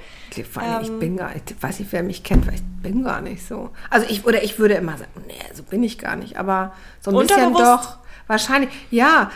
Vor 0.52 0.63
allem, 0.63 0.82
ich 0.82 0.89
ähm, 0.89 1.00
bin 1.00 1.18
gar 1.18 1.34
nicht, 1.34 1.62
weiß 1.62 1.80
nicht, 1.80 1.92
wer 1.92 2.04
mich 2.04 2.24
kennt, 2.24 2.48
weil 2.48 2.56
ich 2.56 2.63
bin 2.82 3.04
gar 3.04 3.22
nicht 3.22 3.48
so. 3.48 3.70
Also 3.89 4.08
ich, 4.10 4.26
oder 4.26 4.44
ich 4.44 4.58
würde 4.58 4.74
immer 4.74 4.98
sagen, 4.98 5.12
nee, 5.28 5.34
so 5.54 5.63
bin 5.63 5.84
ich 5.84 6.00
gar 6.00 6.16
nicht. 6.16 6.38
Aber 6.38 6.74
so 7.02 7.12
ein 7.12 7.28
bisschen 7.28 7.54
doch. 7.54 7.98
Wahrscheinlich, 8.26 8.70
ja, 8.89 9.32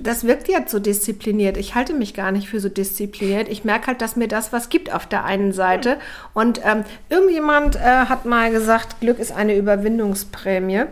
das 0.00 0.24
wirkt 0.24 0.48
jetzt 0.48 0.70
so 0.70 0.78
diszipliniert. 0.78 1.58
Ich 1.58 1.74
halte 1.74 1.92
mich 1.92 2.14
gar 2.14 2.32
nicht 2.32 2.48
für 2.48 2.60
so 2.60 2.70
diszipliniert. 2.70 3.46
Ich 3.48 3.62
merke 3.62 3.88
halt, 3.88 4.00
dass 4.00 4.16
mir 4.16 4.26
das 4.26 4.54
was 4.54 4.70
gibt 4.70 4.92
auf 4.92 5.06
der 5.06 5.24
einen 5.24 5.52
Seite. 5.52 5.98
Und 6.32 6.60
ähm, 6.64 6.84
irgendjemand 7.10 7.76
äh, 7.76 7.80
hat 7.80 8.24
mal 8.24 8.50
gesagt, 8.50 9.00
Glück 9.00 9.18
ist 9.18 9.32
eine 9.32 9.54
Überwindungsprämie. 9.54 10.84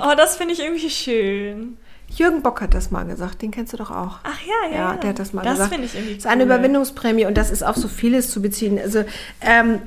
Oh, 0.00 0.14
das 0.16 0.36
finde 0.36 0.54
ich 0.54 0.60
irgendwie 0.60 0.90
schön. 0.90 1.78
Jürgen 2.10 2.42
Bock 2.42 2.60
hat 2.60 2.74
das 2.74 2.90
mal 2.90 3.04
gesagt, 3.04 3.42
den 3.42 3.50
kennst 3.50 3.72
du 3.72 3.76
doch 3.76 3.90
auch. 3.90 4.18
Ach 4.24 4.40
ja, 4.40 4.70
ja. 4.70 4.92
Ja, 4.92 4.96
der 4.96 5.10
hat 5.10 5.18
das 5.18 5.32
mal 5.32 5.42
das 5.42 5.54
gesagt. 5.54 5.72
Das 5.72 5.74
finde 5.74 5.86
ich 5.86 5.94
irgendwie 5.94 6.14
Das 6.14 6.24
ist 6.24 6.30
eine 6.30 6.44
Überwindungsprämie 6.44 7.26
und 7.26 7.36
das 7.36 7.50
ist 7.50 7.62
auf 7.62 7.76
so 7.76 7.88
vieles 7.88 8.30
zu 8.30 8.42
beziehen, 8.42 8.78
also 8.78 9.04
ähm, 9.40 9.80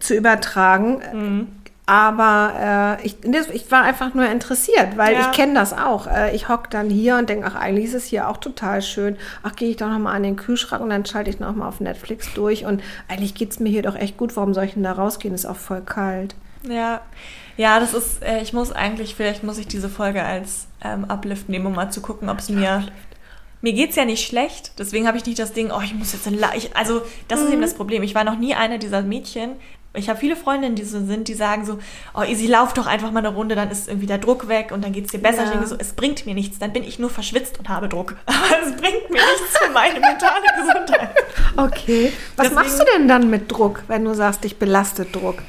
zu 0.00 0.14
übertragen. 0.14 1.00
Mhm. 1.12 1.48
Aber 1.90 2.98
äh, 3.02 3.04
ich, 3.04 3.16
ich 3.52 3.70
war 3.72 3.82
einfach 3.82 4.14
nur 4.14 4.24
interessiert, 4.26 4.96
weil 4.96 5.14
ja. 5.14 5.22
ich 5.22 5.36
kenne 5.36 5.54
das 5.54 5.72
auch. 5.72 6.06
Äh, 6.06 6.36
ich 6.36 6.48
hocke 6.48 6.68
dann 6.70 6.88
hier 6.88 7.16
und 7.16 7.28
denke, 7.28 7.48
ach, 7.48 7.56
eigentlich 7.56 7.86
ist 7.86 7.94
es 7.94 8.04
hier 8.04 8.28
auch 8.28 8.36
total 8.36 8.80
schön. 8.80 9.16
Ach, 9.42 9.56
gehe 9.56 9.70
ich 9.70 9.76
doch 9.76 9.88
nochmal 9.88 10.14
an 10.14 10.22
den 10.22 10.36
Kühlschrank 10.36 10.84
und 10.84 10.90
dann 10.90 11.04
schalte 11.04 11.30
ich 11.30 11.40
nochmal 11.40 11.68
auf 11.68 11.80
Netflix 11.80 12.32
durch. 12.34 12.64
Und 12.64 12.80
eigentlich 13.08 13.34
geht 13.34 13.50
es 13.50 13.58
mir 13.58 13.70
hier 13.70 13.82
doch 13.82 13.96
echt 13.96 14.16
gut. 14.16 14.36
Warum 14.36 14.54
soll 14.54 14.64
ich 14.64 14.74
denn 14.74 14.84
da 14.84 14.92
rausgehen? 14.92 15.34
Ist 15.34 15.46
auch 15.46 15.56
voll 15.56 15.80
kalt. 15.80 16.36
Ja, 16.62 17.00
ja, 17.60 17.78
das 17.78 17.92
ist, 17.92 18.22
äh, 18.22 18.40
ich 18.40 18.54
muss 18.54 18.72
eigentlich, 18.72 19.14
vielleicht 19.14 19.44
muss 19.44 19.58
ich 19.58 19.68
diese 19.68 19.90
Folge 19.90 20.24
als 20.24 20.66
ähm, 20.82 21.04
Uplift 21.04 21.50
nehmen, 21.50 21.66
um 21.66 21.74
mal 21.74 21.90
zu 21.90 22.00
gucken, 22.00 22.30
ob 22.30 22.38
es 22.38 22.48
mir 22.48 22.86
mir 23.62 23.74
geht 23.74 23.90
es 23.90 23.96
ja 23.96 24.06
nicht 24.06 24.26
schlecht, 24.26 24.72
deswegen 24.78 25.06
habe 25.06 25.18
ich 25.18 25.26
nicht 25.26 25.38
das 25.38 25.52
Ding, 25.52 25.70
oh, 25.70 25.82
ich 25.84 25.94
muss 25.94 26.14
jetzt 26.14 26.26
in 26.26 26.38
La 26.38 26.54
ich, 26.56 26.74
Also, 26.74 27.02
das 27.28 27.40
mhm. 27.40 27.46
ist 27.46 27.52
eben 27.52 27.60
das 27.60 27.74
Problem. 27.74 28.02
Ich 28.02 28.14
war 28.14 28.24
noch 28.24 28.38
nie 28.38 28.54
eine 28.54 28.78
dieser 28.78 29.02
Mädchen, 29.02 29.56
ich 29.92 30.08
habe 30.08 30.18
viele 30.18 30.36
Freundinnen, 30.36 30.76
die 30.76 30.84
so 30.84 31.04
sind, 31.04 31.28
die 31.28 31.34
sagen 31.34 31.66
so, 31.66 31.78
oh 32.14 32.22
Easy, 32.22 32.46
lauf 32.46 32.72
doch 32.72 32.86
einfach 32.86 33.10
mal 33.10 33.18
eine 33.18 33.34
Runde, 33.34 33.56
dann 33.56 33.70
ist 33.70 33.88
irgendwie 33.88 34.06
der 34.06 34.18
Druck 34.18 34.48
weg 34.48 34.70
und 34.72 34.82
dann 34.82 34.92
geht 34.92 35.06
es 35.06 35.10
dir 35.10 35.18
besser. 35.18 35.42
Ja. 35.42 35.44
Ich 35.44 35.50
denke 35.50 35.66
so, 35.66 35.76
es 35.78 35.92
bringt 35.92 36.24
mir 36.24 36.34
nichts, 36.34 36.60
dann 36.60 36.72
bin 36.72 36.84
ich 36.84 36.98
nur 36.98 37.10
verschwitzt 37.10 37.58
und 37.58 37.68
habe 37.68 37.88
Druck. 37.88 38.16
Aber 38.26 38.62
es 38.62 38.74
bringt 38.76 39.10
mir 39.10 39.20
nichts 39.20 39.58
für 39.58 39.70
meine 39.70 40.00
mentale 40.00 40.46
Gesundheit. 40.58 41.10
Okay. 41.56 42.12
Was 42.36 42.48
Deswegen, 42.48 42.54
machst 42.54 42.80
du 42.80 42.84
denn 42.96 43.08
dann 43.08 43.28
mit 43.28 43.50
Druck, 43.50 43.82
wenn 43.88 44.04
du 44.04 44.14
sagst, 44.14 44.44
dich 44.44 44.58
belastet 44.58 45.14
Druck? 45.14 45.42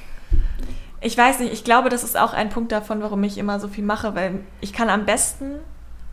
Ich 1.01 1.17
weiß 1.17 1.39
nicht, 1.39 1.51
ich 1.51 1.63
glaube, 1.63 1.89
das 1.89 2.03
ist 2.03 2.17
auch 2.17 2.33
ein 2.33 2.49
Punkt 2.49 2.71
davon, 2.71 3.01
warum 3.01 3.23
ich 3.23 3.37
immer 3.37 3.59
so 3.59 3.67
viel 3.67 3.83
mache, 3.83 4.15
weil 4.15 4.41
ich 4.61 4.71
kann 4.71 4.89
am 4.89 5.05
besten 5.05 5.55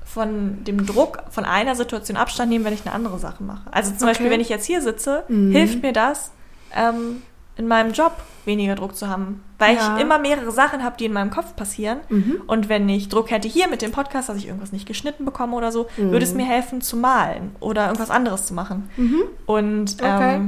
von 0.05 0.65
dem 0.65 0.87
Druck 0.87 1.23
von 1.31 1.45
einer 1.45 1.75
Situation 1.75 2.17
Abstand 2.17 2.49
nehmen, 2.49 2.65
wenn 2.65 2.73
ich 2.73 2.87
eine 2.87 2.95
andere 2.95 3.19
Sache 3.19 3.43
mache. 3.43 3.71
Also 3.71 3.91
zum 3.91 3.99
okay. 3.99 4.07
Beispiel, 4.07 4.31
wenn 4.31 4.41
ich 4.41 4.49
jetzt 4.49 4.65
hier 4.65 4.81
sitze, 4.81 5.25
mhm. 5.29 5.53
hilft 5.53 5.83
mir 5.83 5.93
das, 5.93 6.33
ähm, 6.75 7.23
in 7.57 7.69
meinem 7.69 7.93
Job 7.93 8.13
weniger 8.47 8.75
Druck 8.77 8.97
zu 8.97 9.09
haben. 9.09 9.43
Weil 9.59 9.77
ja. 9.77 9.97
ich 9.97 10.03
immer 10.03 10.19
mehrere 10.19 10.51
Sachen 10.51 10.83
habe, 10.83 10.97
die 10.97 11.05
in 11.05 11.13
meinem 11.13 11.31
Kopf 11.31 11.55
passieren. 11.57 11.99
Mhm. 12.09 12.41
Und 12.47 12.69
wenn 12.69 12.89
ich 12.89 13.09
Druck 13.09 13.31
hätte 13.31 13.49
hier 13.49 13.69
mit 13.69 13.83
dem 13.83 13.93
Podcast, 13.93 14.29
dass 14.29 14.39
ich 14.39 14.47
irgendwas 14.47 14.73
nicht 14.73 14.87
geschnitten 14.87 15.25
bekomme 15.25 15.55
oder 15.55 15.71
so, 15.71 15.89
mhm. 15.97 16.13
würde 16.13 16.25
es 16.25 16.35
mir 16.35 16.47
helfen 16.47 16.81
zu 16.81 16.97
malen 16.97 17.55
oder 17.61 17.87
irgendwas 17.87 18.11
anderes 18.11 18.47
zu 18.47 18.55
machen. 18.55 18.89
Mhm. 18.97 19.23
Und 19.45 19.97
okay. 20.01 20.41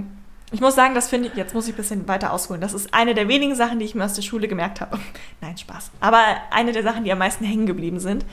Ich 0.53 0.61
muss 0.61 0.75
sagen, 0.75 0.95
das 0.95 1.09
finde 1.09 1.29
ich, 1.29 1.35
jetzt 1.35 1.55
muss 1.55 1.69
ich 1.69 1.75
ein 1.75 1.77
bisschen 1.77 2.09
weiter 2.09 2.33
ausholen. 2.33 2.61
Das 2.61 2.75
ist 2.75 2.93
eine 2.93 3.15
der 3.15 3.29
wenigen 3.29 3.55
Sachen, 3.55 3.79
die 3.79 3.85
ich 3.85 3.95
mir 3.95 4.05
aus 4.05 4.15
der 4.15 4.23
Schule 4.23 4.49
gemerkt 4.49 4.81
habe. 4.81 4.99
Nein, 5.41 5.57
Spaß. 5.57 5.91
Aber 6.01 6.23
eine 6.51 6.73
der 6.73 6.83
Sachen, 6.83 7.05
die 7.05 7.13
am 7.13 7.19
meisten 7.19 7.45
hängen 7.45 7.67
geblieben 7.67 8.01
sind. 8.01 8.25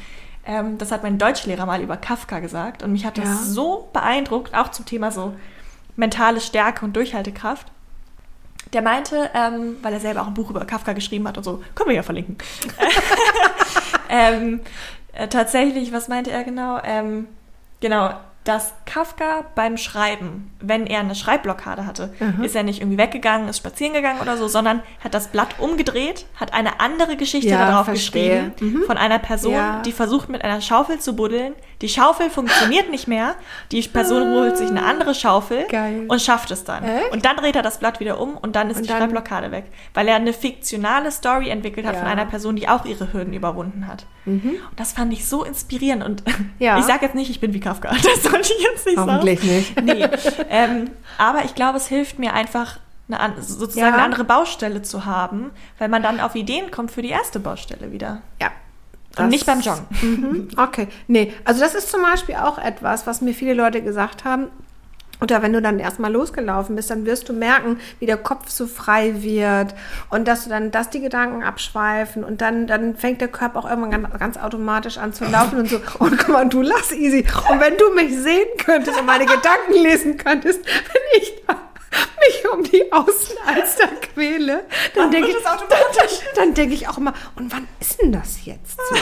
Ähm, 0.45 0.77
das 0.77 0.91
hat 0.91 1.03
mein 1.03 1.17
Deutschlehrer 1.17 1.65
mal 1.65 1.81
über 1.81 1.97
Kafka 1.97 2.39
gesagt. 2.39 2.83
Und 2.83 2.91
mich 2.91 3.05
hat 3.05 3.17
das 3.17 3.25
ja. 3.25 3.35
so 3.35 3.89
beeindruckt, 3.93 4.55
auch 4.55 4.71
zum 4.71 4.85
Thema 4.85 5.11
so 5.11 5.33
mentale 5.95 6.41
Stärke 6.41 6.85
und 6.85 6.95
Durchhaltekraft 6.95 7.67
der 8.73 8.81
meinte, 8.81 9.29
ähm, 9.33 9.77
weil 9.81 9.93
er 9.93 9.99
selber 9.99 10.21
auch 10.21 10.27
ein 10.27 10.33
Buch 10.33 10.49
über 10.49 10.65
Kafka 10.65 10.93
geschrieben 10.93 11.27
hat 11.27 11.37
und 11.37 11.43
so, 11.43 11.63
können 11.75 11.89
wir 11.89 11.95
ja 11.95 12.03
verlinken. 12.03 12.37
ähm, 14.09 14.59
äh, 15.13 15.27
tatsächlich, 15.27 15.93
was 15.93 16.07
meinte 16.07 16.31
er 16.31 16.43
genau? 16.43 16.79
Ähm, 16.83 17.27
genau, 17.79 18.13
dass 18.47 18.73
Kafka 18.85 19.43
beim 19.55 19.75
Schreiben, 19.75 20.51
wenn 20.61 20.87
er 20.87 21.01
eine 21.01 21.15
Schreibblockade 21.15 21.85
hatte, 21.85 22.13
mhm. 22.19 22.43
ist 22.43 22.55
er 22.55 22.63
nicht 22.63 22.79
irgendwie 22.79 22.97
weggegangen, 22.97 23.49
ist 23.49 23.57
spazieren 23.57 23.93
gegangen 23.93 24.21
oder 24.21 24.37
so, 24.37 24.47
sondern 24.47 24.81
hat 25.03 25.13
das 25.13 25.27
Blatt 25.27 25.59
umgedreht, 25.59 26.25
hat 26.35 26.53
eine 26.53 26.79
andere 26.79 27.17
Geschichte 27.17 27.49
ja, 27.49 27.67
darauf 27.67 27.85
verstehe. 27.85 28.53
geschrieben 28.53 28.79
mhm. 28.79 28.83
von 28.83 28.97
einer 28.97 29.19
Person, 29.19 29.53
ja. 29.53 29.81
die 29.81 29.91
versucht 29.91 30.29
mit 30.29 30.43
einer 30.43 30.61
Schaufel 30.61 30.99
zu 30.99 31.15
buddeln. 31.15 31.55
Die 31.81 31.89
Schaufel 31.89 32.29
funktioniert 32.29 32.89
nicht 32.89 33.07
mehr. 33.07 33.35
Die 33.71 33.81
Person 33.81 34.23
ah, 34.23 34.35
holt 34.35 34.57
sich 34.57 34.69
eine 34.69 34.83
andere 34.83 35.13
Schaufel 35.13 35.65
geil. 35.67 36.05
und 36.07 36.21
schafft 36.21 36.49
es 36.51 36.63
dann. 36.63 36.83
Echt? 36.85 37.11
Und 37.11 37.25
dann 37.25 37.35
dreht 37.35 37.55
er 37.55 37.63
das 37.63 37.79
Blatt 37.79 37.99
wieder 37.99 38.19
um 38.19 38.37
und 38.37 38.55
dann 38.55 38.69
ist 38.69 38.77
und 38.77 38.83
die 38.83 38.87
dann, 38.87 38.99
Schreibblockade 38.99 39.51
weg, 39.51 39.65
weil 39.93 40.07
er 40.07 40.15
eine 40.15 40.31
fiktionale 40.31 41.11
Story 41.11 41.49
entwickelt 41.49 41.85
hat 41.85 41.95
ja. 41.95 41.99
von 41.99 42.09
einer 42.09 42.25
Person, 42.25 42.55
die 42.55 42.69
auch 42.69 42.85
ihre 42.85 43.11
Hürden 43.11 43.33
überwunden 43.33 43.87
hat. 43.87 44.05
Mhm. 44.27 44.57
Und 44.69 44.79
das 44.79 44.93
fand 44.93 45.13
ich 45.13 45.27
so 45.27 45.43
inspirierend 45.43 46.03
und 46.03 46.23
ich 46.59 46.83
sage 46.83 47.05
jetzt 47.05 47.15
nicht, 47.15 47.29
ich 47.29 47.39
bin 47.39 47.53
wie 47.53 47.59
Kafka. 47.59 47.89
Das 48.03 48.31
wollte 48.31 48.53
ich 48.53 48.63
jetzt 48.63 48.85
nicht 48.85 48.97
Hoffentlich 48.97 49.39
sagen. 49.39 49.51
nicht. 49.53 49.77
Nee. 49.83 50.07
Ähm, 50.49 50.89
aber 51.17 51.45
ich 51.45 51.55
glaube, 51.55 51.77
es 51.77 51.87
hilft 51.87 52.19
mir 52.19 52.33
einfach, 52.33 52.79
eine, 53.09 53.41
sozusagen 53.41 53.87
ja. 53.87 53.93
eine 53.93 54.03
andere 54.03 54.23
Baustelle 54.23 54.81
zu 54.81 55.05
haben, 55.05 55.51
weil 55.77 55.89
man 55.89 56.03
dann 56.03 56.19
auf 56.19 56.35
Ideen 56.35 56.71
kommt 56.71 56.91
für 56.91 57.01
die 57.01 57.09
erste 57.09 57.39
Baustelle 57.39 57.91
wieder. 57.91 58.21
Ja. 58.41 58.51
Und 59.17 59.29
nicht 59.29 59.45
beim 59.45 59.61
Joggen. 59.61 59.85
Mhm. 60.01 60.47
Okay. 60.57 60.87
Nee, 61.07 61.33
also 61.43 61.59
das 61.59 61.73
ist 61.73 61.89
zum 61.89 62.01
Beispiel 62.01 62.35
auch 62.35 62.59
etwas, 62.59 63.07
was 63.07 63.21
mir 63.21 63.33
viele 63.33 63.53
Leute 63.53 63.81
gesagt 63.81 64.25
haben. 64.25 64.49
Oder 65.19 65.41
wenn 65.41 65.53
du 65.53 65.61
dann 65.61 65.79
erstmal 65.79 66.11
losgelaufen 66.11 66.75
bist, 66.75 66.89
dann 66.89 67.05
wirst 67.05 67.27
du 67.29 67.33
merken, 67.33 67.79
wie 67.99 68.05
der 68.05 68.17
Kopf 68.17 68.49
so 68.49 68.67
frei 68.67 69.23
wird 69.23 69.73
und 70.09 70.27
dass 70.27 70.43
du 70.43 70.49
dann, 70.49 70.71
dass 70.71 70.89
die 70.89 71.01
Gedanken 71.01 71.43
abschweifen 71.43 72.23
und 72.23 72.41
dann, 72.41 72.67
dann 72.67 72.95
fängt 72.95 73.21
der 73.21 73.27
Körper 73.27 73.59
auch 73.59 73.69
irgendwann 73.69 74.03
ganz, 74.03 74.19
ganz 74.19 74.37
automatisch 74.37 74.97
an 74.97 75.13
zu 75.13 75.25
laufen 75.25 75.59
und 75.59 75.69
so, 75.69 75.79
und 75.99 76.17
guck 76.17 76.29
mal, 76.29 76.47
du 76.47 76.61
lass 76.61 76.91
easy. 76.91 77.25
Und 77.49 77.59
wenn 77.59 77.77
du 77.77 77.93
mich 77.93 78.15
sehen 78.17 78.47
könntest 78.63 78.99
und 78.99 79.05
meine 79.05 79.25
Gedanken 79.25 79.73
lesen 79.73 80.17
könntest, 80.17 80.63
wenn 80.65 81.21
ich 81.21 81.33
da 81.47 81.55
mich 82.19 82.51
um 82.51 82.63
die 82.63 82.91
Außenalster 82.91 83.87
quäle, 84.13 84.65
dann 84.93 85.09
denke 85.09 85.29
ich, 85.29 85.37
dann, 86.35 86.53
dann 86.53 86.71
ich 86.71 86.87
auch 86.87 86.97
immer, 86.97 87.13
und 87.35 87.51
wann 87.51 87.67
ist 87.79 88.01
denn 88.01 88.11
das 88.11 88.45
jetzt 88.45 88.77
so? 88.89 88.95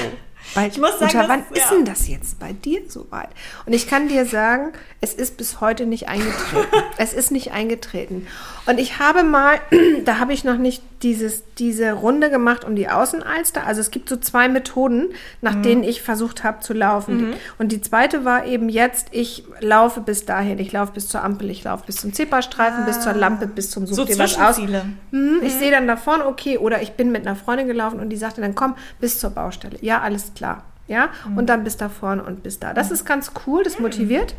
Weil, 0.56 0.70
ich 0.70 0.78
muss 0.78 0.98
sagen, 1.00 1.18
unter 1.18 1.30
wann 1.30 1.44
das, 1.50 1.63
ist 1.63 1.72
denn 1.72 1.86
das 1.86 2.08
jetzt 2.08 2.39
bei 2.39 2.54
dir 2.54 2.82
soweit? 2.88 3.30
Und 3.65 3.74
ich 3.74 3.88
kann 3.88 4.08
dir 4.08 4.26
sagen, 4.26 4.72
es 5.02 5.13
ist 5.13 5.38
bis 5.38 5.62
heute 5.62 5.86
nicht 5.86 6.08
eingetreten. 6.08 6.68
es 6.98 7.13
ist 7.13 7.30
nicht 7.32 7.52
eingetreten. 7.52 8.26
Und 8.65 8.80
ich 8.80 8.99
habe 8.99 9.23
mal, 9.23 9.60
da 10.06 10.19
habe 10.19 10.34
ich 10.34 10.43
noch 10.43 10.58
nicht 10.58 10.82
dieses, 11.04 11.43
diese 11.58 11.93
Runde 11.93 12.30
gemacht 12.30 12.63
um 12.63 12.75
die 12.75 12.89
Außenalster. 12.89 13.65
Also 13.65 13.82
es 13.82 13.91
gibt 13.91 14.10
so 14.10 14.17
zwei 14.17 14.49
Methoden, 14.49 15.10
nach 15.41 15.56
mhm. 15.56 15.63
denen 15.63 15.84
ich 15.84 16.01
versucht 16.01 16.43
habe 16.43 16.62
zu 16.62 16.73
laufen. 16.73 17.30
Mhm. 17.30 17.34
Und 17.60 17.71
die 17.71 17.82
zweite 17.82 18.25
war 18.25 18.45
eben 18.45 18.69
jetzt, 18.69 19.10
ich 19.12 19.43
laufe 19.60 20.01
bis 20.01 20.25
dahin. 20.25 20.58
Ich 20.60 20.71
laufe 20.71 20.93
bis 20.93 21.08
zur 21.08 21.23
Ampel, 21.23 21.49
ich 21.49 21.63
laufe 21.63 21.86
bis 21.86 21.97
zum 21.97 22.13
Zebrastreifen, 22.13 22.84
ah. 22.84 22.86
bis 22.86 23.01
zur 23.01 23.13
Lampe, 23.13 23.47
bis 23.47 23.69
zum 23.69 23.86
Such 23.86 23.95
so 23.95 24.06
dir 24.06 24.17
was 24.17 24.39
aus. 24.39 24.58
Mhm. 24.58 25.41
Ich 25.43 25.54
sehe 25.54 25.71
dann 25.71 25.88
da 25.88 25.97
vorne, 25.97 26.25
okay, 26.25 26.58
oder 26.58 26.82
ich 26.82 26.93
bin 26.93 27.12
mit 27.12 27.28
einer 27.28 27.36
Freundin 27.36 27.67
gelaufen 27.67 27.99
und 27.99 28.10
die 28.10 28.17
sagte 28.17 28.41
dann, 28.41 28.56
komm, 28.56 28.75
bis 28.99 29.19
zur 29.19 29.30
Baustelle. 29.30 29.78
Ja, 29.82 30.01
alles 30.01 30.34
klar. 30.36 30.63
Ja, 30.88 31.10
mhm. 31.28 31.38
und 31.39 31.49
dann 31.49 31.63
bis 31.63 31.78
da 31.78 31.89
vorne 31.89 32.23
und 32.23 32.43
bis 32.43 32.60
da. 32.60 32.73
Das 32.73 32.89
mhm. 32.89 32.93
ist 32.93 33.06
ganz 33.06 33.32
cool, 33.45 33.63
das 33.63 33.80
motiviert. 33.80 34.36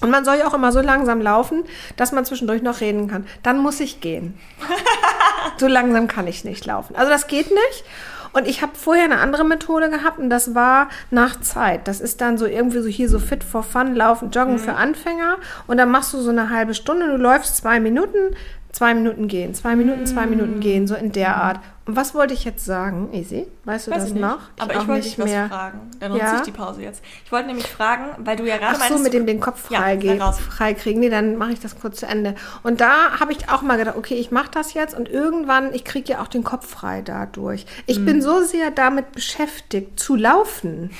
Und 0.00 0.10
man 0.10 0.24
soll 0.24 0.36
ja 0.36 0.46
auch 0.46 0.54
immer 0.54 0.72
so 0.72 0.80
langsam 0.80 1.20
laufen, 1.20 1.64
dass 1.96 2.12
man 2.12 2.24
zwischendurch 2.24 2.62
noch 2.62 2.80
reden 2.80 3.08
kann. 3.08 3.26
Dann 3.42 3.58
muss 3.58 3.80
ich 3.80 4.00
gehen. 4.00 4.38
so 5.58 5.66
langsam 5.66 6.06
kann 6.06 6.26
ich 6.26 6.44
nicht 6.44 6.64
laufen. 6.66 6.94
Also 6.94 7.10
das 7.10 7.26
geht 7.26 7.50
nicht. 7.50 7.84
Und 8.32 8.46
ich 8.46 8.62
habe 8.62 8.72
vorher 8.74 9.04
eine 9.04 9.18
andere 9.18 9.44
Methode 9.44 9.90
gehabt 9.90 10.18
und 10.18 10.30
das 10.30 10.54
war 10.54 10.88
nach 11.10 11.40
Zeit. 11.40 11.88
Das 11.88 12.00
ist 12.00 12.20
dann 12.20 12.38
so 12.38 12.46
irgendwie 12.46 12.80
so 12.80 12.88
hier 12.88 13.08
so 13.08 13.18
fit 13.18 13.42
for 13.42 13.62
fun, 13.62 13.94
laufen, 13.94 14.30
joggen 14.30 14.54
mhm. 14.54 14.58
für 14.58 14.74
Anfänger. 14.74 15.38
Und 15.66 15.78
dann 15.78 15.90
machst 15.90 16.12
du 16.12 16.20
so 16.20 16.30
eine 16.30 16.50
halbe 16.50 16.74
Stunde, 16.74 17.06
du 17.06 17.16
läufst 17.16 17.56
zwei 17.56 17.80
Minuten, 17.80 18.36
zwei 18.78 18.94
Minuten 18.94 19.26
gehen, 19.26 19.54
zwei 19.54 19.74
Minuten, 19.74 20.06
zwei 20.06 20.26
Minuten 20.26 20.60
gehen, 20.60 20.86
so 20.86 20.94
in 20.94 21.10
der 21.10 21.36
Art. 21.36 21.58
Und 21.84 21.96
was 21.96 22.14
wollte 22.14 22.32
ich 22.32 22.44
jetzt 22.44 22.64
sagen, 22.64 23.08
Easy? 23.12 23.48
Weißt 23.64 23.88
du 23.88 23.90
Weiß 23.90 24.02
das 24.02 24.08
ich 24.10 24.14
noch? 24.14 24.38
Aber 24.58 24.76
auch 24.76 24.82
ich 24.82 24.88
wollte 24.88 24.92
nicht 25.06 25.18
dich 25.18 25.24
was 25.24 25.32
fragen. 25.48 25.80
Dann 25.98 26.12
nutze 26.12 26.24
Ja? 26.24 26.36
ich 26.36 26.42
die 26.42 26.52
Pause 26.52 26.82
jetzt. 26.82 27.02
Ich 27.24 27.32
wollte 27.32 27.48
nämlich 27.48 27.66
fragen, 27.66 28.04
weil 28.18 28.36
du 28.36 28.44
ja 28.44 28.56
gerade 28.56 28.72
Ach 28.72 28.74
so, 28.74 28.80
meintest, 28.80 29.02
mit 29.04 29.12
dem 29.14 29.26
den 29.26 29.40
Kopf 29.40 29.68
Ja, 29.70 29.80
frei, 29.80 29.98
sag 30.00 30.20
raus. 30.20 30.38
frei 30.38 30.74
kriegen. 30.74 31.00
Nee, 31.00 31.08
dann 31.08 31.36
mache 31.36 31.52
ich 31.52 31.58
das 31.60 31.80
kurz 31.80 31.98
zu 31.98 32.06
Ende. 32.06 32.36
Und 32.62 32.80
da 32.80 33.18
habe 33.18 33.32
ich 33.32 33.50
auch 33.50 33.62
mal 33.62 33.78
gedacht, 33.78 33.96
okay, 33.96 34.14
ich 34.14 34.30
mache 34.30 34.50
das 34.52 34.74
jetzt 34.74 34.96
und 34.96 35.08
irgendwann, 35.08 35.74
ich 35.74 35.84
kriege 35.84 36.12
ja 36.12 36.22
auch 36.22 36.28
den 36.28 36.44
Kopf 36.44 36.68
frei 36.70 37.02
dadurch. 37.02 37.66
Ich 37.86 37.98
Mhm. 37.98 38.04
bin 38.04 38.22
so 38.22 38.42
sehr 38.42 38.70
damit 38.70 39.10
beschäftigt, 39.12 39.98
zu 39.98 40.14
laufen, 40.14 40.90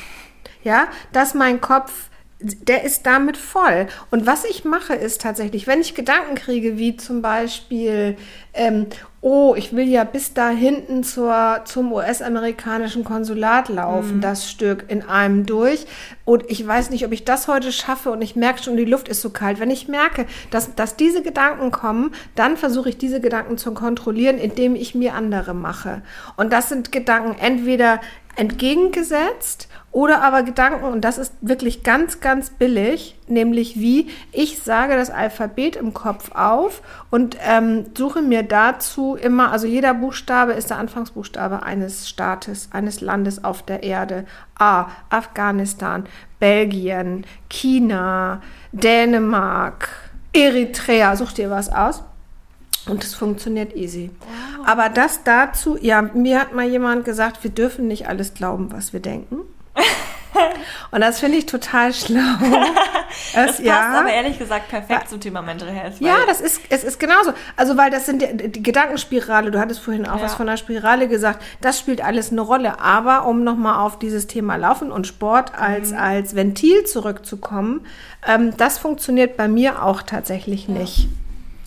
ja, 0.64 0.88
dass 1.12 1.34
mein 1.34 1.60
Kopf, 1.60 2.07
der 2.41 2.84
ist 2.84 3.05
damit 3.05 3.36
voll. 3.36 3.89
Und 4.11 4.26
was 4.26 4.45
ich 4.45 4.64
mache, 4.64 4.95
ist 4.95 5.20
tatsächlich, 5.20 5.66
wenn 5.66 5.80
ich 5.80 5.95
Gedanken 5.95 6.36
kriege, 6.36 6.78
wie 6.78 6.97
zum 6.97 7.20
Beispiel, 7.20 8.16
ähm, 8.55 8.86
oh, 9.20 9.54
ich 9.56 9.74
will 9.74 9.88
ja 9.88 10.04
bis 10.04 10.32
da 10.32 10.48
hinten 10.50 11.02
zur, 11.02 11.62
zum 11.64 11.92
US-amerikanischen 11.92 13.02
Konsulat 13.02 13.68
laufen, 13.68 14.20
das 14.20 14.48
Stück 14.48 14.84
in 14.88 15.02
einem 15.02 15.44
durch. 15.44 15.86
Und 16.24 16.44
ich 16.48 16.64
weiß 16.64 16.90
nicht, 16.90 17.04
ob 17.04 17.12
ich 17.12 17.24
das 17.24 17.48
heute 17.48 17.72
schaffe 17.72 18.10
und 18.12 18.22
ich 18.22 18.36
merke 18.36 18.62
schon, 18.62 18.76
die 18.76 18.84
Luft 18.84 19.08
ist 19.08 19.20
so 19.20 19.30
kalt. 19.30 19.58
Wenn 19.58 19.70
ich 19.70 19.88
merke, 19.88 20.26
dass, 20.50 20.74
dass 20.76 20.94
diese 20.94 21.22
Gedanken 21.22 21.72
kommen, 21.72 22.12
dann 22.36 22.56
versuche 22.56 22.90
ich 22.90 22.98
diese 22.98 23.20
Gedanken 23.20 23.58
zu 23.58 23.74
kontrollieren, 23.74 24.38
indem 24.38 24.76
ich 24.76 24.94
mir 24.94 25.14
andere 25.14 25.52
mache. 25.52 26.02
Und 26.36 26.52
das 26.52 26.68
sind 26.68 26.92
Gedanken 26.92 27.36
entweder 27.40 28.00
entgegengesetzt 28.36 29.68
oder 29.90 30.22
aber 30.22 30.44
Gedanken, 30.44 30.84
und 30.84 31.00
das 31.00 31.18
ist 31.18 31.32
wirklich 31.40 31.82
ganz, 31.82 32.20
ganz 32.20 32.50
billig, 32.50 33.17
nämlich 33.30 33.78
wie 33.78 34.08
ich 34.32 34.58
sage 34.58 34.96
das 34.96 35.10
Alphabet 35.10 35.76
im 35.76 35.94
Kopf 35.94 36.32
auf 36.32 36.82
und 37.10 37.36
ähm, 37.46 37.86
suche 37.96 38.22
mir 38.22 38.42
dazu 38.42 39.16
immer, 39.16 39.52
also 39.52 39.66
jeder 39.66 39.94
Buchstabe 39.94 40.52
ist 40.52 40.70
der 40.70 40.78
Anfangsbuchstabe 40.78 41.62
eines 41.62 42.08
Staates, 42.08 42.68
eines 42.72 43.00
Landes 43.00 43.44
auf 43.44 43.62
der 43.62 43.82
Erde. 43.82 44.24
A, 44.58 44.86
Afghanistan, 45.10 46.06
Belgien, 46.40 47.24
China, 47.48 48.42
Dänemark, 48.72 49.88
Eritrea, 50.32 51.16
such 51.16 51.32
dir 51.32 51.50
was 51.50 51.70
aus. 51.70 52.02
Und 52.86 53.04
es 53.04 53.14
funktioniert 53.14 53.76
easy. 53.76 54.10
Aber 54.64 54.88
das 54.88 55.22
dazu, 55.22 55.76
ja, 55.80 56.02
mir 56.02 56.40
hat 56.40 56.54
mal 56.54 56.66
jemand 56.66 57.04
gesagt, 57.04 57.44
wir 57.44 57.50
dürfen 57.50 57.86
nicht 57.86 58.08
alles 58.08 58.34
glauben, 58.34 58.72
was 58.72 58.92
wir 58.92 59.00
denken. 59.00 59.40
Und 60.90 61.00
das 61.00 61.20
finde 61.20 61.38
ich 61.38 61.46
total 61.46 61.92
schlau. 61.92 62.20
das 63.34 63.56
passt 63.62 63.62
aber 63.66 64.10
ehrlich 64.10 64.38
gesagt 64.38 64.68
perfekt 64.68 65.08
zum 65.08 65.20
Thema 65.20 65.42
Mental 65.42 65.70
Health. 65.70 66.00
Ja, 66.00 66.14
weil- 66.18 66.26
das 66.26 66.40
ist, 66.40 66.60
es 66.68 66.84
ist 66.84 67.00
genauso. 67.00 67.32
Also, 67.56 67.76
weil 67.76 67.90
das 67.90 68.06
sind 68.06 68.22
die, 68.22 68.50
die 68.52 68.62
Gedankenspirale, 68.62 69.50
du 69.50 69.58
hattest 69.58 69.80
vorhin 69.80 70.06
auch 70.06 70.16
Ja. 70.18 70.22
was 70.24 70.34
von 70.34 70.46
der 70.46 70.56
Spirale 70.56 71.08
gesagt, 71.08 71.42
das 71.60 71.78
spielt 71.78 72.02
alles 72.04 72.30
eine 72.32 72.40
Rolle. 72.40 72.80
Aber 72.80 73.26
um 73.26 73.44
nochmal 73.44 73.84
auf 73.84 73.98
dieses 73.98 74.26
Thema 74.26 74.56
Laufen 74.56 74.92
und 74.92 75.06
Sport 75.06 75.52
als, 75.58 75.92
Mhm. 75.92 75.98
als 75.98 76.34
Ventil 76.34 76.84
zurückzukommen, 76.84 77.86
ähm, 78.26 78.56
das 78.56 78.78
funktioniert 78.78 79.36
bei 79.36 79.48
mir 79.48 79.82
auch 79.82 80.02
tatsächlich 80.02 80.68
nicht. 80.68 81.08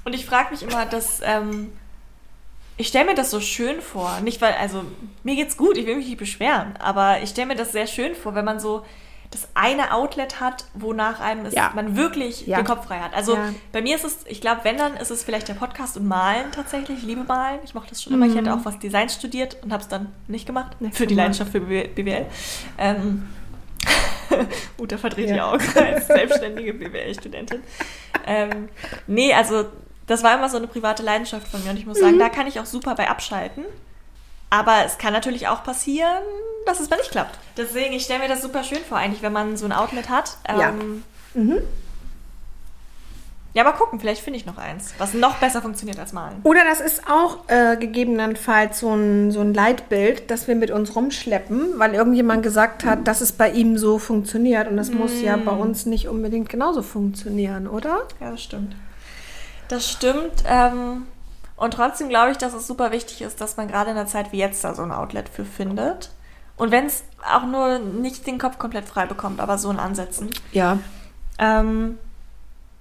Und 0.04 0.14
ich 0.14 0.26
frage 0.26 0.52
mich 0.52 0.64
immer, 0.64 0.86
dass 0.86 1.22
ähm, 1.24 1.72
ich 2.78 2.88
stelle 2.88 3.06
mir 3.06 3.16
das 3.16 3.30
so 3.32 3.40
schön 3.40 3.82
vor. 3.82 4.20
Nicht 4.22 4.42
weil, 4.42 4.54
also 4.54 4.84
mir 5.24 5.36
geht's 5.36 5.58
gut, 5.58 5.78
ich 5.78 5.86
will 5.86 5.96
mich 5.98 6.08
nicht 6.08 6.18
beschweren, 6.18 6.74
aber 6.80 7.22
ich 7.22 7.30
stelle 7.30 7.48
mir 7.48 7.56
das 7.56 7.72
sehr 7.72 7.88
schön 7.88 8.16
vor, 8.16 8.34
wenn 8.36 8.46
man 8.46 8.60
so 8.60 8.84
das 9.30 9.48
eine 9.54 9.94
Outlet 9.94 10.42
hat, 10.42 10.66
wonach 10.74 11.22
einem 11.22 11.46
es, 11.46 11.54
Ja. 11.54 11.72
man 11.74 11.96
wirklich 11.96 12.48
Ja. 12.48 12.58
den 12.58 12.66
Kopf 12.66 12.88
frei 12.88 13.00
hat. 13.00 13.14
Also 13.14 13.36
Ja. 13.36 13.54
bei 13.72 13.82
mir 13.82 13.96
ist 13.96 14.04
es, 14.04 14.20
ich 14.28 14.42
glaube, 14.42 14.62
wenn 14.64 14.76
dann 14.78 14.98
ist 14.98 15.10
es 15.10 15.24
vielleicht 15.24 15.48
der 15.48 15.54
Podcast 15.54 15.96
und 15.96 16.06
Malen 16.06 16.52
tatsächlich. 16.52 16.98
Ich 16.98 17.04
liebe 17.06 17.24
Malen. 17.24 17.60
Ich 17.64 17.74
mache 17.74 17.88
das 17.90 18.04
schon 18.04 18.12
immer. 18.14 18.26
Ich 18.26 18.36
hätte 18.36 18.54
auch 18.54 18.66
was 18.66 18.78
Design 18.80 19.08
studiert 19.08 19.56
und 19.64 19.72
habe 19.72 19.82
es 19.84 19.88
dann 19.88 20.12
nicht 20.28 20.46
gemacht. 20.46 20.82
Nicht 20.82 20.98
für 20.98 21.08
die 21.08 21.16
gemacht. 21.16 21.40
Leidenschaft 21.40 21.52
für 21.54 21.62
BWL. 21.62 22.26
Ähm, 22.78 23.30
Uta 24.78 24.98
verdreht 24.98 25.30
Ja. 25.30 25.34
die 25.36 25.42
Augen 25.42 25.64
als 25.78 26.08
selbstständige 26.08 26.74
BWL-Studentin. 26.74 27.64
Ähm, 28.28 28.70
nee, 29.08 29.34
also 29.34 29.66
das 30.08 30.24
war 30.24 30.36
immer 30.36 30.50
so 30.50 30.58
eine 30.58 30.68
private 30.68 31.04
Leidenschaft 31.04 31.48
von 31.48 31.64
mir 31.64 31.70
und 31.72 31.78
ich 31.78 31.86
muss 31.86 31.98
Mhm. 32.00 32.04
sagen, 32.04 32.20
da 32.20 32.30
kann 32.30 32.48
ich 32.48 32.60
auch 32.60 32.66
super 32.66 32.96
bei 32.96 33.10
abschalten. 33.10 33.64
Aber 34.50 34.84
es 34.86 34.98
kann 34.98 35.14
natürlich 35.14 35.48
auch 35.48 35.64
passieren, 35.64 36.24
dass 36.66 36.80
es 36.82 36.90
mal 36.90 36.98
nicht 36.98 37.12
klappt. 37.12 37.40
Deswegen, 37.56 37.94
ich 37.94 38.04
stelle 38.04 38.20
mir 38.20 38.28
das 38.28 38.42
super 38.42 38.64
schön 38.64 38.84
vor, 38.88 38.98
eigentlich, 38.98 39.22
wenn 39.22 39.32
man 39.32 39.56
so 39.56 39.66
ein 39.66 39.72
Outlet 39.72 40.10
hat. 40.10 40.38
Ja. 40.50 40.70
Ähm, 40.70 41.04
Mhm. 41.34 41.60
ja, 43.54 43.64
mal 43.64 43.72
gucken, 43.74 44.00
vielleicht 44.02 44.22
finde 44.22 44.38
ich 44.40 44.46
noch 44.46 44.58
eins, 44.58 44.94
was 44.98 45.14
noch 45.14 45.36
besser 45.38 45.62
funktioniert 45.62 46.00
als 46.00 46.12
malen. 46.12 46.42
Oder 46.44 46.66
das 46.66 46.80
ist 46.82 47.04
auch 47.10 47.48
äh, 47.48 47.78
gegebenenfalls 47.78 48.80
so 48.80 48.94
ein, 48.94 49.32
so 49.32 49.40
ein 49.40 49.54
Leitbild, 49.54 50.30
das 50.30 50.48
wir 50.50 50.56
mit 50.56 50.72
uns 50.72 50.96
rumschleppen, 50.96 51.78
weil 51.80 51.94
irgendjemand 51.94 52.44
gesagt 52.44 52.84
hat, 52.86 53.08
dass 53.08 53.22
es 53.22 53.32
bei 53.32 53.50
ihm 53.52 53.78
so 53.78 54.00
funktioniert. 54.00 54.68
Und 54.70 54.76
das 54.76 54.90
muss 54.92 55.22
ja 55.22 55.38
bei 55.38 55.52
uns 55.52 55.86
nicht 55.86 56.10
unbedingt 56.10 56.50
genauso 56.50 56.82
funktionieren, 56.82 57.68
oder? 57.68 58.04
Ja, 58.20 58.32
das 58.32 58.42
stimmt. 58.44 58.76
Das 59.72 59.90
stimmt. 59.90 60.44
Ähm, 60.46 61.08
und 61.56 61.74
trotzdem 61.74 62.10
glaube 62.10 62.32
ich, 62.32 62.38
dass 62.38 62.54
es 62.54 62.68
super 62.68 62.92
wichtig 62.92 63.22
ist, 63.22 63.40
dass 63.40 63.56
man 63.56 63.70
gerade 63.70 63.92
in 63.92 63.98
einer 63.98 64.06
Zeit 64.06 64.34
wie 64.34 64.38
jetzt 64.38 64.64
da 64.66 64.76
so 64.76 64.82
ein 64.82 64.92
Outlet 64.92 65.30
für 65.30 65.46
findet. 65.46 66.12
Und 66.58 66.72
wenn 66.72 66.88
es 66.88 67.06
auch 67.34 67.46
nur 67.46 67.80
nicht 67.80 68.28
den 68.28 68.38
Kopf 68.38 68.58
komplett 68.58 68.86
frei 68.86 69.06
bekommt, 69.06 69.40
aber 69.40 69.58
so 69.58 69.72
in 69.72 69.80
Ansätzen. 69.80 70.30
Ja. 70.52 70.78
Ähm, 71.40 71.98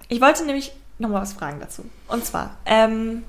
ich 0.09 0.19
wollte 0.19 0.43
nämlich 0.45 0.73
nochmal 0.99 1.21
was 1.21 1.31
fragen 1.31 1.61
dazu. 1.61 1.85
Und 2.09 2.25
zwar, 2.25 2.57
ähm, 2.65 3.23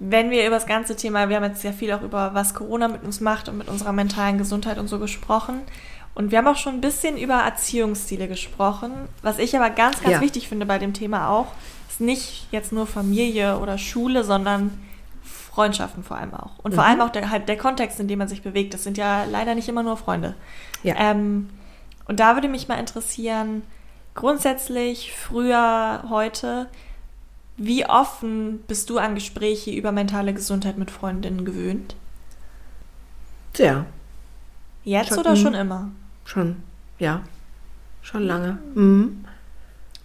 wenn 0.00 0.30
wir 0.30 0.46
über 0.46 0.56
das 0.56 0.66
ganze 0.66 0.96
Thema, 0.96 1.28
wir 1.28 1.36
haben 1.36 1.44
jetzt 1.44 1.62
sehr 1.62 1.72
viel 1.72 1.92
auch 1.92 2.02
über 2.02 2.34
was 2.34 2.54
Corona 2.54 2.88
mit 2.88 3.04
uns 3.04 3.20
macht 3.20 3.48
und 3.48 3.56
mit 3.56 3.68
unserer 3.68 3.92
mentalen 3.92 4.36
Gesundheit 4.36 4.78
und 4.78 4.88
so 4.88 4.98
gesprochen. 4.98 5.60
Und 6.16 6.32
wir 6.32 6.38
haben 6.38 6.48
auch 6.48 6.56
schon 6.56 6.74
ein 6.74 6.80
bisschen 6.80 7.16
über 7.16 7.34
Erziehungsstile 7.34 8.26
gesprochen. 8.26 8.92
Was 9.22 9.38
ich 9.38 9.56
aber 9.56 9.70
ganz, 9.70 10.00
ganz 10.00 10.14
Ja. 10.14 10.20
wichtig 10.20 10.48
finde 10.48 10.66
bei 10.66 10.78
dem 10.78 10.92
Thema 10.92 11.28
auch, 11.28 11.52
ist 11.96 12.00
nicht 12.02 12.46
jetzt 12.52 12.72
nur 12.72 12.86
Familie 12.86 13.58
oder 13.58 13.78
Schule, 13.78 14.22
sondern 14.22 14.78
Freundschaften 15.24 16.04
vor 16.04 16.18
allem 16.18 16.34
auch. 16.34 16.58
Und 16.62 16.74
vor 16.74 16.84
Mhm. 16.84 16.90
allem 16.90 17.00
auch 17.00 17.10
der, 17.10 17.30
halt 17.30 17.48
der 17.48 17.56
Kontext, 17.56 17.98
in 17.98 18.06
dem 18.08 18.18
man 18.18 18.28
sich 18.28 18.42
bewegt. 18.42 18.74
Das 18.74 18.84
sind 18.84 18.98
ja 18.98 19.24
leider 19.24 19.54
nicht 19.54 19.66
immer 19.68 19.82
nur 19.82 19.96
Freunde. 19.96 20.34
Ja. 20.82 20.94
Ähm, 20.98 21.48
und 22.06 22.20
da 22.20 22.34
würde 22.34 22.48
mich 22.48 22.68
mal 22.68 22.74
interessieren, 22.78 23.62
grundsätzlich, 24.14 25.14
früher, 25.16 26.04
heute, 26.10 26.68
wie 27.56 27.86
offen 27.86 28.58
bist 28.68 28.90
du 28.90 28.98
an 28.98 29.14
Gespräche 29.14 29.70
über 29.70 29.90
mentale 29.90 30.34
Gesundheit 30.34 30.76
mit 30.76 30.90
Freundinnen 30.90 31.46
gewöhnt? 31.46 31.96
Sehr. 33.54 33.86
Jetzt 34.84 35.08
Schon- 35.08 35.18
oder 35.18 35.30
mhm. 35.30 35.36
schon 35.36 35.54
immer? 35.54 35.90
Schon. 36.26 36.56
Ja. 36.98 37.22
Schon 38.02 38.22
lange. 38.24 38.58
Mhm. 38.74 39.24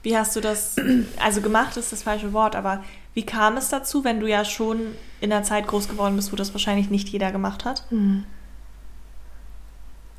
Wie 0.04 0.18
hast 0.18 0.36
du 0.36 0.42
das, 0.42 0.76
also 1.20 1.42
gemacht 1.42 1.78
ist 1.78 1.92
das 1.92 2.04
falsche 2.04 2.34
Wort, 2.34 2.56
aber 2.56 2.84
wie 3.14 3.26
kam 3.26 3.58
es 3.58 3.70
dazu, 3.70 4.04
wenn 4.04 4.20
du 4.20 4.28
ja 4.28 4.46
schon 4.46 4.80
in 5.20 5.32
einer 5.32 5.44
Zeit 5.44 5.68
groß 5.68 5.90
geworden 5.90 6.16
bist, 6.16 6.32
wo 6.32 6.36
das 6.36 6.54
wahrscheinlich 6.54 6.90
nicht 6.90 7.10
jeder 7.10 7.32
gemacht 7.32 7.66
hat? 7.66 7.84
Mhm. 7.92 8.24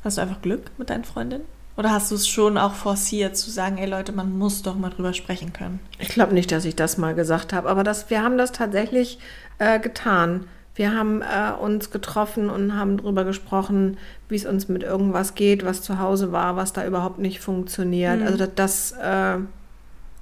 Hast 0.03 0.17
du 0.17 0.21
einfach 0.21 0.41
Glück 0.41 0.71
mit 0.77 0.89
deinen 0.89 1.05
Freundinnen? 1.05 1.45
Oder 1.75 1.91
hast 1.91 2.11
du 2.11 2.15
es 2.15 2.27
schon 2.27 2.57
auch 2.57 2.73
forciert 2.73 3.35
zu 3.35 3.49
sagen, 3.49 3.77
ey 3.79 3.87
Leute, 3.87 4.11
man 4.11 4.37
muss 4.37 4.61
doch 4.61 4.75
mal 4.75 4.89
drüber 4.89 5.13
sprechen 5.13 5.53
können? 5.53 5.79
Ich 5.97 6.09
glaube 6.09 6.33
nicht, 6.33 6.51
dass 6.51 6.65
ich 6.65 6.75
das 6.75 6.97
mal 6.97 7.15
gesagt 7.15 7.51
habe, 7.51 7.67
aber 7.67 7.83
das, 7.83 8.09
wir 8.11 8.21
haben 8.21 8.37
das 8.37 8.51
tatsächlich 8.51 9.17
äh, 9.57 9.79
getan. 9.79 10.45
Wir 10.75 10.95
haben 10.95 11.21
äh, 11.21 11.51
uns 11.59 11.89
getroffen 11.89 12.49
und 12.49 12.75
haben 12.75 12.97
darüber 12.97 13.23
gesprochen, 13.23 13.97
wie 14.29 14.35
es 14.35 14.45
uns 14.45 14.67
mit 14.67 14.83
irgendwas 14.83 15.33
geht, 15.33 15.65
was 15.65 15.81
zu 15.81 15.99
Hause 15.99 16.31
war, 16.31 16.55
was 16.55 16.73
da 16.73 16.85
überhaupt 16.85 17.19
nicht 17.19 17.39
funktioniert. 17.39 18.19
Mhm. 18.19 18.27
Also 18.27 18.37
das, 18.37 18.53
das 18.55 18.91
äh, 18.91 19.39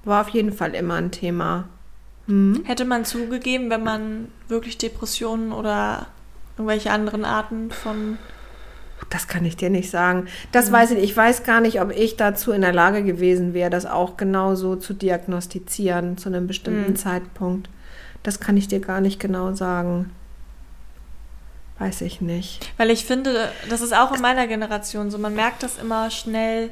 war 0.03 0.21
auf 0.21 0.29
jeden 0.29 0.51
Fall 0.53 0.73
immer 0.73 0.95
ein 0.95 1.11
Thema. 1.11 1.65
Mhm. 2.27 2.63
Hätte 2.65 2.85
man 2.85 3.05
zugegeben, 3.05 3.69
wenn 3.69 3.83
man 3.83 4.27
wirklich 4.47 4.77
Depressionen 4.77 5.51
oder 5.51 6.07
irgendwelche 6.57 6.91
anderen 6.91 7.25
Arten 7.25 7.71
von. 7.71 8.17
Das 9.09 9.27
kann 9.27 9.43
ich 9.45 9.57
dir 9.57 9.69
nicht 9.69 9.89
sagen. 9.89 10.27
Das 10.51 10.71
weiß 10.71 10.91
ich. 10.91 10.99
Ich 11.03 11.17
weiß 11.17 11.43
gar 11.43 11.59
nicht, 11.59 11.81
ob 11.81 11.91
ich 11.91 12.17
dazu 12.17 12.51
in 12.51 12.61
der 12.61 12.71
Lage 12.73 13.03
gewesen 13.03 13.53
wäre, 13.53 13.69
das 13.69 13.85
auch 13.85 14.15
genau 14.15 14.55
so 14.55 14.75
zu 14.75 14.93
diagnostizieren 14.93 16.17
zu 16.17 16.29
einem 16.29 16.47
bestimmten 16.47 16.91
Mhm. 16.91 16.95
Zeitpunkt. 16.95 17.69
Das 18.23 18.39
kann 18.39 18.55
ich 18.57 18.67
dir 18.67 18.79
gar 18.79 19.01
nicht 19.01 19.19
genau 19.19 19.53
sagen. 19.53 20.11
Weiß 21.79 22.01
ich 22.01 22.21
nicht. 22.21 22.71
Weil 22.77 22.91
ich 22.91 23.05
finde, 23.05 23.49
das 23.69 23.81
ist 23.81 23.95
auch 23.95 24.13
in 24.15 24.21
meiner 24.21 24.45
Generation 24.45 25.09
so, 25.09 25.17
man 25.17 25.33
merkt 25.33 25.63
das 25.63 25.79
immer 25.79 26.11
schnell. 26.11 26.69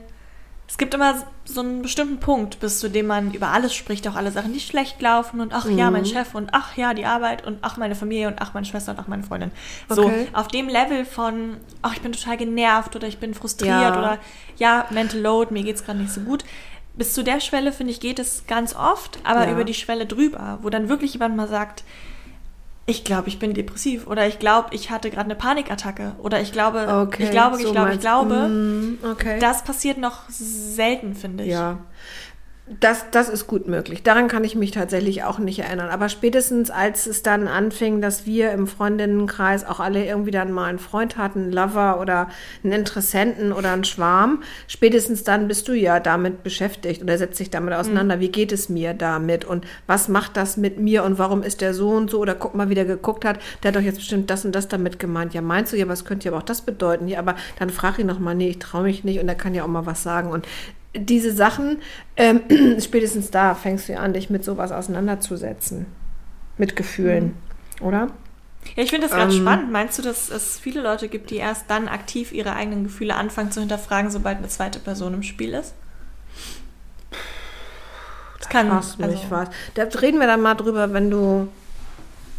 Es 0.70 0.78
gibt 0.78 0.94
immer 0.94 1.16
so 1.46 1.62
einen 1.62 1.82
bestimmten 1.82 2.20
Punkt, 2.20 2.60
bis 2.60 2.80
zu 2.80 2.90
dem 2.92 3.08
man 3.08 3.34
über 3.34 3.48
alles 3.48 3.74
spricht, 3.74 4.08
auch 4.08 4.16
alle 4.16 4.32
Sachen, 4.32 4.54
die 4.54 4.60
schlecht 4.60 5.02
laufen 5.02 5.42
und 5.42 5.52
ach 5.52 5.66
ja, 5.68 5.90
mein 5.90 6.04
Mhm. 6.04 6.06
Chef 6.08 6.36
und 6.36 6.50
ach 6.54 6.78
ja, 6.78 6.94
die 6.94 7.06
Arbeit 7.06 7.44
und 7.46 7.58
ach 7.64 7.78
meine 7.78 7.96
Familie 7.96 8.28
und 8.28 8.36
ach 8.40 8.54
meine 8.54 8.68
Schwester 8.68 8.92
und 8.92 9.00
ach 9.00 9.08
meine 9.08 9.24
Freundin. 9.24 9.50
So, 9.90 10.06
Okay. 10.06 10.28
auf 10.32 10.48
dem 10.48 10.70
Level 10.70 11.06
von 11.06 11.58
ach, 11.82 11.94
ich 11.96 12.02
bin 12.02 12.12
total 12.12 12.38
genervt 12.38 12.96
oder 12.96 13.08
ich 13.08 13.18
bin 13.18 13.34
frustriert 13.34 13.72
Ja. 13.96 13.98
oder 13.98 14.18
ja, 14.58 14.86
Mental 14.92 15.20
Load, 15.20 15.52
mir 15.52 15.64
geht's 15.64 15.84
gerade 15.84 15.98
nicht 16.00 16.14
so 16.14 16.22
gut. 16.22 16.46
bis 16.96 17.14
zu 17.14 17.24
der 17.24 17.40
Schwelle, 17.40 17.72
finde 17.72 17.94
ich, 17.94 18.02
geht 18.02 18.20
es 18.20 18.44
ganz 18.46 18.76
oft, 18.76 19.20
aber 19.24 19.46
Ja. 19.48 19.54
über 19.54 19.64
die 19.64 19.74
Schwelle 19.74 20.06
drüber, 20.06 20.60
wo 20.62 20.70
dann 20.70 20.90
wirklich 20.90 21.14
jemand 21.14 21.36
mal 21.36 21.48
sagt, 21.48 21.84
ich 22.90 23.04
glaube, 23.04 23.28
ich 23.28 23.40
bin 23.40 23.54
depressiv 23.54 24.08
oder 24.08 24.28
ich 24.28 24.40
glaube, 24.40 24.70
ich 24.72 24.90
hatte 24.90 25.10
gerade 25.10 25.26
eine 25.26 25.36
Panikattacke 25.36 26.16
oder 26.18 26.42
ich 26.42 26.52
glaube, 26.52 26.88
Okay, 27.08 27.24
ich 27.24 27.32
glaube, 27.32 27.58
ich 27.58 27.64
so 27.64 27.72
glaube, 27.72 27.94
ich 27.94 28.00
glaube. 28.00 28.50
Mm, 28.50 28.98
okay. 29.04 29.40
Das 29.40 29.64
passiert 29.64 29.98
noch 29.98 30.24
selten, 30.30 31.14
finde 31.14 31.44
ich. 31.44 31.52
Ja. 31.52 31.80
Das, 32.80 33.10
das 33.10 33.30
ist 33.30 33.48
gut 33.48 33.68
möglich. 33.68 34.04
Daran 34.04 34.28
kann 34.28 34.44
ich 34.44 34.54
mich 34.54 34.70
tatsächlich 34.70 35.24
auch 35.24 35.40
nicht 35.40 35.58
erinnern. 35.58 35.90
Aber 35.90 36.08
spätestens, 36.08 36.70
als 36.70 37.08
es 37.08 37.24
dann 37.24 37.48
anfing, 37.48 38.00
dass 38.00 38.28
wir 38.28 38.52
im 38.52 38.68
Freundinnenkreis 38.68 39.66
auch 39.66 39.80
alle 39.80 40.06
irgendwie 40.06 40.30
dann 40.30 40.52
mal 40.52 40.66
einen 40.66 40.78
Freund 40.78 41.18
hatten, 41.18 41.46
einen 41.46 41.52
Lover 41.52 42.00
oder 42.00 42.30
einen 42.64 42.74
Interessenten 42.74 43.54
oder 43.54 43.74
einen 43.74 43.86
Schwarm, 43.86 44.44
spätestens 44.68 45.24
dann 45.24 45.48
bist 45.48 45.68
du 45.68 45.74
ja 45.74 46.00
damit 46.00 46.44
beschäftigt 46.44 47.02
oder 47.02 47.18
setzt 47.18 47.40
dich 47.40 47.50
damit 47.50 47.74
auseinander. 47.74 48.20
Wie 48.20 48.30
geht 48.30 48.52
es 48.52 48.70
mir 48.70 48.94
damit 48.94 49.46
und 49.46 49.66
was 49.88 50.08
macht 50.08 50.38
das 50.38 50.56
mit 50.56 50.78
mir 50.78 51.04
und 51.04 51.18
warum 51.18 51.42
ist 51.42 51.62
der 51.62 51.74
so 51.74 51.90
und 51.90 52.12
so 52.12 52.20
oder 52.20 52.36
guck 52.36 52.54
mal, 52.54 52.70
wie 52.70 52.76
der 52.76 52.86
geguckt 52.86 53.26
hat. 53.26 53.40
Der 53.64 53.70
hat 53.70 53.78
doch 53.78 53.82
jetzt 53.82 53.98
bestimmt 53.98 54.30
das 54.30 54.46
und 54.46 54.54
das 54.54 54.68
damit 54.68 55.00
gemeint. 55.00 55.34
Ja, 55.34 55.42
meinst 55.42 55.74
du 55.74 55.78
ja, 55.78 55.88
was 55.88 56.06
könnte 56.06 56.26
ja 56.26 56.32
aber 56.32 56.42
auch 56.44 56.46
das 56.46 56.62
bedeuten? 56.62 57.08
Ja, 57.08 57.18
aber 57.18 57.36
dann 57.58 57.72
frag 57.72 57.98
ihn 57.98 58.06
noch 58.06 58.20
mal, 58.20 58.36
nee, 58.36 58.50
ich 58.50 58.60
traue 58.60 58.84
mich 58.84 59.04
nicht 59.04 59.20
und 59.20 59.28
er 59.28 59.34
kann 59.34 59.56
ja 59.56 59.64
auch 59.64 59.68
mal 59.68 59.88
was 59.88 60.04
sagen. 60.04 60.30
Und 60.30 60.46
diese 60.96 61.34
Sachen, 61.34 61.82
ähm, 62.18 62.42
spätestens 62.80 63.32
da 63.32 63.56
fängst 63.56 63.90
du 63.90 63.98
an, 63.98 64.14
dich 64.14 64.30
mit 64.30 64.44
sowas 64.44 64.72
auseinanderzusetzen. 64.72 65.86
Mit 66.58 66.76
Gefühlen, 66.76 67.36
oder? 67.82 68.10
Ja, 68.76 68.84
ich 68.84 68.90
finde 68.90 69.08
das 69.08 69.16
ganz 69.16 69.34
Ähm. 69.34 69.42
spannend. 69.42 69.72
Meinst 69.72 69.98
du, 69.98 70.02
dass 70.02 70.30
es 70.30 70.60
viele 70.60 70.82
Leute 70.82 71.08
gibt, 71.08 71.30
die 71.30 71.38
erst 71.38 71.70
dann 71.70 71.88
aktiv 71.88 72.34
ihre 72.34 72.54
eigenen 72.54 72.84
Gefühle 72.84 73.16
anfangen 73.16 73.52
zu 73.52 73.62
hinterfragen, 73.62 74.12
sobald 74.12 74.38
eine 74.40 74.48
zweite 74.50 74.80
Person 74.80 75.14
im 75.14 75.24
Spiel 75.24 75.54
ist? 75.54 75.74
Das 78.40 78.50
kann 78.50 78.70
Fragst 78.70 79.00
mich 79.00 79.08
also, 79.08 79.32
was. 79.32 79.50
Da 79.76 79.84
reden 80.00 80.20
wir 80.20 80.28
dann 80.28 80.42
mal 80.42 80.56
drüber, 80.56 80.92
wenn 80.94 81.10
du 81.10 81.50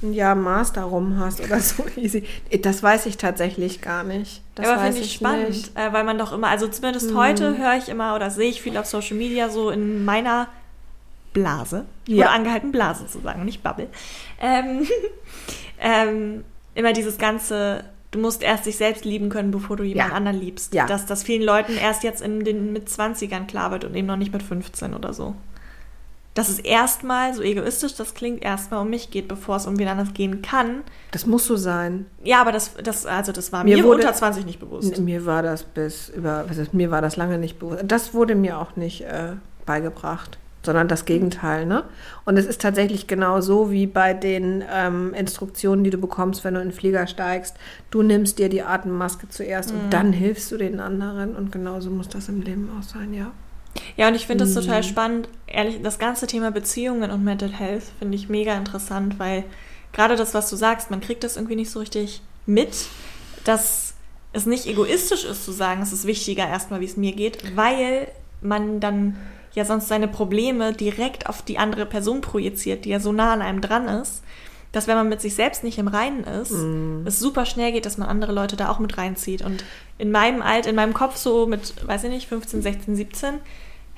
ein 0.02 0.12
Jahr 0.14 0.34
Master 0.34 0.82
rum 0.84 1.18
hast 1.18 1.40
oder 1.40 1.60
so 1.60 1.84
easy. 1.96 2.24
Das 2.62 2.82
weiß 2.82 3.06
ich 3.06 3.16
tatsächlich 3.18 3.80
gar 3.82 4.02
nicht. 4.04 4.42
Das 4.54 4.66
aber 4.68 4.82
finde 4.82 5.00
ich 5.00 5.12
spannend, 5.12 5.70
äh, 5.74 5.92
weil 5.92 6.04
man 6.04 6.16
doch 6.18 6.32
immer, 6.32 6.48
also 6.48 6.68
zumindest 6.68 7.10
Mhm. 7.10 7.16
heute 7.18 7.58
höre 7.58 7.76
ich 7.76 7.88
immer 7.88 8.14
oder 8.16 8.30
sehe 8.30 8.48
ich 8.48 8.62
viel 8.62 8.76
auf 8.78 8.86
Social 8.86 9.16
Media 9.16 9.48
so 9.50 9.70
in 9.70 10.04
meiner 10.04 10.48
Blase. 11.32 11.84
Ich 12.06 12.14
Ja. 12.14 12.26
wurde 12.26 12.30
angehalten, 12.30 12.72
Blase 12.72 13.06
zu 13.06 13.20
sagen, 13.20 13.44
nicht 13.44 13.62
Bubble. 13.62 13.88
Ähm, 14.40 14.86
ähm, 15.78 16.44
immer 16.74 16.92
dieses 16.92 17.18
ganze, 17.18 17.84
du 18.10 18.18
musst 18.18 18.42
erst 18.42 18.66
dich 18.66 18.76
selbst 18.76 19.04
lieben 19.04 19.28
können, 19.28 19.50
bevor 19.50 19.76
du 19.76 19.84
jemand 19.84 20.10
Ja. 20.10 20.16
anderen 20.16 20.40
liebst. 20.40 20.74
Ja. 20.74 20.86
Dass 20.86 21.06
das 21.06 21.22
vielen 21.22 21.42
Leuten 21.42 21.76
erst 21.76 22.02
jetzt 22.02 22.20
in 22.22 22.44
den 22.44 22.72
mit 22.72 22.88
20ern 22.88 23.46
klar 23.46 23.70
wird 23.70 23.84
und 23.84 23.94
eben 23.94 24.06
noch 24.06 24.16
nicht 24.16 24.32
mit 24.32 24.42
15 24.42 24.94
oder 24.94 25.12
so. 25.12 25.34
Dass 26.40 26.48
es 26.48 26.58
erstmal, 26.58 27.34
so 27.34 27.42
egoistisch 27.42 27.94
das 27.94 28.14
klingt, 28.14 28.42
erstmal 28.42 28.80
um 28.80 28.90
mich 28.90 29.10
geht, 29.10 29.28
bevor 29.28 29.56
es 29.56 29.66
um 29.66 29.78
wen 29.78 29.88
anders 29.88 30.14
gehen 30.14 30.42
kann. 30.42 30.82
Das 31.10 31.26
muss 31.26 31.46
so 31.46 31.56
sein. 31.56 32.06
Ja, 32.24 32.40
aber 32.40 32.52
das, 32.52 32.72
das, 32.82 33.04
also 33.06 33.32
das 33.32 33.52
war 33.52 33.62
Mir 33.64 33.76
mir, 33.76 33.84
wurde- 33.84 34.00
unter 34.00 34.14
20 34.14 34.46
nicht 34.46 34.58
bewusst. 34.60 34.98
Mir 34.98 35.26
war 35.26 35.42
das 35.42 35.64
bis 35.64 36.08
über, 36.08 36.44
was 36.48 36.56
ist, 36.58 36.72
mir 36.74 36.90
war 36.90 37.02
das 37.02 37.16
lange 37.16 37.38
nicht 37.38 37.58
bewusst. 37.58 37.82
Das 37.86 38.14
wurde 38.14 38.34
mir 38.34 38.58
auch 38.58 38.76
nicht 38.76 39.02
äh, 39.02 39.32
beigebracht, 39.66 40.38
sondern 40.62 40.88
das 40.88 41.04
Gegenteil, 41.04 41.64
ne? 41.66 41.84
Und 42.24 42.38
es 42.38 42.46
ist 42.46 42.60
tatsächlich 42.60 43.06
genau 43.06 43.40
so 43.40 43.70
wie 43.70 43.86
bei 43.86 44.12
den 44.14 44.62
ähm, 44.72 45.14
Instruktionen, 45.14 45.84
die 45.84 45.90
du 45.90 45.98
bekommst, 45.98 46.44
wenn 46.44 46.54
du 46.54 46.60
in 46.60 46.68
den 46.68 46.74
Flieger 46.74 47.06
steigst. 47.06 47.56
Du 47.90 48.02
nimmst 48.02 48.38
dir 48.38 48.48
die 48.48 48.62
Atemmaske 48.62 49.28
zuerst 49.28 49.72
und 49.72 49.90
dann 49.90 50.12
hilfst 50.12 50.50
du 50.52 50.56
den 50.58 50.80
anderen 50.80 51.34
und 51.36 51.50
genauso 51.52 51.90
muss 51.90 52.08
das 52.08 52.28
im 52.28 52.40
Leben 52.42 52.70
auch 52.78 52.82
sein, 52.82 53.14
ja. 53.14 53.30
Ja, 53.96 54.08
und 54.08 54.14
ich 54.14 54.26
finde 54.26 54.44
das 54.44 54.54
Mhm. 54.54 54.60
total 54.60 54.82
spannend. 54.82 55.28
Ehrlich, 55.46 55.80
das 55.82 55.98
ganze 55.98 56.26
Thema 56.26 56.50
Beziehungen 56.50 57.10
und 57.10 57.24
Mental 57.24 57.50
Health 57.52 57.84
finde 57.98 58.16
ich 58.16 58.28
mega 58.28 58.56
interessant, 58.56 59.18
weil 59.18 59.44
gerade 59.92 60.16
das, 60.16 60.34
was 60.34 60.48
du 60.50 60.56
sagst, 60.56 60.90
man 60.90 61.00
kriegt 61.00 61.24
das 61.24 61.36
irgendwie 61.36 61.56
nicht 61.56 61.70
so 61.70 61.80
richtig 61.80 62.22
mit, 62.46 62.70
dass 63.44 63.94
es 64.32 64.46
nicht 64.46 64.66
egoistisch 64.66 65.24
ist 65.24 65.44
zu 65.44 65.52
sagen, 65.52 65.82
es 65.82 65.92
ist 65.92 66.06
wichtiger 66.06 66.46
erstmal, 66.48 66.80
wie 66.80 66.84
es 66.84 66.96
mir 66.96 67.12
geht, 67.12 67.56
weil 67.56 68.08
man 68.40 68.80
dann 68.80 69.16
ja 69.54 69.64
sonst 69.64 69.88
seine 69.88 70.06
Probleme 70.08 70.72
direkt 70.72 71.28
auf 71.28 71.42
die 71.42 71.58
andere 71.58 71.84
Person 71.84 72.20
projiziert, 72.20 72.84
die 72.84 72.90
ja 72.90 73.00
so 73.00 73.12
nah 73.12 73.32
an 73.32 73.42
einem 73.42 73.60
dran 73.60 73.88
ist, 73.88 74.22
dass 74.70 74.86
wenn 74.86 74.94
man 74.94 75.08
mit 75.08 75.20
sich 75.20 75.34
selbst 75.34 75.64
nicht 75.64 75.78
im 75.78 75.88
Reinen 75.88 76.22
ist, 76.22 76.52
es 77.04 77.18
super 77.18 77.44
schnell 77.44 77.72
geht, 77.72 77.86
dass 77.86 77.98
man 77.98 78.08
andere 78.08 78.30
Leute 78.32 78.54
da 78.56 78.70
auch 78.70 78.78
mit 78.78 78.96
reinzieht. 78.96 79.42
Und 79.42 79.64
in 79.98 80.12
meinem 80.12 80.42
Alt, 80.42 80.66
in 80.66 80.76
meinem 80.76 80.94
Kopf 80.94 81.16
so 81.16 81.46
mit, 81.48 81.74
weiß 81.84 82.04
ich 82.04 82.10
nicht, 82.10 82.28
15, 82.28 82.62
16, 82.62 82.94
17, 82.94 83.34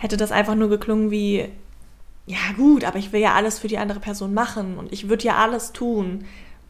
hätte 0.03 0.17
das 0.17 0.33
einfach 0.33 0.57
nur 0.57 0.69
geklungen 0.69 1.13
wie, 1.13 1.49
ja 2.27 2.39
gut, 2.57 2.85
aber 2.85 2.99
ich 2.99 3.13
will 3.13 3.21
ja 3.21 3.35
alles 3.35 3.61
für 3.61 3.69
die 3.69 3.79
andere 3.79 4.01
Person 4.01 4.35
machen 4.35 4.77
und 4.77 4.93
ich 4.93 5.09
würde 5.09 5.25
ja 5.25 5.37
alles 5.37 5.73
tun. 5.73 6.25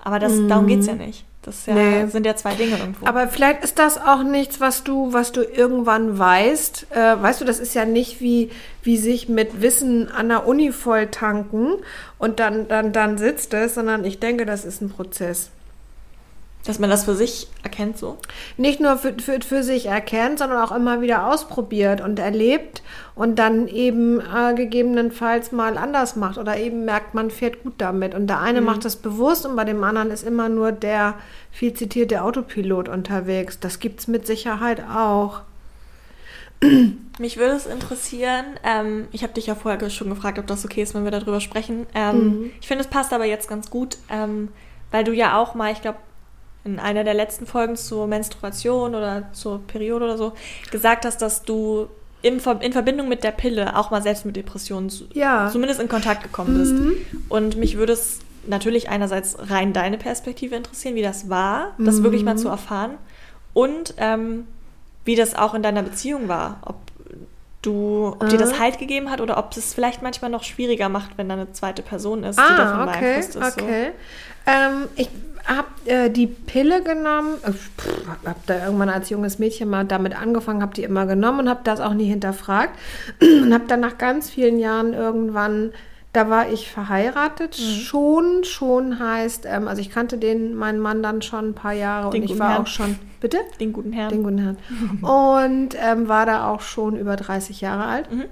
Aber 0.05 0.19
das, 0.19 0.33
darum 0.49 0.67
geht's 0.67 0.87
ja 0.87 0.95
nicht. 0.95 1.25
Das 1.43 1.65
ja, 1.67 1.75
Nee. 1.75 2.07
sind 2.09 2.27
ja 2.27 2.37
zwei 2.37 2.55
Dinge 2.55 2.77
irgendwo. 2.77 3.07
Aber 3.07 3.29
vielleicht 3.29 3.65
ist 3.65 3.79
das 3.79 3.97
auch 3.99 4.23
nichts, 4.23 4.61
was 4.61 4.85
du, 4.85 5.13
was 5.13 5.33
du 5.33 5.43
irgendwann 5.43 6.19
weißt. 6.19 6.89
Äh, 6.91 7.23
weißt 7.23 7.41
du, 7.41 7.45
das 7.45 7.59
ist 7.59 7.75
ja 7.75 7.85
nicht 7.85 8.21
wie, 8.21 8.51
wie 8.83 8.97
sich 8.99 9.29
mit 9.29 9.63
Wissen 9.63 10.11
an 10.11 10.29
der 10.29 10.47
Uni 10.47 10.71
voll 10.73 11.07
tanken 11.07 11.75
und 12.19 12.39
dann, 12.39 12.69
dann, 12.69 12.93
dann 12.93 13.17
sitzt 13.17 13.55
es, 13.55 13.75
sondern 13.75 14.05
ich 14.05 14.21
denke, 14.21 14.45
das 14.45 14.65
ist 14.65 14.83
ein 14.83 14.91
Prozess. 14.91 15.51
Dass 16.65 16.79
man 16.79 16.91
das 16.91 17.05
für 17.05 17.15
sich 17.15 17.49
erkennt 17.63 17.99
so. 17.99 18.19
Nicht 18.57 18.81
nur 18.81 18.97
für, 18.97 19.15
für, 19.15 19.41
für 19.41 19.63
sich 19.63 19.87
erkennt, 19.87 20.39
sondern 20.39 20.63
auch 20.63 20.73
immer 20.73 21.01
wieder 21.01 21.27
ausprobiert 21.27 22.01
und 22.01 22.19
erlebt 22.19 22.83
und 23.15 23.39
dann 23.39 23.67
eben 23.69 24.21
äh, 24.21 24.55
gegebenenfalls 24.55 25.53
mal 25.53 25.77
anders 25.77 26.17
macht 26.17 26.39
oder 26.39 26.57
eben 26.57 26.85
merkt, 26.85 27.15
man 27.15 27.31
fährt 27.31 27.63
gut 27.63 27.75
damit. 27.79 28.15
Und 28.15 28.29
der 28.29 28.41
eine 28.41 28.61
macht 28.61 28.85
das 28.85 28.97
bewusst 28.97 29.45
und 29.45 29.57
bei 29.57 29.65
dem 29.65 29.83
anderen 29.83 30.11
ist 30.11 30.27
immer 30.27 30.49
nur 30.49 30.73
der 30.73 31.15
viel 31.51 31.75
zitierte 31.75 32.23
Autopilot 32.23 32.89
unterwegs. 32.89 33.59
Das 33.59 33.81
gibt's 33.81 34.07
mit 34.07 34.27
Sicherheit 34.27 34.83
auch. 34.89 35.41
Mich 37.19 37.37
würde 37.37 37.55
es 37.55 37.67
interessieren, 37.67 38.45
ähm, 38.65 39.09
ich 39.11 39.25
habe 39.25 39.33
dich 39.35 39.47
ja 39.47 39.55
vorher 39.57 39.91
schon 39.91 40.09
gefragt, 40.09 40.39
ob 40.39 40.47
das 40.47 40.65
okay 40.65 40.83
ist, 40.83 40.95
wenn 40.95 41.05
wir 41.05 41.11
darüber 41.11 41.41
sprechen. 41.41 41.87
Ähm, 41.95 42.53
Ich 42.61 42.69
finde, 42.69 42.85
es 42.85 42.91
passt 42.91 43.13
aber 43.13 43.25
jetzt 43.25 43.49
ganz 43.49 43.69
gut, 43.69 43.99
ähm, 44.09 44.49
weil 44.93 45.03
du 45.03 45.13
ja 45.13 45.37
auch 45.37 45.55
mal, 45.55 45.73
ich 45.73 45.83
glaube, 45.83 45.99
in 46.65 46.79
einer 46.79 47.05
der 47.05 47.15
letzten 47.15 47.47
Folgen 47.47 47.77
zur 47.77 48.07
Menstruation 48.07 48.95
oder 48.95 49.25
zur 49.33 49.61
Periode 49.67 50.05
oder 50.05 50.19
so 50.19 50.33
gesagt 50.71 51.05
hast, 51.05 51.21
dass 51.23 51.43
du 51.43 51.89
Ver- 52.39 52.61
in 52.63 52.73
Verbindung 52.73 53.09
mit 53.09 53.25
der 53.25 53.33
Pille 53.33 53.77
auch 53.77 53.91
mal 53.91 54.01
selbst 54.01 54.25
mit 54.25 54.37
Depressionen 54.37 54.93
Ja. 55.13 55.49
zumindest 55.51 55.81
in 55.81 55.89
Kontakt 55.89 56.23
gekommen 56.23 56.57
bist. 56.57 56.75
Und 57.29 57.57
mich 57.57 57.77
würde 57.77 57.95
es 57.95 58.21
natürlich 58.47 58.89
einerseits 58.91 59.37
rein 59.51 59.73
deine 59.73 59.99
Perspektive 59.99 60.55
interessieren, 60.55 60.95
wie 60.95 61.03
das 61.03 61.29
war, 61.29 61.73
das 61.79 62.03
wirklich 62.05 62.23
mal 62.23 62.39
zu 62.39 62.49
erfahren 62.49 62.93
und 63.55 63.95
ähm, 63.97 64.47
wie 65.05 65.17
das 65.17 65.35
auch 65.35 65.55
in 65.55 65.65
deiner 65.65 65.83
Beziehung 65.83 66.29
war, 66.29 66.59
ob 66.65 66.77
du, 67.63 68.17
ob 68.21 68.29
dir 68.29 68.39
das 68.39 68.59
Halt 68.61 68.79
gegeben 68.79 69.11
hat 69.11 69.21
oder 69.21 69.37
ob 69.39 69.57
es 69.57 69.75
vielleicht 69.75 70.03
manchmal 70.03 70.31
noch 70.31 70.45
schwieriger 70.45 70.89
macht, 70.89 71.19
wenn 71.19 71.29
da 71.29 71.35
eine 71.35 71.53
zweite 71.53 71.83
Person 71.83 72.23
ist, 72.25 72.39
die 72.39 72.57
davon 72.57 72.81
Ah, 72.81 72.85
okay, 72.89 73.01
beeinflusst 73.01 73.37
ist. 73.37 73.63
okay. 73.63 73.91
Ähm, 74.47 74.89
ich 74.97 75.09
habe 75.47 75.69
äh, 75.87 76.11
die 76.11 76.27
Pille 76.27 76.83
genommen, 76.83 77.35
äh, 77.45 77.53
pff, 77.53 78.07
habe 78.27 78.41
da 78.47 78.65
irgendwann 78.65 78.89
als 78.89 79.11
junges 79.11 79.39
Mädchen 79.39 79.69
mal 79.69 79.85
damit 79.85 80.21
angefangen, 80.21 80.63
habe 80.63 80.75
die 80.75 80.83
immer 80.85 81.07
genommen 81.07 81.41
und 81.41 81.49
habe 81.49 81.61
das 81.65 81.81
auch 81.81 81.95
nie 81.95 82.07
hinterfragt 82.07 82.79
und 83.21 83.53
habe 83.53 83.65
dann 83.67 83.81
nach 83.81 83.99
ganz 83.99 84.31
vielen 84.31 84.59
Jahren 84.59 84.93
irgendwann, 84.95 85.73
da 86.13 86.29
war 86.29 86.49
ich 86.51 86.71
verheiratet, 86.71 87.59
Mhm. 87.59 87.81
schon, 87.81 88.45
schon 88.45 88.99
heißt, 88.99 89.47
ähm, 89.47 89.67
also 89.69 89.81
ich 89.81 89.91
kannte 89.91 90.19
den, 90.19 90.55
meinen 90.55 90.79
Mann 90.79 91.03
dann 91.03 91.23
schon 91.23 91.51
ein 91.51 91.55
paar 91.55 91.73
Jahre 91.73 92.11
Den 92.11 92.23
und 92.23 92.31
ich 92.31 92.39
war 92.39 92.51
Herrn. 92.51 92.63
auch 92.63 92.67
schon, 92.67 92.99
bitte? 93.21 93.39
Den 93.61 93.73
guten 93.73 93.93
Herrn. 93.93 94.11
Den 94.11 94.23
guten 94.23 94.39
Herrn. 94.39 94.57
Und 95.03 95.71
ähm, 95.83 96.09
war 96.09 96.27
da 96.27 96.49
auch 96.49 96.61
schon 96.61 96.97
über 96.99 97.17
30 97.17 97.61
Jahre 97.63 97.85
alt. 97.87 98.13
Mhm. 98.13 98.25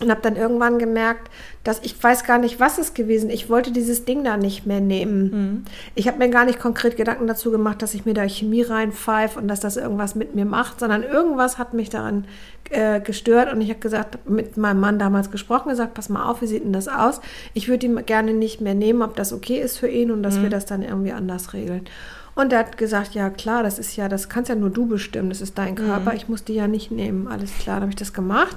Und 0.00 0.10
habe 0.10 0.22
dann 0.22 0.34
irgendwann 0.34 0.80
gemerkt, 0.80 1.30
dass 1.62 1.78
ich 1.84 2.02
weiß 2.02 2.24
gar 2.24 2.38
nicht, 2.38 2.58
was 2.58 2.78
es 2.78 2.94
gewesen. 2.94 3.30
Ich 3.30 3.48
wollte 3.48 3.70
dieses 3.70 4.04
Ding 4.04 4.24
da 4.24 4.36
nicht 4.36 4.66
mehr 4.66 4.80
nehmen. 4.80 5.22
Mhm. 5.30 5.64
Ich 5.94 6.08
habe 6.08 6.18
mir 6.18 6.28
gar 6.30 6.44
nicht 6.44 6.58
konkret 6.58 6.96
Gedanken 6.96 7.28
dazu 7.28 7.52
gemacht, 7.52 7.80
dass 7.80 7.94
ich 7.94 8.04
mir 8.04 8.12
da 8.12 8.28
Chemie 8.28 8.62
reinpfeife 8.62 9.38
und 9.38 9.46
dass 9.46 9.60
das 9.60 9.76
irgendwas 9.76 10.16
mit 10.16 10.34
mir 10.34 10.46
macht, 10.46 10.80
sondern 10.80 11.04
irgendwas 11.04 11.58
hat 11.58 11.74
mich 11.74 11.90
daran 11.90 12.24
äh, 12.70 13.00
gestört. 13.00 13.52
Und 13.52 13.60
ich 13.60 13.68
habe 13.70 13.78
gesagt, 13.78 14.28
mit 14.28 14.56
meinem 14.56 14.80
Mann 14.80 14.98
damals 14.98 15.30
gesprochen, 15.30 15.68
gesagt, 15.68 15.94
pass 15.94 16.08
mal 16.08 16.28
auf, 16.28 16.42
wie 16.42 16.48
sieht 16.48 16.64
denn 16.64 16.72
das 16.72 16.88
aus? 16.88 17.20
Ich 17.52 17.68
würde 17.68 17.86
ihn 17.86 18.04
gerne 18.04 18.32
nicht 18.32 18.60
mehr 18.60 18.74
nehmen, 18.74 19.00
ob 19.00 19.14
das 19.14 19.32
okay 19.32 19.60
ist 19.60 19.78
für 19.78 19.88
ihn 19.88 20.10
und 20.10 20.24
dass 20.24 20.42
wir 20.42 20.50
das 20.50 20.66
dann 20.66 20.82
irgendwie 20.82 21.12
anders 21.12 21.52
regeln. 21.52 21.86
Und 22.34 22.52
er 22.52 22.58
hat 22.58 22.76
gesagt, 22.76 23.14
ja 23.14 23.30
klar, 23.30 23.62
das 23.62 23.78
ist 23.78 23.94
ja, 23.94 24.08
das 24.08 24.28
kannst 24.28 24.48
ja 24.48 24.56
nur 24.56 24.70
du 24.70 24.86
bestimmen, 24.86 25.28
das 25.28 25.40
ist 25.40 25.56
dein 25.56 25.76
Körper, 25.76 26.14
ich 26.14 26.28
muss 26.28 26.42
die 26.42 26.54
ja 26.54 26.66
nicht 26.66 26.90
nehmen, 26.90 27.28
alles 27.28 27.56
klar, 27.58 27.76
dann 27.76 27.82
habe 27.82 27.92
ich 27.92 27.96
das 27.96 28.12
gemacht. 28.12 28.56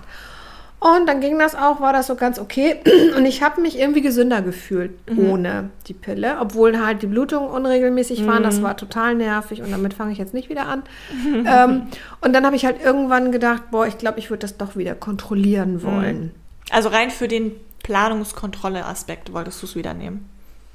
Und 0.79 1.07
dann 1.07 1.21
ging 1.21 1.39
das 1.39 1.55
auch, 1.55 1.81
war 1.81 1.91
das 1.91 2.05
so 2.05 2.15
ganz 2.15 2.37
okay. 2.37 2.75
Und 3.17 3.25
ich 3.25 3.41
habe 3.41 3.61
mich 3.61 3.79
irgendwie 3.79 4.01
gesünder 4.01 4.41
gefühlt 4.43 4.91
Mhm. 5.09 5.29
ohne 5.29 5.69
die 5.87 5.93
Pille, 5.93 6.37
obwohl 6.39 6.79
halt 6.79 7.01
die 7.01 7.07
Blutungen 7.07 7.49
unregelmäßig 7.49 8.27
waren. 8.27 8.39
Mhm. 8.39 8.43
Das 8.45 8.61
war 8.61 8.77
total 8.77 9.15
nervig 9.15 9.61
und 9.63 9.71
damit 9.71 9.93
fange 9.95 10.11
ich 10.11 10.17
jetzt 10.19 10.33
nicht 10.35 10.49
wieder 10.49 10.67
an. 10.67 10.83
ähm, 11.45 11.87
und 12.21 12.33
dann 12.33 12.45
habe 12.45 12.55
ich 12.55 12.65
halt 12.65 12.77
irgendwann 12.83 13.31
gedacht, 13.31 13.71
boah, 13.71 13.87
ich 13.87 13.97
glaube, 13.97 14.19
ich 14.19 14.29
würde 14.29 14.41
das 14.41 14.57
doch 14.57 14.75
wieder 14.75 14.93
kontrollieren 14.93 15.81
wollen. 15.81 16.31
Also 16.69 16.89
rein 16.89 17.09
für 17.09 17.27
den 17.27 17.53
Planungskontrolle-Aspekt 17.83 19.33
wolltest 19.33 19.61
du 19.61 19.65
es 19.65 19.75
wieder 19.75 19.93
nehmen. 19.93 20.29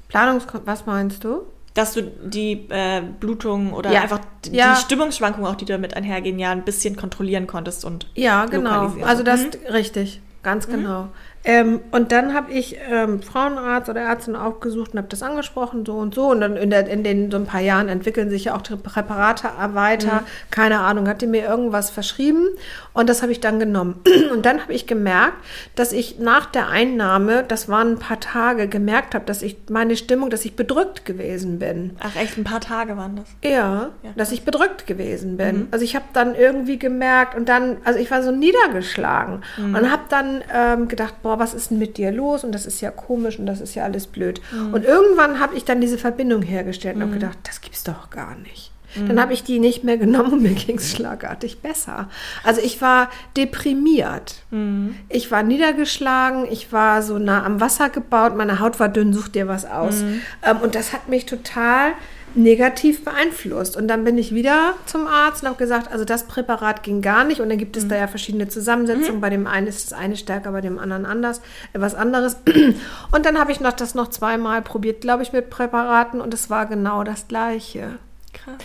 Planungs, 0.09 0.45
was 0.65 0.85
meinst 0.85 1.23
du? 1.23 1.43
Dass 1.73 1.93
du 1.93 2.03
die 2.03 2.67
äh, 2.69 3.01
Blutung 3.19 3.73
oder 3.73 3.91
Ja. 3.91 4.01
einfach 4.01 4.19
die, 4.45 4.55
Ja. 4.55 4.75
Stimmungsschwankungen, 4.75 5.49
auch 5.49 5.55
die 5.55 5.65
damit 5.65 5.95
einhergehen, 5.95 6.37
ja 6.37 6.51
ein 6.51 6.63
bisschen 6.65 6.95
kontrollieren 6.95 7.47
konntest 7.47 7.83
und 7.83 8.07
Ja, 8.15 8.45
genau. 8.45 8.93
Also 9.03 9.23
das 9.23 9.41
Mhm. 9.41 9.51
richtig, 9.71 10.21
ganz 10.43 10.67
genau. 10.67 11.09
Ähm, 11.45 11.81
und 11.91 12.11
dann 12.11 12.33
habe 12.33 12.51
ich 12.51 12.77
ähm, 12.89 13.21
Frauenarzt 13.21 13.89
oder 13.89 14.01
Ärztin 14.01 14.35
aufgesucht 14.35 14.93
und 14.93 14.97
habe 14.97 15.09
das 15.09 15.21
angesprochen, 15.23 15.85
so 15.85 15.93
und 15.95 16.15
so. 16.15 16.27
Und 16.31 16.39
dann 16.41 16.55
in, 16.55 16.69
der, 16.69 16.87
in 16.87 17.03
den 17.03 17.29
so 17.31 17.37
ein 17.37 17.45
paar 17.45 17.59
Jahren 17.61 17.89
entwickeln 17.89 18.29
sich 18.29 18.45
ja 18.45 18.55
auch 18.55 18.61
die 18.61 18.75
Präparate 18.75 19.49
weiter. 19.73 20.21
Mhm. 20.21 20.25
Keine 20.51 20.79
Ahnung, 20.79 21.07
hat 21.07 21.21
die 21.21 21.27
mir 21.27 21.43
irgendwas 21.45 21.89
verschrieben 21.89 22.47
und 22.93 23.09
das 23.09 23.21
habe 23.21 23.31
ich 23.31 23.41
dann 23.41 23.59
genommen. 23.59 24.01
Und 24.33 24.45
dann 24.45 24.61
habe 24.61 24.73
ich 24.73 24.87
gemerkt, 24.87 25.33
dass 25.75 25.91
ich 25.91 26.19
nach 26.19 26.45
der 26.45 26.69
Einnahme, 26.69 27.43
das 27.47 27.67
waren 27.69 27.93
ein 27.93 27.99
paar 27.99 28.19
Tage, 28.19 28.67
gemerkt 28.67 29.13
habe, 29.15 29.25
dass 29.25 29.41
ich 29.41 29.57
meine 29.69 29.95
Stimmung, 29.97 30.29
dass 30.29 30.45
ich 30.45 30.55
bedrückt 30.55 31.05
gewesen 31.05 31.59
bin. 31.59 31.97
Ach 31.99 32.15
echt, 32.15 32.37
ein 32.37 32.43
paar 32.43 32.61
Tage 32.61 32.95
waren 32.97 33.15
das. 33.17 33.25
Ja, 33.43 33.51
Ja. 33.53 33.91
Mhm. 34.03 34.15
dass 34.15 34.31
ich 34.31 34.43
bedrückt 34.45 34.87
gewesen 34.87 35.37
bin. 35.37 35.67
Also 35.71 35.83
ich 35.83 35.95
habe 35.95 36.05
dann 36.13 36.35
irgendwie 36.35 36.77
gemerkt 36.79 37.35
und 37.35 37.49
dann, 37.49 37.77
also 37.83 37.99
ich 37.99 38.09
war 38.11 38.21
so 38.23 38.31
niedergeschlagen 38.31 39.41
Mhm. 39.57 39.75
und 39.75 39.91
habe 39.91 40.03
dann 40.09 40.41
ähm, 40.53 40.87
gedacht, 40.87 41.15
boah, 41.21 41.32
was 41.39 41.53
ist 41.53 41.71
denn 41.71 41.79
mit 41.79 41.97
dir 41.97 42.11
los? 42.11 42.43
Und 42.43 42.53
das 42.53 42.65
ist 42.65 42.81
ja 42.81 42.91
komisch 42.91 43.39
und 43.39 43.45
das 43.45 43.61
ist 43.61 43.75
ja 43.75 43.83
alles 43.83 44.07
blöd. 44.07 44.41
Mhm. 44.51 44.73
Und 44.73 44.85
irgendwann 44.85 45.39
habe 45.39 45.55
ich 45.55 45.65
dann 45.65 45.81
diese 45.81 45.97
Verbindung 45.97 46.41
hergestellt 46.41 46.95
und 46.95 47.03
habe 47.03 47.13
gedacht, 47.13 47.37
das 47.43 47.61
gibt's 47.61 47.83
doch 47.83 48.09
gar 48.09 48.35
nicht. 48.35 48.71
Mhm. 48.95 49.07
Dann 49.07 49.21
habe 49.21 49.33
ich 49.33 49.43
die 49.43 49.59
nicht 49.59 49.83
mehr 49.83 49.97
genommen 49.97 50.33
und 50.33 50.43
mir 50.43 50.53
ging 50.53 50.77
es 50.77 50.91
schlagartig 50.91 51.59
besser. 51.59 52.09
Also 52.43 52.61
ich 52.61 52.81
war 52.81 53.09
deprimiert. 53.37 54.43
Mhm. 54.51 54.95
Ich 55.09 55.31
war 55.31 55.43
niedergeschlagen, 55.43 56.47
ich 56.49 56.71
war 56.71 57.01
so 57.01 57.17
nah 57.17 57.43
am 57.43 57.59
Wasser 57.59 57.89
gebaut, 57.89 58.35
meine 58.35 58.59
Haut 58.59 58.79
war 58.79 58.89
dünn, 58.89 59.13
such 59.13 59.29
dir 59.29 59.47
was 59.47 59.65
aus. 59.65 60.01
Mhm. 60.01 60.21
Ähm, 60.43 60.57
und 60.61 60.75
das 60.75 60.93
hat 60.93 61.09
mich 61.09 61.25
total 61.25 61.93
negativ 62.35 63.05
beeinflusst. 63.05 63.77
Und 63.77 63.87
dann 63.87 64.03
bin 64.03 64.17
ich 64.17 64.33
wieder 64.33 64.73
zum 64.85 65.07
Arzt 65.07 65.43
und 65.43 65.49
habe 65.49 65.57
gesagt, 65.57 65.91
also 65.91 66.05
das 66.05 66.25
Präparat 66.25 66.83
ging 66.83 67.01
gar 67.01 67.23
nicht. 67.23 67.41
Und 67.41 67.49
dann 67.49 67.57
gibt 67.57 67.77
es 67.77 67.87
da 67.87 67.95
ja 67.95 68.07
verschiedene 68.07 68.47
Zusammensetzungen. 68.47 69.21
Bei 69.21 69.29
dem 69.29 69.47
einen 69.47 69.67
ist 69.67 69.91
das 69.91 69.97
eine 69.97 70.15
stärker, 70.15 70.51
bei 70.51 70.61
dem 70.61 70.79
anderen 70.79 71.05
anders, 71.05 71.39
äh, 71.73 71.79
was 71.79 71.95
anderes. 71.95 72.37
Und 73.11 73.25
dann 73.25 73.39
habe 73.39 73.51
ich 73.51 73.59
noch 73.59 73.73
das 73.73 73.95
noch 73.95 74.09
zweimal 74.09 74.61
probiert, 74.61 75.01
glaube 75.01 75.23
ich, 75.23 75.33
mit 75.33 75.49
Präparaten 75.49 76.21
und 76.21 76.33
es 76.33 76.49
war 76.49 76.65
genau 76.65 77.03
das 77.03 77.27
Gleiche. 77.27 77.97
Krass. 78.33 78.55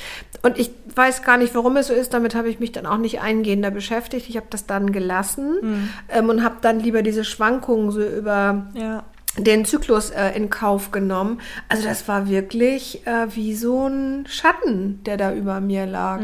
Und 0.43 0.59
ich 0.59 0.71
weiß 0.95 1.23
gar 1.23 1.37
nicht, 1.37 1.55
warum 1.55 1.77
es 1.77 1.89
so 1.89 1.93
ist. 1.93 2.14
Damit 2.14 2.35
habe 2.35 2.49
ich 2.49 2.59
mich 2.59 2.73
dann 2.73 2.87
auch 2.87 2.97
nicht 2.97 3.21
eingehender 3.21 3.71
beschäftigt. 3.71 4.29
Ich 4.29 4.37
habe 4.37 4.47
das 4.51 4.66
dann 4.66 4.93
gelassen 4.93 5.91
ähm, 6.09 6.29
und 6.29 6.43
habe 6.43 6.57
dann 6.62 6.81
lieber 6.81 7.03
diese 7.03 7.25
Schwankungen 7.25 7.91
so 7.91 8.03
über 8.03 8.66
Ja. 8.75 9.05
Den 9.39 9.64
Zyklus 9.64 10.11
äh, 10.11 10.30
in 10.36 10.51
Kauf 10.51 10.91
genommen. 10.91 11.41
Also 11.68 11.84
das 11.84 12.07
war 12.09 12.28
wirklich 12.28 13.07
äh, 13.07 13.26
wie 13.34 13.55
so 13.55 13.86
ein 13.89 14.26
Schatten, 14.28 15.03
der 15.05 15.16
da 15.16 15.32
über 15.34 15.61
mir 15.61 15.86
lag. 15.86 16.20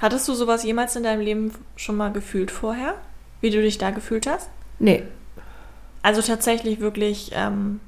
Hattest 0.00 0.28
du 0.28 0.34
sowas 0.34 0.62
jemals 0.64 0.94
in 0.96 1.02
deinem 1.02 1.20
Leben 1.20 1.52
schon 1.76 1.96
mal 1.96 2.12
gefühlt 2.12 2.50
vorher? 2.50 2.94
Wie 3.40 3.50
du 3.50 3.60
dich 3.60 3.78
da 3.78 3.90
gefühlt 3.90 4.26
hast? 4.26 4.48
Nee. 4.78 5.02
Also 6.02 6.22
tatsächlich 6.22 6.80
wirklich 6.80 7.32
ähm, 7.34 7.80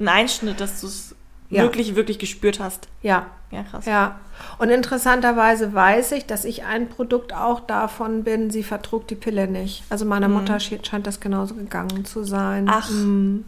ein 0.00 0.08
Einschnitt, 0.08 0.60
dass 0.60 0.80
du 0.80 0.88
es 0.88 1.14
Ja. 1.50 1.62
wirklich, 1.62 1.94
wirklich 1.94 2.18
gespürt 2.18 2.58
hast. 2.60 2.88
Ja. 3.02 3.26
Ja, 3.52 3.62
krass. 3.62 3.86
Ja. 3.86 4.18
Und 4.58 4.70
interessanterweise 4.70 5.72
weiß 5.72 6.10
ich, 6.12 6.26
dass 6.26 6.44
ich 6.44 6.64
ein 6.64 6.88
Produkt 6.88 7.32
auch 7.32 7.60
davon 7.60 8.24
bin, 8.24 8.50
sie 8.50 8.64
vertrug 8.64 9.06
die 9.06 9.14
Pille 9.14 9.46
nicht. 9.46 9.84
Also 9.90 10.04
meiner 10.04 10.26
Mutter 10.28 10.56
sche- 10.56 10.84
scheint 10.84 11.06
das 11.06 11.20
genauso 11.20 11.54
gegangen 11.54 12.04
zu 12.04 12.24
sein. 12.24 12.66
Ach, 12.68 12.90
Mhm. 12.90 13.44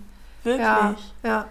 Wirklich? 0.47 0.67
Ja, 0.67 0.95
ja. 1.25 1.47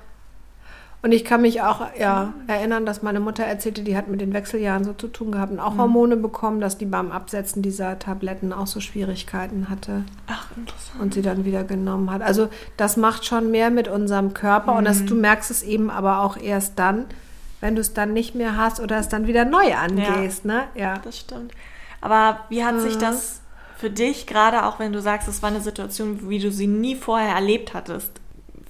Und 1.05 1.11
ich 1.11 1.23
kann 1.23 1.41
mich 1.41 1.61
auch 1.61 1.81
ja, 1.99 2.33
erinnern, 2.47 2.87
dass 2.87 3.03
meine 3.03 3.19
Mutter 3.19 3.43
erzählte, 3.43 3.83
die 3.83 3.95
hat 3.95 4.07
mit 4.07 4.21
den 4.21 4.33
Wechseljahren 4.33 4.83
so 4.83 4.93
zu 4.93 5.07
tun 5.07 5.31
gehabt 5.31 5.51
und 5.51 5.59
auch 5.59 5.77
Hormone 5.77 6.17
bekommen, 6.17 6.59
dass 6.59 6.79
die 6.79 6.87
beim 6.87 7.11
Absetzen 7.11 7.61
dieser 7.61 7.99
Tabletten 7.99 8.51
auch 8.51 8.65
so 8.65 8.79
Schwierigkeiten 8.79 9.69
hatte 9.69 10.03
Ach, 10.25 10.47
interessant. 10.57 10.99
und 10.99 11.13
sie 11.13 11.21
dann 11.21 11.45
wieder 11.45 11.63
genommen 11.63 12.09
hat. 12.09 12.23
Also 12.23 12.49
das 12.75 12.97
macht 12.97 13.23
schon 13.23 13.51
mehr 13.51 13.69
mit 13.69 13.87
unserem 13.87 14.33
Körper 14.33 14.73
und 14.73 14.85
das, 14.85 15.05
du 15.05 15.13
merkst 15.13 15.51
es 15.51 15.61
eben 15.61 15.91
aber 15.91 16.21
auch 16.21 16.37
erst 16.37 16.79
dann, 16.79 17.05
wenn 17.61 17.75
du 17.75 17.81
es 17.81 17.93
dann 17.93 18.11
nicht 18.13 18.33
mehr 18.33 18.57
hast 18.57 18.79
oder 18.79 18.97
es 18.97 19.07
dann 19.07 19.27
wieder 19.27 19.45
neu 19.45 19.75
angehst. 19.75 20.43
Ne? 20.43 20.63
Ja. 20.73 20.97
Das 21.03 21.19
stimmt. 21.19 21.51
Aber 22.01 22.39
wie 22.49 22.65
hat 22.65 22.81
sich 22.81 22.97
das 22.97 23.41
für 23.77 23.91
dich, 23.91 24.25
gerade 24.25 24.65
auch 24.65 24.79
wenn 24.79 24.91
du 24.91 25.01
sagst, 25.01 25.27
es 25.27 25.43
war 25.43 25.51
eine 25.51 25.61
Situation, 25.61 26.29
wie 26.29 26.39
du 26.39 26.49
sie 26.49 26.65
nie 26.65 26.95
vorher 26.95 27.35
erlebt 27.35 27.75
hattest, 27.75 28.09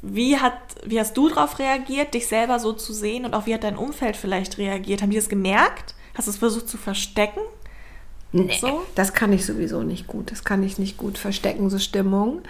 wie, 0.07 0.37
hat, 0.37 0.53
wie 0.85 0.99
hast 0.99 1.15
du 1.17 1.29
darauf 1.29 1.59
reagiert, 1.59 2.13
dich 2.13 2.27
selber 2.27 2.59
so 2.59 2.73
zu 2.73 2.93
sehen 2.93 3.25
und 3.25 3.33
auch 3.33 3.45
wie 3.45 3.53
hat 3.53 3.63
dein 3.63 3.77
Umfeld 3.77 4.15
vielleicht 4.17 4.57
reagiert? 4.57 5.01
Haben 5.01 5.09
die 5.09 5.17
das 5.17 5.29
gemerkt? 5.29 5.95
Hast 6.13 6.27
du 6.27 6.31
es 6.31 6.37
versucht 6.37 6.69
zu 6.69 6.77
verstecken? 6.77 7.41
Nee, 8.37 8.57
So? 8.59 8.81
das 8.95 9.13
kann 9.13 9.31
ich 9.31 9.45
sowieso 9.45 9.83
nicht 9.83 10.07
gut. 10.07 10.29
Das 10.29 10.43
kann 10.43 10.61
ich 10.61 10.77
nicht 10.77 10.97
gut 10.97 11.17
verstecken, 11.17 11.69
so 11.69 11.79
Stimmung. 11.79 12.41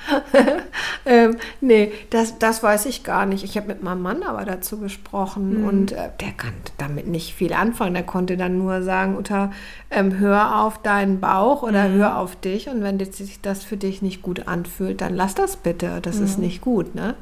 ähm, 1.06 1.38
nee, 1.62 1.92
das, 2.10 2.40
das 2.40 2.64
weiß 2.64 2.88
ich 2.88 3.04
gar 3.04 3.28
nicht. 3.28 3.44
Ich 3.44 3.56
habe 3.56 3.68
mit 3.68 3.84
meinem 3.84 4.02
Mann 4.02 4.24
aber 4.24 4.46
dazu 4.46 4.80
gesprochen 4.80 5.64
und 5.64 5.92
äh, 5.92 6.10
der 6.22 6.32
kann 6.32 6.54
damit 6.80 7.06
nicht 7.06 7.36
viel 7.36 7.54
anfangen. 7.54 7.94
Der 7.94 8.02
konnte 8.02 8.36
dann 8.36 8.58
nur 8.58 8.82
sagen, 8.82 9.16
Uta, 9.16 9.52
ähm, 9.92 10.18
hör 10.18 10.64
auf 10.64 10.82
deinen 10.82 11.20
Bauch 11.20 11.62
oder 11.62 11.90
hör 11.90 12.18
auf 12.18 12.36
dich 12.36 12.68
und 12.68 12.82
wenn 12.82 13.00
sich 13.12 13.42
das 13.42 13.64
für 13.64 13.78
dich 13.78 14.02
nicht 14.02 14.24
gut 14.24 14.48
anfühlt, 14.48 15.02
dann 15.02 15.16
lass 15.16 15.36
das 15.36 15.56
bitte. 15.56 16.00
Das 16.02 16.18
ist 16.18 16.40
nicht 16.40 16.62
gut, 16.62 16.96
ne? 16.96 17.14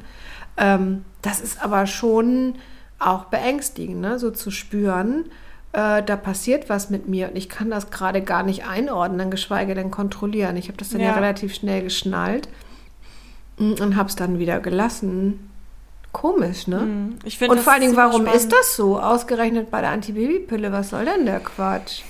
Ähm, 0.56 1.04
das 1.22 1.40
ist 1.40 1.62
aber 1.62 1.86
schon 1.86 2.54
auch 2.98 3.24
beängstigend, 3.24 4.00
ne? 4.00 4.18
so 4.18 4.30
zu 4.30 4.50
spüren, 4.50 5.24
äh, 5.72 6.02
da 6.02 6.16
passiert 6.16 6.68
was 6.68 6.90
mit 6.90 7.08
mir 7.08 7.28
und 7.28 7.36
ich 7.36 7.48
kann 7.48 7.70
das 7.70 7.90
gerade 7.90 8.22
gar 8.22 8.42
nicht 8.44 8.66
einordnen, 8.66 9.30
geschweige 9.30 9.74
denn 9.74 9.90
kontrollieren. 9.90 10.56
Ich 10.56 10.68
habe 10.68 10.78
das 10.78 10.90
dann 10.90 11.00
ja. 11.00 11.08
Ja. 11.08 11.14
relativ 11.14 11.54
schnell 11.54 11.82
geschnallt 11.82 12.48
und 13.58 13.96
habe 13.96 14.08
es 14.08 14.16
dann 14.16 14.38
wieder 14.38 14.60
gelassen. 14.60 15.50
Komisch, 16.12 16.68
ne? 16.68 16.80
Hm, 16.80 17.18
Ich 17.24 17.40
Und 17.42 17.58
vor 17.58 17.72
allen 17.72 17.82
Dingen, 17.82 17.96
warum 17.96 18.22
spannend. 18.22 18.36
ist 18.40 18.52
das 18.52 18.76
so? 18.76 19.00
Ausgerechnet 19.00 19.72
bei 19.72 19.80
der 19.80 19.90
Antibabypille, 19.90 20.70
was 20.70 20.90
soll 20.90 21.04
denn 21.04 21.26
der 21.26 21.40
Quatsch? 21.40 22.02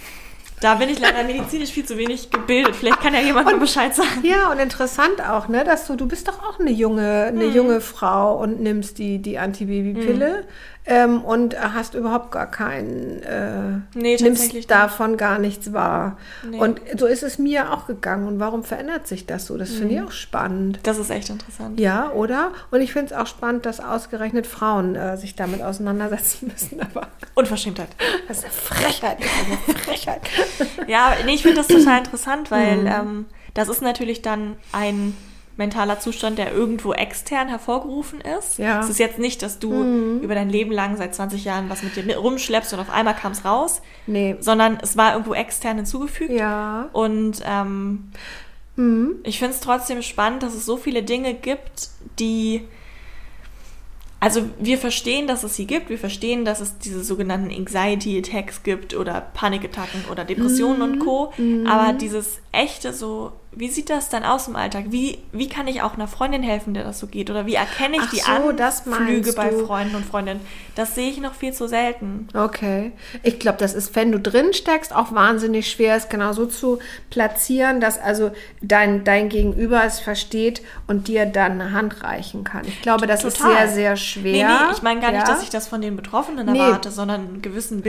Da 0.65 0.77
bin 0.77 0.89
ich 0.89 0.99
leider 0.99 1.25
medizinisch 1.25 1.73
viel 1.73 1.85
zu 1.85 1.99
wenig 1.99 2.31
gebildet. 2.31 2.75
Vielleicht 2.75 3.01
kann 3.03 3.13
ja 3.13 3.21
jemand 3.21 3.45
mal 3.45 3.59
Bescheid 3.59 3.95
sagen. 3.95 4.23
Ja, 4.23 4.51
und 4.51 4.59
interessant 4.59 5.21
auch, 5.21 5.47
ne, 5.49 5.63
dass 5.63 5.87
du, 5.87 5.95
du 5.95 6.07
bist 6.09 6.27
doch 6.27 6.43
auch 6.43 6.59
eine 6.59 6.71
junge, 6.71 7.25
eine 7.29 7.45
Mhm. 7.45 7.55
junge 7.55 7.81
Frau 7.83 8.41
und 8.41 8.61
nimmst 8.61 8.97
die, 8.97 9.19
die 9.19 9.39
Antibabypille 9.39 10.45
ähm, 10.87 11.23
und 11.25 11.59
hast 11.59 11.95
überhaupt 11.95 12.31
gar 12.31 12.51
keinen, 12.51 13.23
äh, 13.23 13.79
Nee, 13.99 14.17
nimmst 14.21 14.53
nicht. 14.53 14.71
davon 14.71 15.17
gar 15.17 15.39
nichts 15.39 15.73
wahr. 15.73 16.19
Nee. 16.49 16.59
Und 16.59 16.81
so 16.99 17.07
ist 17.07 17.23
es 17.23 17.39
mir 17.39 17.73
auch 17.73 17.87
gegangen. 17.87 18.29
Und 18.29 18.39
warum 18.39 18.65
verändert 18.65 19.07
sich 19.07 19.25
das 19.27 19.47
so? 19.47 19.57
Das 19.57 19.71
finde 19.71 19.95
ich 19.95 20.01
Mhm. 20.01 20.07
auch 20.09 20.13
spannend. 20.13 20.81
Das 20.83 20.99
ist 20.99 21.11
echt 21.11 21.31
interessant. 21.31 21.81
Ja, 21.81 22.11
oder? 22.13 22.53
Und 22.71 22.83
ich 22.83 22.93
finde 22.93 23.15
es 23.15 23.19
auch 23.21 23.27
spannend, 23.27 23.65
dass 23.65 23.81
ausgerechnet 23.81 24.47
Frauen 24.47 24.95
äh, 24.95 25.17
sich 25.17 25.35
damit 25.35 25.63
auseinandersetzen 25.63 26.49
müssen. 26.53 26.81
Aber 26.83 27.09
Unverschämtheit. 27.35 27.89
das 28.29 28.39
ist 28.39 28.45
eine 28.45 28.53
Frechheit. 28.53 29.19
Das 29.21 29.27
ist 29.27 29.69
eine 29.69 29.79
Frechheit. 29.79 30.21
Ja, 30.87 31.15
nee, 31.25 31.35
ich 31.35 31.43
finde 31.43 31.57
das 31.59 31.69
total 31.69 31.99
interessant, 31.99 32.51
weil 32.51 32.77
Mhm. 32.83 32.87
ähm, 32.87 33.25
das 33.55 33.69
ist 33.69 33.81
natürlich 33.81 34.21
dann 34.23 34.57
ein 34.73 35.17
mentaler 35.57 36.01
Zustand, 36.01 36.39
der 36.39 36.53
irgendwo 36.53 36.93
extern 36.93 37.49
hervorgerufen 37.49 38.21
ist. 38.21 38.59
Ja. 38.59 38.77
Mhm. 38.77 38.81
Es 38.83 38.91
ist 38.91 38.99
jetzt 38.99 39.19
nicht, 39.19 39.43
dass 39.43 39.59
du 39.61 40.19
über 40.23 40.35
dein 40.35 40.51
Leben 40.51 40.73
lang 40.73 40.97
seit 40.97 41.15
20 41.15 41.45
Jahren 41.45 41.71
was 41.71 41.83
mit 41.83 41.95
dir 41.97 42.17
rumschleppst 42.17 42.73
und 42.75 42.81
auf 42.81 42.91
einmal 42.91 43.15
kam 43.15 43.33
es 43.33 43.45
raus, 43.45 43.81
Nee. 44.07 44.37
sondern 44.41 44.79
es 44.83 44.97
war 44.97 45.13
irgendwo 45.13 45.35
extern 45.35 45.77
hinzugefügt. 45.77 46.31
Ja. 46.33 46.89
Und 46.93 47.43
ähm, 47.47 48.11
Mhm. 48.77 49.17
ich 49.23 49.39
finde 49.39 49.55
es 49.55 49.61
trotzdem 49.61 50.03
spannend, 50.03 50.43
dass 50.43 50.53
es 50.55 50.67
so 50.67 50.77
viele 50.77 51.05
Dinge 51.05 51.35
gibt, 51.35 51.91
die. 52.19 52.63
Also 54.21 54.41
wir 54.59 54.79
verstehen, 54.79 55.27
dass 55.29 55.43
es 55.45 55.55
sie 55.55 55.67
gibt, 55.67 55.91
wir 55.91 55.99
verstehen, 55.99 56.47
dass 56.47 56.61
es 56.61 56.79
diese 56.79 57.05
sogenannten 57.05 57.51
Anxiety 57.55 58.19
Attacks 58.19 58.63
gibt 58.63 58.95
oder 58.95 59.21
Panikattacken 59.21 60.07
oder 60.11 60.25
Depressionen 60.25 60.81
und 60.81 60.99
Co. 61.01 61.31
Aber 61.69 61.93
dieses 61.93 62.39
echte 62.51 62.95
so, 62.95 63.33
wie 63.57 63.69
sieht 63.69 63.91
das 63.91 64.09
dann 64.09 64.25
aus 64.25 64.49
im 64.49 64.57
Alltag? 64.57 64.87
Wie, 64.89 65.19
wie 65.33 65.49
kann 65.49 65.67
ich 65.69 65.83
auch 65.83 65.95
einer 65.95 66.09
Freundin 66.09 66.43
helfen, 66.43 66.75
der 66.75 66.85
das 66.85 66.99
so 66.99 67.07
geht? 67.07 67.31
Oder 67.31 67.47
wie 67.47 67.55
erkenne 67.55 67.97
ich 67.97 68.03
Ach 68.03 68.11
die 68.11 68.21
so, 68.21 68.53
das 68.53 68.87
Anflüge 68.87 69.33
bei. 69.33 69.51
Freunden 69.53 69.97
und 69.97 70.05
Freundinnen? 70.05 70.41
Das 70.75 70.95
sehe 70.95 71.09
ich 71.11 71.21
noch 71.21 71.35
viel 71.35 71.53
zu 71.53 71.69
selten. 71.69 72.29
Okay. 72.35 72.93
Ich 73.23 73.39
glaube, 73.39 73.59
das 73.59 73.75
ist, 73.75 73.95
wenn 73.97 74.11
du 74.13 74.19
drin 74.19 74.53
steckst, 74.53 74.95
auch 74.95 75.13
wahnsinnig 75.13 75.71
schwer, 75.71 75.97
es 75.97 76.09
genau 76.09 76.33
so 76.33 76.47
zu 76.47 76.79
platzieren, 77.11 77.81
dass 77.81 77.99
also 78.01 78.33
dein, 78.61 79.05
dein 79.05 79.29
Gegenüber 79.29 79.85
es 79.85 80.01
versteht 80.01 80.63
und 80.87 81.09
dir 81.09 81.27
dann 81.27 81.53
eine 81.61 81.73
Hand 81.73 82.03
reichen 82.03 82.45
kann. 82.45 82.67
Ich 82.67 82.83
glaube, 82.83 83.07
das 83.07 83.25
ist 83.25 83.39
Total. 83.39 83.69
sehr, 83.69 83.75
sehr 83.75 83.97
schwer. 83.97 84.49
Nee, 84.49 84.55
nee, 84.67 84.73
ich 84.73 84.83
meine 84.83 85.01
gar 85.01 85.13
nicht, 85.13 85.27
Ja? 85.27 85.33
dass 85.33 85.43
ich 85.43 85.51
das 85.51 85.69
von 85.69 85.81
den 85.81 85.97
Betroffenen 85.97 86.51
Nee. 86.51 86.59
erwarte, 86.59 86.91
sondern 86.91 87.21
einen 87.21 87.43
gewissen 87.43 87.85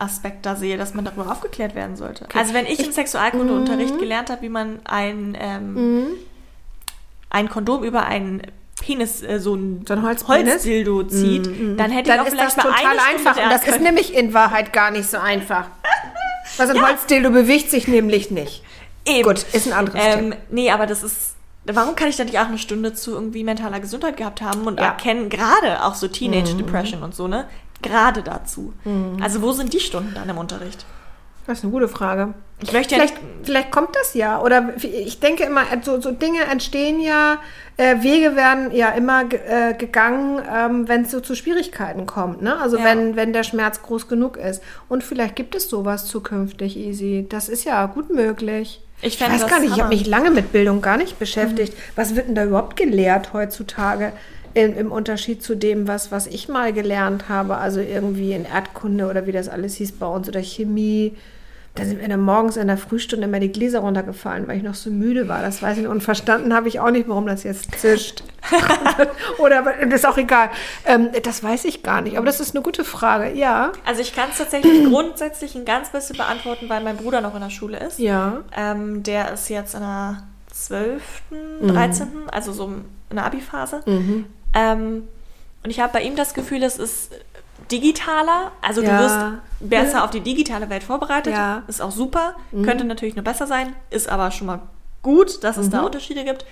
Bildungsaspekt 0.00 0.46
da 0.46 0.56
sehe, 0.56 0.76
dass 0.78 0.94
man 0.94 1.04
darüber 1.04 1.30
aufgeklärt 1.30 1.74
werden 1.74 1.96
sollte. 1.96 2.26
Also 2.34 2.54
wenn 2.54 2.66
ich, 2.66 2.84
im 2.84 2.92
Sexualkundeunterricht 2.92 3.94
Mhm. 3.94 3.98
gelernt 3.98 4.30
habe, 4.30 4.42
wie 4.42 4.48
man 4.48 4.80
ein, 4.84 5.36
ähm, 5.38 6.06
ein 7.28 7.48
Kondom 7.48 7.84
über 7.84 8.04
einen 8.06 8.42
Penis, 8.80 9.22
äh, 9.22 9.38
so 9.38 9.54
ein, 9.54 9.84
So 9.86 9.94
ein 9.94 10.02
Holzpenis? 10.02 10.54
Holzdildo 10.54 11.02
zieht, 11.04 11.46
dann 11.78 11.90
hätte 11.90 12.08
Dann 12.10 12.20
ich 12.20 12.22
auch 12.22 12.26
ist 12.32 12.38
das 12.38 12.54
vielleicht 12.54 12.56
mal 12.56 12.62
total 12.62 12.86
eine 12.86 13.00
Stunde 13.00 13.30
einfach. 13.30 13.44
Und 13.44 13.50
das 13.52 13.66
ist 13.68 13.80
nämlich 13.80 14.14
in 14.14 14.34
Wahrheit 14.34 14.72
gar 14.72 14.90
nicht 14.90 15.08
so 15.08 15.18
einfach. 15.18 15.66
Weil 16.56 16.66
so 16.66 16.74
ein 16.74 16.82
Holzdildo 16.86 17.30
bewegt 17.30 17.70
sich 17.70 17.86
nämlich 17.86 18.30
nicht. 18.30 18.64
Eben. 19.06 19.22
Gut, 19.28 19.44
ist 19.52 19.66
ein 19.66 19.72
anderes 19.72 20.00
ähm, 20.02 20.30
Thema. 20.30 20.36
Nee, 20.50 20.70
aber 20.70 20.86
das 20.86 21.02
ist. 21.02 21.34
Warum 21.66 21.94
kann 21.94 22.08
ich 22.08 22.16
da 22.16 22.24
nicht 22.24 22.38
auch 22.38 22.46
eine 22.48 22.58
Stunde 22.58 22.94
zu 22.94 23.12
irgendwie 23.12 23.44
mentaler 23.44 23.80
Gesundheit 23.80 24.16
gehabt 24.16 24.40
haben 24.40 24.66
und 24.66 24.80
Ja. 24.80 24.86
erkennen 24.86 25.28
gerade 25.28 25.84
auch 25.84 25.94
so 25.94 26.06
Mhm. 26.06 26.12
Teenage 26.12 26.54
Depression 26.56 27.02
und 27.02 27.14
so, 27.14 27.28
ne? 27.28 27.46
Gerade 27.82 28.22
dazu. 28.22 28.72
Also 29.22 29.42
wo 29.42 29.52
sind 29.52 29.72
die 29.72 29.80
Stunden 29.80 30.12
dann 30.14 30.28
im 30.28 30.38
Unterricht? 30.38 30.84
Das 31.46 31.58
ist 31.58 31.64
eine 31.64 31.72
gute 31.72 31.88
Frage. 31.88 32.34
Ich 32.62 32.72
möchte 32.72 32.94
ja 32.94 33.00
Vielleicht, 33.00 33.22
nicht. 33.22 33.34
vielleicht 33.46 33.70
kommt 33.72 33.96
das 33.96 34.14
ja. 34.14 34.40
Oder 34.40 34.74
ich 34.82 35.18
denke 35.20 35.44
immer, 35.44 35.62
so, 35.82 36.00
so 36.00 36.12
Dinge 36.12 36.42
entstehen 36.44 37.00
ja, 37.00 37.38
äh, 37.78 38.02
Wege 38.02 38.36
werden 38.36 38.70
ja 38.72 38.90
immer 38.90 39.22
äh, 39.32 39.72
gegangen, 39.74 40.42
ähm, 40.54 40.86
wenn 40.86 41.02
es 41.02 41.10
so 41.10 41.20
zu 41.20 41.34
Schwierigkeiten 41.34 42.04
kommt. 42.06 42.42
Ne? 42.42 42.56
Also 42.60 42.76
Ja. 42.78 42.84
wenn, 42.84 43.16
wenn 43.16 43.32
der 43.32 43.42
Schmerz 43.42 43.82
groß 43.82 44.06
genug 44.06 44.36
ist. 44.36 44.62
Und 44.88 45.02
vielleicht 45.02 45.34
gibt 45.34 45.54
es 45.54 45.68
sowas 45.70 46.06
zukünftig, 46.06 46.76
Easy. 46.76 47.26
Das 47.28 47.48
ist 47.48 47.64
ja 47.64 47.86
gut 47.86 48.10
möglich. 48.14 48.82
Ich 49.02 49.16
fände 49.16 49.40
weiß 49.40 49.46
gar 49.48 49.58
nicht, 49.60 49.68
ich 49.68 49.72
habe 49.72 49.84
Hammer. 49.84 49.88
mich 49.88 50.06
lange 50.06 50.30
mit 50.30 50.52
Bildung 50.52 50.82
gar 50.82 50.98
nicht 50.98 51.18
beschäftigt. 51.18 51.72
Was 51.96 52.14
wird 52.14 52.28
denn 52.28 52.34
da 52.34 52.44
überhaupt 52.44 52.76
gelehrt 52.76 53.32
heutzutage? 53.32 54.12
Im, 54.54 54.76
Im 54.76 54.92
Unterschied 54.92 55.42
zu 55.42 55.54
dem, 55.56 55.86
was, 55.88 56.10
was 56.10 56.26
ich 56.26 56.48
mal 56.48 56.72
gelernt 56.72 57.28
habe, 57.28 57.56
also 57.58 57.80
irgendwie 57.80 58.32
in 58.32 58.44
Erdkunde 58.44 59.08
oder 59.08 59.26
wie 59.26 59.32
das 59.32 59.48
alles 59.48 59.76
hieß 59.76 59.92
bei 59.92 60.06
uns 60.06 60.28
oder 60.28 60.42
Chemie. 60.42 61.16
Da 61.76 61.84
sind 61.84 62.02
mir 62.02 62.08
dann 62.08 62.20
morgens 62.20 62.56
in 62.56 62.66
der 62.66 62.76
Frühstunde 62.76 63.26
immer 63.28 63.38
die 63.38 63.52
Gläser 63.52 63.78
runtergefallen, 63.78 64.48
weil 64.48 64.56
ich 64.56 64.64
noch 64.64 64.74
so 64.74 64.90
müde 64.90 65.28
war. 65.28 65.40
Das 65.40 65.62
weiß 65.62 65.76
ich 65.76 65.82
nicht. 65.84 65.90
Und 65.90 66.02
verstanden 66.02 66.52
habe 66.52 66.66
ich 66.66 66.80
auch 66.80 66.90
nicht, 66.90 67.08
warum 67.08 67.26
das 67.26 67.44
jetzt 67.44 67.72
zischt. 67.78 68.24
Oder 69.38 69.62
das 69.62 70.00
ist 70.00 70.06
auch 70.06 70.18
egal. 70.18 70.50
Ähm, 70.84 71.10
das 71.22 71.44
weiß 71.44 71.64
ich 71.66 71.84
gar 71.84 72.00
nicht. 72.00 72.16
Aber 72.16 72.26
das 72.26 72.40
ist 72.40 72.56
eine 72.56 72.62
gute 72.64 72.82
Frage. 72.84 73.32
Ja. 73.38 73.70
Also 73.86 74.00
ich 74.02 74.14
kann 74.16 74.30
es 74.32 74.38
tatsächlich 74.38 74.84
grundsätzlich 74.90 75.54
ein 75.54 75.64
ganz 75.64 75.90
bisschen 75.90 76.16
beantworten, 76.16 76.68
weil 76.68 76.82
mein 76.82 76.96
Bruder 76.96 77.20
noch 77.20 77.36
in 77.36 77.40
der 77.40 77.50
Schule 77.50 77.78
ist. 77.78 78.00
Ja. 78.00 78.38
Ähm, 78.56 79.04
der 79.04 79.32
ist 79.32 79.48
jetzt 79.48 79.74
in 79.74 79.80
der 79.80 80.24
12., 80.52 81.02
Mhm. 81.60 81.68
13., 81.68 82.08
also 82.32 82.52
so 82.52 82.66
in 82.66 83.16
der 83.16 83.26
Abi-Phase. 83.26 83.82
Ähm, 84.54 85.08
und 85.62 85.70
ich 85.70 85.80
habe 85.80 85.92
bei 85.92 86.02
ihm 86.02 86.16
das 86.16 86.34
Gefühl, 86.34 86.62
es 86.62 86.78
ist 86.78 87.12
digitaler. 87.70 88.52
Also 88.62 88.82
Ja. 88.82 88.96
du 88.98 89.04
wirst 89.04 89.18
besser 89.60 90.04
auf 90.04 90.10
die 90.10 90.20
digitale 90.20 90.70
Welt 90.70 90.82
vorbereitet. 90.82 91.32
Ja. 91.34 91.58
Mhm. 91.60 91.68
Ist 91.68 91.82
auch 91.82 91.90
super. 91.92 92.34
Könnte 92.64 92.84
natürlich 92.84 93.16
nur 93.16 93.24
besser 93.24 93.46
sein. 93.46 93.74
Ist 93.90 94.08
aber 94.08 94.30
schon 94.30 94.46
mal 94.46 94.60
gut, 95.02 95.44
dass 95.44 95.56
es 95.56 95.66
Mhm. 95.66 95.70
da 95.70 95.80
Unterschiede 95.82 96.24
gibt. 96.24 96.44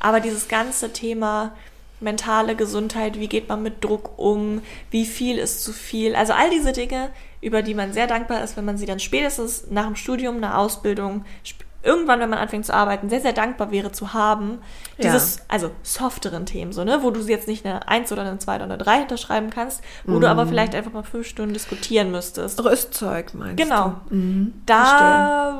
Aber 0.00 0.20
dieses 0.20 0.48
ganze 0.48 0.92
Thema 0.92 1.52
mentale 2.00 2.56
Gesundheit, 2.56 3.18
wie 3.18 3.28
geht 3.28 3.48
man 3.48 3.62
mit 3.62 3.82
Druck 3.82 4.18
um, 4.18 4.60
wie 4.90 5.06
viel 5.06 5.38
ist 5.38 5.64
zu 5.64 5.72
viel, 5.72 6.14
also 6.14 6.34
all 6.34 6.50
diese 6.50 6.72
Dinge, 6.72 7.08
über 7.40 7.62
die 7.62 7.72
man 7.72 7.94
sehr 7.94 8.06
dankbar 8.06 8.44
ist, 8.44 8.58
wenn 8.58 8.66
man 8.66 8.76
sie 8.76 8.84
dann 8.84 9.00
spätestens 9.00 9.64
nach 9.70 9.86
dem 9.86 9.96
Studium, 9.96 10.36
einer 10.36 10.58
Ausbildung, 10.58 11.24
irgendwann, 11.86 12.20
wenn 12.20 12.28
man 12.28 12.38
anfängt 12.38 12.66
zu 12.66 12.74
arbeiten, 12.74 13.08
sehr, 13.08 13.20
sehr 13.20 13.32
dankbar 13.32 13.70
wäre 13.70 13.92
zu 13.92 14.12
haben. 14.12 14.58
Ja. 14.98 15.04
Dieses, 15.04 15.40
also 15.48 15.70
softeren 15.82 16.44
Themen, 16.44 16.72
so, 16.72 16.84
ne, 16.84 16.98
wo 17.02 17.10
du 17.10 17.20
jetzt 17.20 17.48
nicht 17.48 17.64
eine 17.64 17.86
1 17.88 18.12
oder 18.12 18.22
eine 18.22 18.38
2 18.38 18.56
oder 18.56 18.64
eine 18.64 18.78
3 18.78 18.98
hinterschreiben 18.98 19.50
kannst, 19.50 19.82
wo 20.04 20.18
du 20.18 20.28
aber 20.28 20.46
vielleicht 20.46 20.74
einfach 20.74 20.92
mal 20.92 21.02
fünf 21.02 21.26
Stunden 21.26 21.54
diskutieren 21.54 22.10
müsstest. 22.10 22.62
Rüstzeug 22.64 23.32
meinst 23.34 23.56
Genau. 23.62 23.94
du? 24.10 24.14
Mhm. 24.16 24.54
Da 24.66 25.58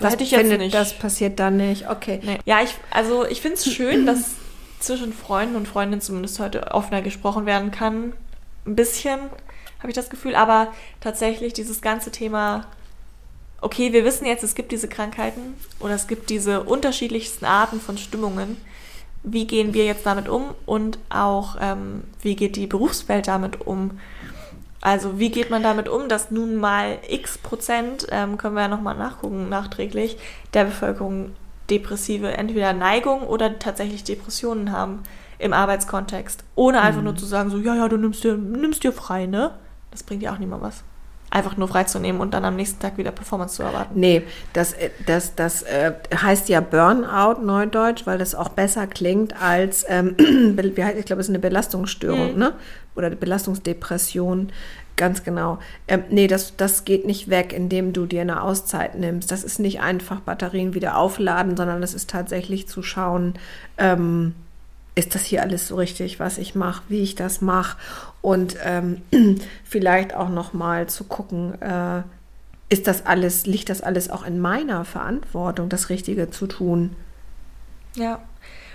Das, 0.00 0.12
hätte 0.12 0.22
ich 0.24 0.30
jetzt 0.30 0.48
nicht. 0.58 0.74
das 0.74 0.92
passiert 0.94 1.38
dann 1.40 1.56
nicht. 1.56 1.88
Okay. 1.90 2.20
Nee. 2.22 2.38
Ja, 2.44 2.60
ich, 2.62 2.74
also 2.90 3.24
ich 3.26 3.40
finde 3.40 3.56
es 3.56 3.66
schön, 3.72 4.06
dass 4.06 4.32
zwischen 4.80 5.12
Freunden 5.12 5.56
und 5.56 5.66
Freundinnen 5.66 6.00
zumindest 6.02 6.38
heute 6.40 6.72
offener 6.72 7.00
gesprochen 7.02 7.46
werden 7.46 7.70
kann. 7.70 8.12
Ein 8.66 8.76
bisschen 8.76 9.18
habe 9.78 9.88
ich 9.90 9.94
das 9.94 10.10
Gefühl, 10.10 10.34
aber 10.34 10.68
tatsächlich 11.00 11.52
dieses 11.52 11.80
ganze 11.82 12.10
Thema, 12.10 12.66
okay, 13.64 13.92
wir 13.94 14.04
wissen 14.04 14.26
jetzt, 14.26 14.44
es 14.44 14.54
gibt 14.54 14.72
diese 14.72 14.88
Krankheiten 14.88 15.54
oder 15.80 15.94
es 15.94 16.06
gibt 16.06 16.28
diese 16.28 16.62
unterschiedlichsten 16.62 17.46
Arten 17.46 17.80
von 17.80 17.96
Stimmungen. 17.96 18.58
Wie 19.22 19.46
gehen 19.46 19.72
wir 19.72 19.86
jetzt 19.86 20.04
damit 20.04 20.28
um 20.28 20.54
und 20.66 20.98
auch, 21.08 21.56
ähm, 21.60 22.04
wie 22.20 22.36
geht 22.36 22.56
die 22.56 22.66
Berufswelt 22.66 23.26
damit 23.26 23.66
um? 23.66 23.98
Also 24.82 25.18
wie 25.18 25.30
geht 25.30 25.48
man 25.48 25.62
damit 25.62 25.88
um, 25.88 26.10
dass 26.10 26.30
nun 26.30 26.56
mal 26.56 26.98
x 27.08 27.38
Prozent, 27.38 28.06
ähm, 28.10 28.36
können 28.36 28.54
wir 28.54 28.62
ja 28.62 28.68
nochmal 28.68 28.96
nachgucken, 28.96 29.48
nachträglich, 29.48 30.18
der 30.52 30.66
Bevölkerung 30.66 31.32
depressive 31.70 32.32
entweder 32.36 32.74
Neigung 32.74 33.22
oder 33.22 33.58
tatsächlich 33.58 34.04
Depressionen 34.04 34.72
haben 34.72 35.02
im 35.38 35.54
Arbeitskontext. 35.54 36.44
Ohne 36.54 36.82
einfach 36.82 37.00
nur 37.00 37.16
zu 37.16 37.24
sagen, 37.24 37.48
so, 37.48 37.56
ja, 37.56 37.74
ja, 37.74 37.88
du 37.88 37.96
nimmst 37.96 38.22
dir, 38.24 38.36
nimmst 38.36 38.84
dir 38.84 38.92
frei, 38.92 39.24
ne? 39.24 39.52
Das 39.90 40.02
bringt 40.02 40.22
ja 40.22 40.34
auch 40.34 40.38
niemand 40.38 40.62
was. 40.62 40.84
Einfach 41.34 41.56
nur 41.56 41.66
freizunehmen 41.66 42.20
und 42.20 42.32
dann 42.32 42.44
am 42.44 42.54
nächsten 42.54 42.78
Tag 42.78 42.96
wieder 42.96 43.10
Performance 43.10 43.56
zu 43.56 43.64
erwarten. 43.64 43.98
Nee, 43.98 44.22
das, 44.52 44.72
äh, 44.72 44.90
das, 45.04 45.34
das 45.34 45.62
äh, 45.62 45.92
heißt 46.14 46.48
ja 46.48 46.60
Burnout, 46.60 47.42
Neudeutsch, 47.42 48.06
weil 48.06 48.18
das 48.18 48.36
auch 48.36 48.50
besser 48.50 48.86
klingt 48.86 49.42
als, 49.42 49.84
ähm, 49.88 50.14
ich 50.56 50.74
glaube, 51.04 51.20
es 51.20 51.26
ist 51.26 51.30
eine 51.30 51.40
Belastungsstörung, 51.40 52.34
Mhm. 52.34 52.38
ne? 52.38 52.52
Oder 52.94 53.08
eine 53.08 53.16
Belastungsdepression, 53.16 54.52
ganz 54.94 55.24
genau. 55.24 55.58
Ähm, 55.88 56.04
nee, 56.08 56.28
das, 56.28 56.56
das 56.56 56.84
geht 56.84 57.04
nicht 57.04 57.28
weg, 57.28 57.52
indem 57.52 57.92
du 57.92 58.06
dir 58.06 58.20
eine 58.20 58.40
Auszeit 58.40 58.94
nimmst. 58.94 59.32
Das 59.32 59.42
ist 59.42 59.58
nicht 59.58 59.80
einfach 59.80 60.20
Batterien 60.20 60.74
wieder 60.74 60.96
aufladen, 60.96 61.56
sondern 61.56 61.82
es 61.82 61.94
ist 61.94 62.10
tatsächlich 62.10 62.68
zu 62.68 62.84
schauen, 62.84 63.34
ähm, 63.76 64.36
ist 64.94 65.16
das 65.16 65.24
hier 65.24 65.42
alles 65.42 65.66
so 65.66 65.74
richtig, 65.74 66.20
was 66.20 66.38
ich 66.38 66.54
mache, 66.54 66.84
wie 66.88 67.02
ich 67.02 67.16
das 67.16 67.40
mache 67.40 67.76
und 68.24 68.56
ähm, 68.64 69.02
vielleicht 69.64 70.14
auch 70.14 70.30
noch 70.30 70.54
mal 70.54 70.88
zu 70.88 71.04
gucken, 71.04 71.60
äh, 71.60 72.02
ist 72.70 72.86
das 72.86 73.04
alles, 73.04 73.44
liegt 73.44 73.68
das 73.68 73.82
alles 73.82 74.08
auch 74.08 74.24
in 74.24 74.40
meiner 74.40 74.86
Verantwortung, 74.86 75.68
das 75.68 75.90
Richtige 75.90 76.30
zu 76.30 76.46
tun? 76.46 76.96
Ja. 77.96 78.20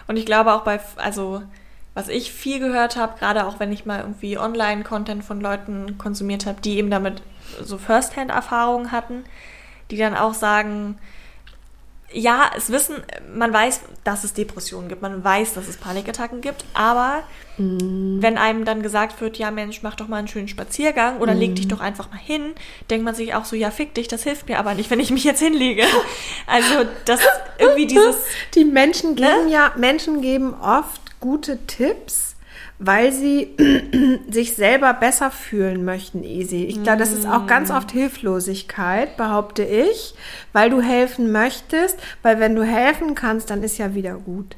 Und 0.08 0.18
ich 0.18 0.28
glaube 0.28 0.54
auch 0.54 0.64
bei, 0.64 0.80
also 0.98 1.42
was 1.96 2.10
ich 2.10 2.32
viel 2.32 2.60
gehört 2.60 2.96
habe, 2.96 3.18
gerade 3.18 3.48
auch 3.48 3.60
wenn 3.60 3.72
ich 3.72 3.88
mal 3.88 4.02
irgendwie 4.02 4.38
Online-Content 4.38 5.24
von 5.24 5.42
Leuten 5.42 5.98
konsumiert 5.98 6.46
habe, 6.46 6.62
die 6.62 6.78
eben 6.78 6.92
damit 6.92 7.24
so 7.60 7.80
First-Hand-Erfahrungen 7.80 8.92
hatten, 8.92 9.24
die 9.90 9.98
dann 9.98 10.16
auch 10.16 10.36
sagen, 10.36 11.00
ja, 12.12 12.52
es 12.56 12.72
wissen, 12.72 12.96
man 13.34 13.54
weiß, 13.54 13.82
dass 14.04 14.24
es 14.24 14.34
Depressionen 14.34 14.90
gibt, 14.90 15.02
man 15.02 15.24
weiß, 15.24 15.54
dass 15.54 15.68
es 15.68 15.78
Panikattacken 15.78 16.42
gibt, 16.42 16.66
aber 16.74 17.24
wenn 17.62 18.38
einem 18.38 18.64
dann 18.64 18.82
gesagt 18.82 19.20
wird, 19.20 19.38
ja 19.38 19.52
Mensch, 19.52 19.84
mach 19.84 19.96
doch 19.96 20.08
mal 20.08 20.16
einen 20.16 20.30
schönen 20.30 20.48
Spaziergang 20.48 21.18
oder 21.20 21.34
leg 21.34 21.56
dich 21.56 21.68
doch 21.68 21.82
einfach 21.82 22.10
mal 22.10 22.18
hin, 22.18 22.54
denkt 22.90 23.04
man 23.04 23.14
sich 23.14 23.36
auch 23.36 23.44
so, 23.44 23.58
ja 23.58 23.70
fick 23.70 23.94
dich, 23.94 24.08
das 24.08 24.24
hilft 24.24 24.48
mir 24.48 24.60
aber 24.60 24.76
nicht, 24.76 24.90
wenn 24.90 25.02
ich 25.02 25.12
mich 25.12 25.26
jetzt 25.26 25.40
hinlege. 25.40 25.84
Also 26.48 26.86
das 27.06 27.20
irgendwie 27.58 27.86
dieses 27.86 28.16
Die 28.56 28.66
Menschen 28.66 29.16
geben 29.16 29.46
Ne? 29.48 29.52
ja, 29.52 29.74
Menschen 29.76 30.22
geben 30.22 30.56
oft 30.62 31.02
gute 31.20 31.66
Tipps, 31.68 32.29
weil 32.80 33.12
sie 33.12 33.50
sich 34.32 34.56
selber 34.56 34.94
besser 34.94 35.32
fühlen 35.32 35.84
möchten, 35.86 36.24
Easy. 36.24 36.64
Ich 36.64 36.82
glaube, 36.82 37.00
das 37.00 37.12
ist 37.12 37.28
auch 37.28 37.44
Mm. 37.44 37.48
ganz 37.48 37.72
oft 37.72 37.92
Hilflosigkeit, 37.92 39.18
behaupte 39.18 39.64
ich, 39.64 40.16
weil 40.54 40.70
du 40.70 40.82
helfen 40.82 41.32
möchtest, 41.32 41.98
weil 42.24 42.40
wenn 42.40 42.56
du 42.56 42.64
helfen 42.64 43.16
kannst, 43.16 43.50
dann 43.50 43.64
ist 43.64 43.78
ja 43.78 43.94
wieder 43.96 44.14
gut. 44.14 44.56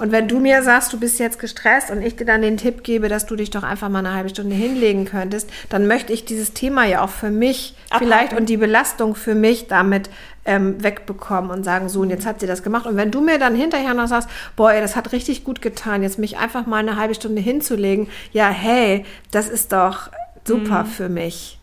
Und 0.00 0.12
wenn 0.12 0.28
du 0.28 0.40
mir 0.40 0.62
sagst, 0.62 0.92
du 0.92 0.98
bist 0.98 1.18
jetzt 1.18 1.38
gestresst 1.38 1.90
und 1.90 2.02
ich 2.02 2.16
dir 2.16 2.24
dann 2.24 2.42
den 2.42 2.56
Tipp 2.56 2.82
gebe, 2.82 3.08
dass 3.08 3.26
du 3.26 3.36
dich 3.36 3.50
doch 3.50 3.62
einfach 3.62 3.88
mal 3.88 4.00
eine 4.00 4.14
halbe 4.14 4.30
Stunde 4.30 4.54
hinlegen 4.54 5.04
könntest, 5.04 5.50
dann 5.68 5.86
möchte 5.86 6.12
ich 6.12 6.24
dieses 6.24 6.54
Thema 6.54 6.86
ja 6.86 7.02
auch 7.02 7.10
für 7.10 7.30
mich 7.30 7.74
Abhaken. 7.90 8.06
vielleicht 8.06 8.32
und 8.32 8.48
die 8.48 8.56
Belastung 8.56 9.14
für 9.14 9.34
mich 9.34 9.68
damit 9.68 10.08
ähm, 10.44 10.82
wegbekommen 10.82 11.50
und 11.50 11.64
sagen, 11.64 11.88
so, 11.88 12.00
und 12.00 12.10
jetzt 12.10 12.26
hat 12.26 12.40
sie 12.40 12.46
das 12.46 12.62
gemacht. 12.62 12.86
Und 12.86 12.96
wenn 12.96 13.10
du 13.10 13.20
mir 13.20 13.38
dann 13.38 13.54
hinterher 13.54 13.94
noch 13.94 14.08
sagst, 14.08 14.28
boah, 14.56 14.72
ey, 14.72 14.80
das 14.80 14.96
hat 14.96 15.12
richtig 15.12 15.44
gut 15.44 15.60
getan, 15.60 16.02
jetzt 16.02 16.18
mich 16.18 16.38
einfach 16.38 16.66
mal 16.66 16.78
eine 16.78 16.96
halbe 16.96 17.14
Stunde 17.14 17.42
hinzulegen, 17.42 18.08
ja, 18.32 18.48
hey, 18.48 19.04
das 19.30 19.48
ist 19.48 19.72
doch 19.72 20.10
super 20.44 20.84
für 20.84 21.08
mich. 21.08 21.58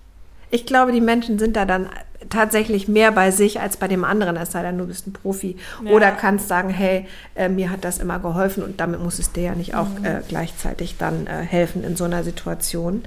Ich 0.49 0.65
glaube, 0.65 0.91
die 0.93 1.01
Menschen 1.01 1.39
sind 1.39 1.57
da 1.57 1.65
dann 1.65 1.89
tatsächlich 2.29 2.87
mehr 2.87 3.11
bei 3.11 3.31
sich 3.31 3.59
als 3.59 3.77
bei 3.77 3.87
dem 3.87 4.03
anderen, 4.03 4.37
es 4.37 4.51
sei 4.51 4.61
denn, 4.61 4.77
du 4.77 4.87
bist 4.87 5.07
ein 5.07 5.13
Profi. 5.13 5.57
Ja. 5.83 5.91
Oder 5.91 6.11
kannst 6.11 6.47
sagen, 6.47 6.69
hey, 6.69 7.05
äh, 7.35 7.49
mir 7.49 7.69
hat 7.69 7.83
das 7.83 7.99
immer 7.99 8.19
geholfen 8.19 8.63
und 8.63 8.79
damit 8.79 9.01
muss 9.01 9.19
es 9.19 9.31
dir 9.31 9.43
ja 9.43 9.55
nicht 9.55 9.75
auch 9.75 9.87
äh, 10.03 10.21
gleichzeitig 10.27 10.97
dann 10.97 11.27
äh, 11.27 11.41
helfen 11.43 11.83
in 11.83 11.95
so 11.95 12.03
einer 12.03 12.23
Situation. 12.23 13.03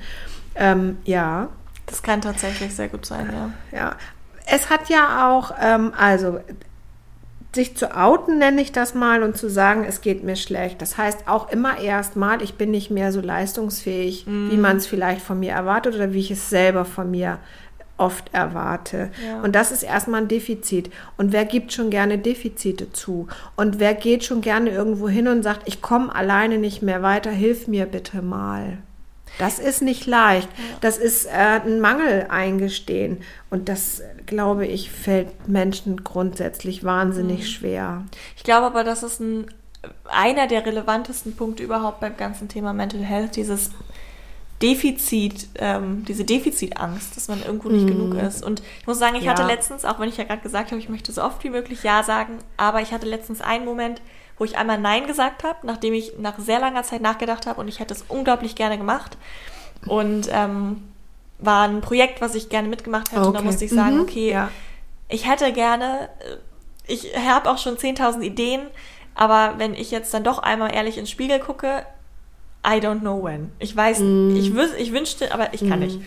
Ähm, 0.54 0.98
ja, 1.04 1.48
Das 1.86 2.02
kann 2.02 2.20
tatsächlich 2.20 2.74
sehr 2.74 2.88
gut 2.88 3.04
sein, 3.04 3.28
ja. 3.32 3.78
ja. 3.78 3.96
Es 4.46 4.70
hat 4.70 4.88
ja 4.88 5.30
auch, 5.30 5.52
ähm, 5.60 5.92
also 5.96 6.40
sich 7.52 7.76
zu 7.76 7.96
outen, 7.96 8.38
nenne 8.38 8.60
ich 8.60 8.70
das 8.70 8.94
mal, 8.94 9.24
und 9.24 9.36
zu 9.36 9.50
sagen, 9.50 9.84
es 9.84 10.00
geht 10.00 10.22
mir 10.22 10.36
schlecht. 10.36 10.80
Das 10.80 10.96
heißt 10.96 11.26
auch 11.26 11.50
immer 11.50 11.78
erstmal, 11.78 12.42
ich 12.42 12.54
bin 12.54 12.70
nicht 12.70 12.90
mehr 12.90 13.10
so 13.10 13.20
leistungsfähig, 13.20 14.24
wie 14.26 14.56
man 14.56 14.76
es 14.76 14.86
vielleicht 14.86 15.20
von 15.20 15.40
mir 15.40 15.52
erwartet 15.52 15.96
oder 15.96 16.12
wie 16.12 16.20
ich 16.20 16.30
es 16.30 16.48
selber 16.48 16.84
von 16.84 17.10
mir 17.10 17.38
oft 18.00 18.32
erwarte. 18.32 19.10
Ja. 19.24 19.42
Und 19.42 19.54
das 19.54 19.70
ist 19.70 19.82
erstmal 19.82 20.22
ein 20.22 20.28
Defizit. 20.28 20.90
Und 21.16 21.32
wer 21.32 21.44
gibt 21.44 21.72
schon 21.72 21.90
gerne 21.90 22.18
Defizite 22.18 22.92
zu? 22.92 23.28
Und 23.56 23.78
wer 23.78 23.94
geht 23.94 24.24
schon 24.24 24.40
gerne 24.40 24.70
irgendwo 24.70 25.08
hin 25.08 25.28
und 25.28 25.42
sagt, 25.42 25.68
ich 25.68 25.82
komme 25.82 26.14
alleine 26.14 26.58
nicht 26.58 26.82
mehr 26.82 27.02
weiter, 27.02 27.30
hilf 27.30 27.68
mir 27.68 27.86
bitte 27.86 28.22
mal. 28.22 28.78
Das 29.38 29.58
ist 29.58 29.80
nicht 29.82 30.06
leicht. 30.06 30.48
Das 30.80 30.98
ist 30.98 31.26
äh, 31.26 31.60
ein 31.64 31.80
Mangel 31.80 32.26
eingestehen. 32.30 33.18
Und 33.48 33.68
das, 33.68 34.02
glaube 34.26 34.66
ich, 34.66 34.90
fällt 34.90 35.48
Menschen 35.48 36.02
grundsätzlich 36.02 36.84
wahnsinnig 36.84 37.50
schwer. 37.50 38.04
Ich 38.36 38.42
glaube 38.42 38.66
aber, 38.66 38.82
das 38.82 39.02
ist 39.02 39.20
ein, 39.20 39.46
einer 40.08 40.46
der 40.46 40.66
relevantesten 40.66 41.36
Punkte 41.36 41.62
überhaupt 41.62 42.00
beim 42.00 42.16
ganzen 42.16 42.48
Thema 42.48 42.72
Mental 42.72 43.02
Health, 43.02 43.36
dieses 43.36 43.70
Defizit, 44.62 45.48
ähm, 45.56 46.04
diese 46.06 46.24
Defizitangst, 46.24 47.16
dass 47.16 47.28
man 47.28 47.42
irgendwo 47.42 47.68
nicht 47.70 47.86
genug 47.86 48.14
ist. 48.14 48.44
Und 48.44 48.62
ich 48.80 48.86
muss 48.86 48.98
sagen, 48.98 49.16
ich 49.16 49.24
Ja. 49.24 49.30
hatte 49.32 49.42
letztens, 49.44 49.84
auch 49.84 49.98
wenn 49.98 50.08
ich 50.08 50.16
ja 50.18 50.24
gerade 50.24 50.42
gesagt 50.42 50.70
habe, 50.70 50.80
ich 50.80 50.88
möchte 50.88 51.12
so 51.12 51.22
oft 51.22 51.42
wie 51.44 51.50
möglich 51.50 51.82
Ja 51.82 52.02
sagen, 52.02 52.38
aber 52.56 52.80
ich 52.82 52.92
hatte 52.92 53.06
letztens 53.06 53.40
einen 53.40 53.64
Moment, 53.64 54.02
wo 54.38 54.44
ich 54.44 54.56
einmal 54.58 54.78
Nein 54.78 55.06
gesagt 55.06 55.44
habe, 55.44 55.58
nachdem 55.66 55.94
ich 55.94 56.12
nach 56.18 56.38
sehr 56.38 56.60
langer 56.60 56.82
Zeit 56.82 57.00
nachgedacht 57.00 57.46
habe 57.46 57.60
und 57.60 57.68
ich 57.68 57.78
hätte 57.80 57.94
es 57.94 58.04
unglaublich 58.08 58.54
gerne 58.54 58.76
gemacht. 58.78 59.16
Und 59.86 60.28
ähm, 60.30 60.82
war 61.38 61.66
ein 61.66 61.80
Projekt, 61.80 62.20
was 62.20 62.34
ich 62.34 62.50
gerne 62.50 62.68
mitgemacht 62.68 63.12
hätte. 63.12 63.26
Und 63.26 63.32
da 63.32 63.38
Okay. 63.38 63.46
musste 63.46 63.64
ich 63.64 63.70
sagen, 63.70 63.96
Mhm. 63.96 64.02
okay, 64.02 64.30
Ja. 64.32 64.50
ich 65.08 65.26
hätte 65.28 65.52
gerne, 65.52 66.10
äh, 66.20 66.36
ich 66.86 67.16
habe 67.16 67.50
auch 67.50 67.58
schon 67.58 67.78
10.000 67.78 68.22
Ideen, 68.24 68.62
aber 69.14 69.54
wenn 69.58 69.74
ich 69.74 69.90
jetzt 69.90 70.12
dann 70.12 70.24
doch 70.24 70.38
einmal 70.38 70.74
ehrlich 70.74 70.98
ins 70.98 71.08
Spiegel 71.10 71.38
gucke, 71.38 71.84
I 72.64 72.78
don't 72.78 73.00
know 73.00 73.22
when. 73.22 73.50
Ich 73.58 73.74
weiß, 73.74 74.00
ich, 74.00 74.54
wüs 74.54 74.74
ich 74.78 74.92
wünschte, 74.92 75.32
aber 75.32 75.54
ich 75.54 75.66
kann 75.66 75.78
nicht. 75.78 75.98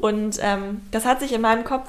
Und 0.00 0.38
ähm, 0.40 0.82
das 0.92 1.04
hat 1.04 1.20
sich 1.20 1.32
in 1.32 1.40
meinem 1.40 1.64
Kopf 1.64 1.88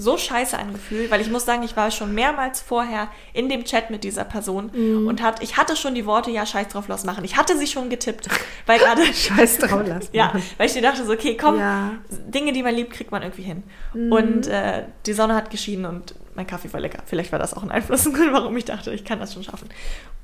so 0.00 0.16
scheiße 0.16 0.56
angefühlt, 0.56 1.10
weil 1.10 1.20
ich 1.20 1.28
muss 1.28 1.44
sagen, 1.44 1.64
ich 1.64 1.76
war 1.76 1.90
schon 1.90 2.14
mehrmals 2.14 2.60
vorher 2.60 3.08
in 3.32 3.48
dem 3.48 3.64
Chat 3.64 3.90
mit 3.90 4.04
dieser 4.04 4.24
Person 4.24 4.70
und 5.06 5.20
hat, 5.22 5.42
ich 5.42 5.56
hatte 5.56 5.74
schon 5.76 5.94
die 5.94 6.06
Worte, 6.06 6.30
ja, 6.30 6.46
scheiß 6.46 6.68
drauf, 6.68 6.86
los 6.88 7.04
machen. 7.04 7.24
Ich 7.24 7.36
hatte 7.36 7.58
sie 7.58 7.66
schon 7.66 7.90
getippt, 7.90 8.28
weil 8.66 8.78
gerade 8.78 9.02
Scheiß 9.12 9.58
drauf 9.58 9.86
lassen. 9.86 10.08
ja, 10.12 10.32
weil 10.56 10.66
ich 10.68 10.72
dir 10.72 10.82
dachte 10.82 11.04
so, 11.04 11.12
okay, 11.12 11.36
komm, 11.36 11.58
Ja. 11.58 11.92
Dinge, 12.10 12.52
die 12.52 12.62
man 12.62 12.74
liebt, 12.74 12.92
kriegt 12.92 13.10
man 13.10 13.22
irgendwie 13.22 13.42
hin. 13.42 13.62
Und 13.92 14.46
äh, 14.46 14.84
die 15.06 15.12
Sonne 15.12 15.34
hat 15.34 15.50
geschienen 15.50 15.86
und 15.86 16.14
mein 16.34 16.46
Kaffee 16.46 16.72
war 16.72 16.78
lecker. 16.78 17.02
Vielleicht 17.04 17.32
war 17.32 17.40
das 17.40 17.52
auch 17.52 17.64
ein 17.64 17.70
Einfluss, 17.72 18.08
warum 18.30 18.56
ich 18.56 18.64
dachte, 18.64 18.92
ich 18.92 19.04
kann 19.04 19.18
das 19.18 19.34
schon 19.34 19.42
schaffen. 19.42 19.68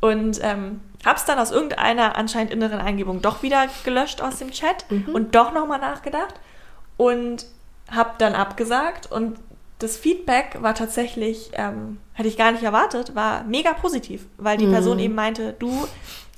Und 0.00 0.38
ähm, 0.42 0.80
hab's 1.04 1.24
dann 1.24 1.38
aus 1.40 1.50
irgendeiner 1.50 2.14
anscheinend 2.16 2.52
inneren 2.52 2.78
Eingebung 2.78 3.20
doch 3.20 3.42
wieder 3.42 3.66
gelöscht 3.84 4.22
aus 4.22 4.38
dem 4.38 4.52
Chat 4.52 4.84
und 5.12 5.34
doch 5.34 5.52
nochmal 5.52 5.80
nachgedacht 5.80 6.34
und 6.96 7.46
hab 7.90 8.18
dann 8.18 8.34
abgesagt 8.34 9.10
und 9.10 9.36
das 9.78 9.96
Feedback 9.96 10.58
war 10.60 10.74
tatsächlich, 10.74 11.50
ähm, 11.54 11.98
hätte 12.12 12.28
ich 12.28 12.36
gar 12.36 12.52
nicht 12.52 12.62
erwartet, 12.62 13.14
war 13.14 13.44
mega 13.44 13.72
positiv, 13.72 14.26
weil 14.38 14.56
die 14.56 14.66
Person 14.66 14.98
eben 14.98 15.14
meinte, 15.14 15.54
du, 15.58 15.86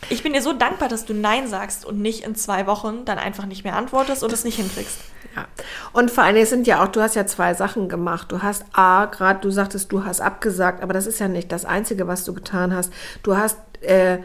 ich 0.08 0.22
bin 0.22 0.32
dir 0.32 0.42
so 0.42 0.52
dankbar, 0.52 0.88
dass 0.88 1.04
du 1.04 1.14
Nein 1.14 1.46
sagst 1.46 1.84
und 1.84 2.00
nicht 2.00 2.24
in 2.24 2.34
zwei 2.34 2.66
Wochen 2.66 3.04
dann 3.04 3.18
einfach 3.18 3.46
nicht 3.46 3.64
mehr 3.64 3.76
antwortest 3.76 4.22
und 4.22 4.32
es 4.32 4.44
nicht 4.44 4.56
hinkriegst. 4.56 4.98
Ja. 5.34 5.46
Und 5.92 6.10
vor 6.10 6.24
allen 6.24 6.34
Dingen 6.34 6.46
sind 6.46 6.66
ja 6.66 6.82
auch, 6.82 6.88
du 6.88 7.00
hast 7.00 7.14
ja 7.14 7.26
zwei 7.26 7.54
Sachen 7.54 7.88
gemacht. 7.88 8.32
Du 8.32 8.42
hast 8.42 8.64
A, 8.72 9.06
gerade 9.06 9.40
du 9.40 9.50
sagtest, 9.50 9.92
du 9.92 10.04
hast 10.04 10.20
abgesagt, 10.20 10.82
aber 10.82 10.92
das 10.92 11.06
ist 11.06 11.18
ja 11.18 11.28
nicht 11.28 11.52
das 11.52 11.64
Einzige, 11.64 12.06
was 12.06 12.24
du 12.24 12.32
getan 12.32 12.74
hast. 12.74 12.92
Du 13.22 13.36
hast 13.36 13.58
äh, 13.82 14.18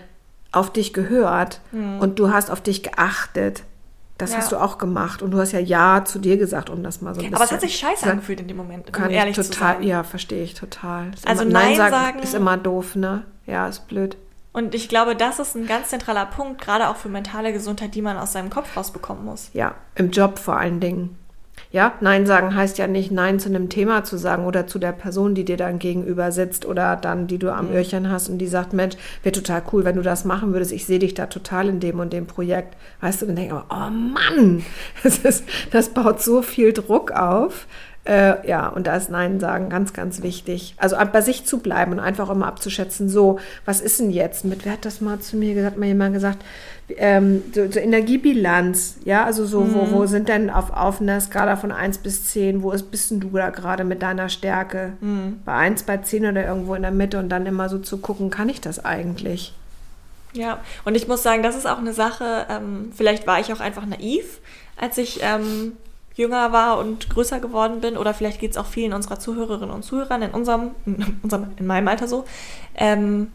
auf 0.51 0.71
dich 0.71 0.93
gehört 0.93 1.61
und 1.71 2.19
du 2.19 2.31
hast 2.31 2.51
auf 2.51 2.61
dich 2.61 2.83
geachtet. 2.83 3.63
Das. 4.21 4.31
Ja. 4.31 4.37
hast 4.37 4.51
du 4.51 4.57
auch 4.57 4.77
gemacht. 4.77 5.21
Und 5.21 5.31
du 5.31 5.39
hast 5.39 5.51
ja 5.51 5.59
Ja 5.59 6.03
zu 6.05 6.19
dir 6.19 6.37
gesagt, 6.37 6.69
um 6.69 6.83
das 6.83 7.01
mal 7.01 7.13
so 7.13 7.19
ein 7.19 7.23
bisschen. 7.25 7.35
Aber 7.35 7.43
es 7.43 7.51
hat 7.51 7.61
sich 7.61 7.75
scheiße 7.77 8.09
angefühlt 8.09 8.39
in 8.39 8.47
dem 8.47 8.57
Moment, 8.57 8.87
um 8.87 8.91
Kann 8.93 9.09
ehrlich 9.09 9.37
ich 9.37 9.45
zu 9.45 9.51
total, 9.51 9.75
sein. 9.75 9.83
ja, 9.83 10.03
verstehe 10.03 10.43
ich 10.43 10.53
total. 10.53 11.11
Ist 11.13 11.27
Also 11.27 11.43
immer, 11.43 11.53
Nein 11.53 11.75
sagen- 11.75 12.19
ist 12.19 12.33
immer 12.33 12.57
doof, 12.57 12.95
ne? 12.95 13.23
Ja, 13.45 13.67
ist 13.67 13.87
blöd. 13.87 14.17
Und 14.53 14.75
ich 14.75 14.89
glaube, 14.89 15.15
das 15.15 15.39
ist 15.39 15.55
ein 15.55 15.65
ganz 15.65 15.87
zentraler 15.89 16.25
Punkt, 16.25 16.59
gerade 16.59 16.89
auch 16.89 16.97
für 16.97 17.07
mentale 17.07 17.53
Gesundheit, 17.53 17.95
die 17.95 18.01
man 18.01 18.17
aus 18.17 18.33
seinem 18.33 18.49
Kopf 18.49 18.75
rausbekommen 18.75 19.23
muss. 19.23 19.49
Ja, 19.53 19.75
im 19.95 20.11
Job 20.11 20.39
vor 20.39 20.57
allen 20.57 20.79
Dingen. 20.81 21.17
Ja, 21.71 21.93
Nein 22.01 22.25
sagen 22.25 22.53
heißt 22.53 22.77
ja 22.77 22.87
nicht 22.87 23.11
Nein 23.11 23.39
zu 23.39 23.47
einem 23.47 23.69
Thema 23.69 24.03
zu 24.03 24.17
sagen 24.17 24.45
oder 24.45 24.67
zu 24.67 24.77
der 24.77 24.91
Person, 24.91 25.35
die 25.35 25.45
dir 25.45 25.55
dann 25.55 25.79
gegenüber 25.79 26.33
sitzt 26.33 26.65
oder 26.65 26.97
dann, 26.97 27.27
die 27.27 27.37
du 27.37 27.49
am 27.53 27.69
Mhm. 27.69 27.75
Öhrchen 27.75 28.11
hast 28.11 28.27
und 28.27 28.39
die 28.39 28.47
sagt, 28.47 28.73
Mensch, 28.73 28.95
wäre 29.23 29.31
total 29.33 29.63
cool, 29.71 29.85
wenn 29.85 29.95
du 29.95 30.01
das 30.01 30.25
machen 30.25 30.51
würdest. 30.51 30.73
Ich 30.73 30.85
sehe 30.85 30.99
dich 30.99 31.13
da 31.13 31.27
total 31.27 31.69
in 31.69 31.79
dem 31.79 31.99
und 31.99 32.11
dem 32.11 32.27
Projekt. 32.27 32.75
Weißt 32.99 33.21
du, 33.21 33.25
dann 33.25 33.37
denke 33.37 33.55
ich, 33.55 33.75
oh 33.75 33.89
Mann, 33.89 34.63
das, 35.03 35.19
ist, 35.19 35.45
das 35.71 35.89
baut 35.89 36.21
so 36.21 36.41
viel 36.41 36.73
Druck 36.73 37.11
auf. 37.11 37.67
Äh, 38.03 38.47
ja, 38.49 38.67
und 38.67 38.87
da 38.87 38.95
ist 38.95 39.11
Nein 39.11 39.39
sagen 39.39 39.69
ganz, 39.69 39.93
ganz 39.93 40.23
wichtig. 40.23 40.73
Also 40.77 40.95
bei 41.13 41.21
sich 41.21 41.45
zu 41.45 41.59
bleiben 41.59 41.91
und 41.91 41.99
einfach 41.99 42.31
immer 42.31 42.47
abzuschätzen, 42.47 43.09
so, 43.09 43.37
was 43.63 43.79
ist 43.79 43.99
denn 43.99 44.09
jetzt 44.09 44.43
mit, 44.43 44.65
wer 44.65 44.73
hat 44.73 44.85
das 44.85 45.01
mal 45.01 45.19
zu 45.19 45.37
mir 45.37 45.53
gesagt, 45.53 45.77
mal 45.77 45.85
jemand 45.85 46.15
gesagt, 46.15 46.43
ähm, 46.97 47.43
so, 47.53 47.69
so 47.71 47.79
Energiebilanz, 47.79 48.97
ja, 49.05 49.25
also 49.25 49.45
so, 49.45 49.73
wo, 49.73 49.91
wo 49.91 50.05
sind 50.05 50.29
denn 50.29 50.49
auf, 50.49 50.71
auf 50.71 51.01
einer 51.01 51.19
Skala 51.19 51.55
von 51.55 51.71
1 51.71 51.99
bis 51.99 52.25
10, 52.25 52.63
wo 52.63 52.71
ist, 52.71 52.91
bist 52.91 53.11
denn 53.11 53.19
du 53.19 53.29
da 53.29 53.49
gerade 53.49 53.83
mit 53.83 54.01
deiner 54.01 54.29
Stärke? 54.29 54.93
Bei 55.45 55.53
1, 55.53 55.83
bei 55.83 55.97
10 55.97 56.25
oder 56.27 56.45
irgendwo 56.45 56.75
in 56.75 56.81
der 56.81 56.91
Mitte 56.91 57.19
und 57.19 57.29
dann 57.29 57.45
immer 57.45 57.69
so 57.69 57.79
zu 57.79 57.97
gucken, 57.97 58.29
kann 58.29 58.49
ich 58.49 58.61
das 58.61 58.83
eigentlich? 58.83 59.53
Ja, 60.33 60.59
und 60.85 60.95
ich 60.95 61.07
muss 61.07 61.23
sagen, 61.23 61.43
das 61.43 61.55
ist 61.55 61.67
auch 61.67 61.79
eine 61.79 61.93
Sache, 61.93 62.45
ähm, 62.49 62.91
vielleicht 62.95 63.27
war 63.27 63.39
ich 63.39 63.51
auch 63.51 63.59
einfach 63.59 63.85
naiv, 63.85 64.39
als 64.77 64.97
ich 64.97 65.19
ähm, 65.21 65.73
jünger 66.15 66.51
war 66.51 66.79
und 66.79 67.09
größer 67.09 67.39
geworden 67.39 67.81
bin, 67.81 67.97
oder 67.97 68.13
vielleicht 68.13 68.39
geht 68.39 68.51
es 68.51 68.57
auch 68.57 68.65
vielen 68.65 68.93
unserer 68.93 69.19
Zuhörerinnen 69.19 69.73
und 69.73 69.83
Zuhörern 69.83 70.21
in 70.21 70.31
unserem, 70.31 70.71
in, 70.85 71.19
unserem, 71.23 71.47
in 71.57 71.65
meinem 71.65 71.87
Alter 71.87 72.07
so. 72.07 72.25
Ähm, 72.75 73.27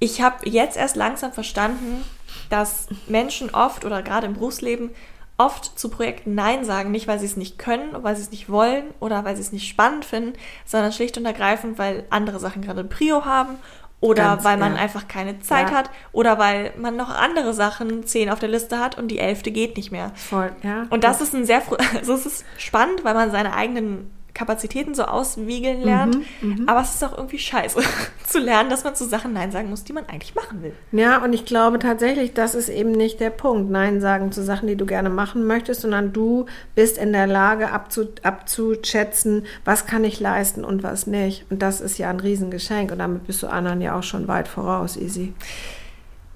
ich 0.00 0.20
habe 0.22 0.48
jetzt 0.48 0.76
erst 0.76 0.96
langsam 0.96 1.32
verstanden, 1.32 2.04
dass 2.48 2.88
Menschen 3.06 3.50
oft 3.50 3.84
oder 3.84 4.02
gerade 4.02 4.26
im 4.26 4.34
Berufsleben 4.34 4.90
oft 5.36 5.78
zu 5.78 5.88
Projekten 5.88 6.34
Nein 6.34 6.64
sagen, 6.64 6.90
nicht 6.90 7.06
weil 7.06 7.18
sie 7.18 7.26
es 7.26 7.36
nicht 7.36 7.58
können, 7.58 7.90
weil 8.02 8.16
sie 8.16 8.22
es 8.22 8.30
nicht 8.30 8.50
wollen 8.50 8.84
oder 8.98 9.24
weil 9.24 9.36
sie 9.36 9.42
es 9.42 9.52
nicht 9.52 9.68
spannend 9.68 10.04
finden, 10.04 10.34
sondern 10.66 10.92
schlicht 10.92 11.16
und 11.16 11.24
ergreifend, 11.24 11.78
weil 11.78 12.04
andere 12.10 12.38
Sachen 12.40 12.60
gerade 12.62 12.84
Prio 12.84 13.24
haben 13.24 13.56
oder 14.00 14.22
Ganz, 14.22 14.44
weil 14.44 14.56
man 14.56 14.74
ja. 14.74 14.80
einfach 14.80 15.08
keine 15.08 15.40
Zeit 15.40 15.70
Ja. 15.70 15.76
hat 15.76 15.90
oder 16.12 16.38
weil 16.38 16.72
man 16.78 16.96
noch 16.96 17.10
andere 17.10 17.52
Sachen 17.52 18.06
zehn 18.06 18.30
auf 18.30 18.38
der 18.38 18.48
Liste 18.48 18.78
hat 18.78 18.98
und 18.98 19.08
die 19.08 19.18
elfte 19.18 19.50
geht 19.50 19.76
nicht 19.76 19.92
mehr. 19.92 20.12
Voll, 20.14 20.52
ja. 20.62 20.86
Und 20.90 21.04
das 21.04 21.20
ist 21.20 21.34
ein 21.34 21.44
sehr, 21.44 21.62
also 21.94 22.14
es 22.14 22.26
ist 22.26 22.44
spannend, 22.58 23.04
weil 23.04 23.14
man 23.14 23.30
seine 23.30 23.54
eigenen 23.54 24.10
Kapazitäten 24.34 24.94
so 24.94 25.04
auswiegeln 25.04 25.82
lernt. 25.82 26.18
Mhm, 26.40 26.68
Aber 26.68 26.80
es 26.80 26.94
ist 26.94 27.04
auch 27.04 27.16
irgendwie 27.16 27.38
scheiße 27.38 27.80
zu 28.26 28.38
lernen, 28.38 28.70
dass 28.70 28.84
man 28.84 28.94
zu 28.94 29.04
Sachen 29.06 29.32
Nein 29.32 29.52
sagen 29.52 29.70
muss, 29.70 29.84
die 29.84 29.92
man 29.92 30.06
eigentlich 30.06 30.34
machen 30.34 30.62
will. 30.62 30.72
Ja, 30.92 31.22
und 31.22 31.32
ich 31.32 31.44
glaube 31.44 31.78
tatsächlich, 31.78 32.32
das 32.32 32.54
ist 32.54 32.68
eben 32.68 32.92
nicht 32.92 33.20
der 33.20 33.30
Punkt. 33.30 33.70
Nein 33.70 34.00
sagen 34.00 34.32
zu 34.32 34.42
Sachen, 34.42 34.68
die 34.68 34.76
du 34.76 34.86
gerne 34.86 35.10
machen 35.10 35.46
möchtest, 35.46 35.82
sondern 35.82 36.12
du 36.12 36.46
bist 36.74 36.98
in 36.98 37.12
der 37.12 37.26
Lage 37.26 37.70
abzu, 37.72 38.08
abzuschätzen, 38.22 39.46
was 39.64 39.86
kann 39.86 40.04
ich 40.04 40.20
leisten 40.20 40.64
und 40.64 40.82
was 40.82 41.06
nicht. 41.06 41.44
Und 41.50 41.60
das 41.62 41.80
ist 41.80 41.98
ja 41.98 42.10
ein 42.10 42.20
Riesengeschenk. 42.20 42.92
Und 42.92 42.98
damit 42.98 43.26
bist 43.26 43.42
du 43.42 43.48
anderen 43.48 43.80
ja 43.80 43.98
auch 43.98 44.02
schon 44.02 44.28
weit 44.28 44.48
voraus, 44.48 44.96
easy. 44.96 45.34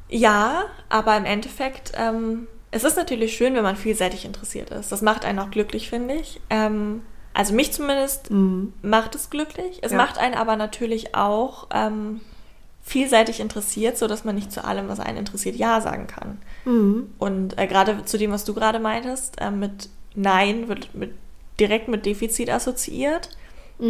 Ja, 0.09 0.64
aber 0.88 1.16
im 1.16 1.24
Endeffekt, 1.24 1.92
ähm, 1.97 2.47
es 2.70 2.84
ist 2.84 2.97
natürlich 2.97 3.36
schön, 3.36 3.55
wenn 3.55 3.62
man 3.62 3.76
vielseitig 3.76 4.24
interessiert 4.24 4.70
ist. 4.70 4.90
Das 4.90 5.01
macht 5.01 5.24
einen 5.24 5.38
auch 5.38 5.51
glücklich, 5.51 5.88
finde 5.88 6.14
ich. 6.14 6.40
Ähm, 6.51 7.03
also 7.35 7.53
mich 7.53 7.72
zumindest 7.72 8.30
macht 8.82 9.14
es 9.14 9.28
glücklich. 9.28 9.80
Es 9.82 9.93
Ja. 9.93 9.99
macht 9.99 10.18
einen 10.18 10.35
aber 10.35 10.57
natürlich 10.57 11.14
auch 11.14 11.66
ähm, 11.72 12.20
vielseitig 12.82 13.41
interessiert, 13.41 13.99
sodass 13.99 14.24
man 14.24 14.35
nicht 14.35 14.53
zu 14.53 14.64
allem, 14.64 14.89
was 14.89 15.01
einen 15.01 15.18
interessiert, 15.18 15.57
Ja 15.57 15.80
sagen 15.80 16.07
kann. 16.07 16.39
Und 17.18 17.59
äh, 17.59 17.66
gerade 17.66 18.05
zu 18.05 18.18
dem, 18.18 18.30
was 18.30 18.45
du 18.45 18.55
gerade 18.55 18.78
meintest, 18.78 19.41
äh, 19.41 19.51
mit 19.51 19.89
Nein 20.14 20.68
wird 20.68 20.95
mit, 20.95 21.12
direkt 21.59 21.89
mit 21.89 22.07
Defizit 22.07 22.49
assoziiert 22.51 23.30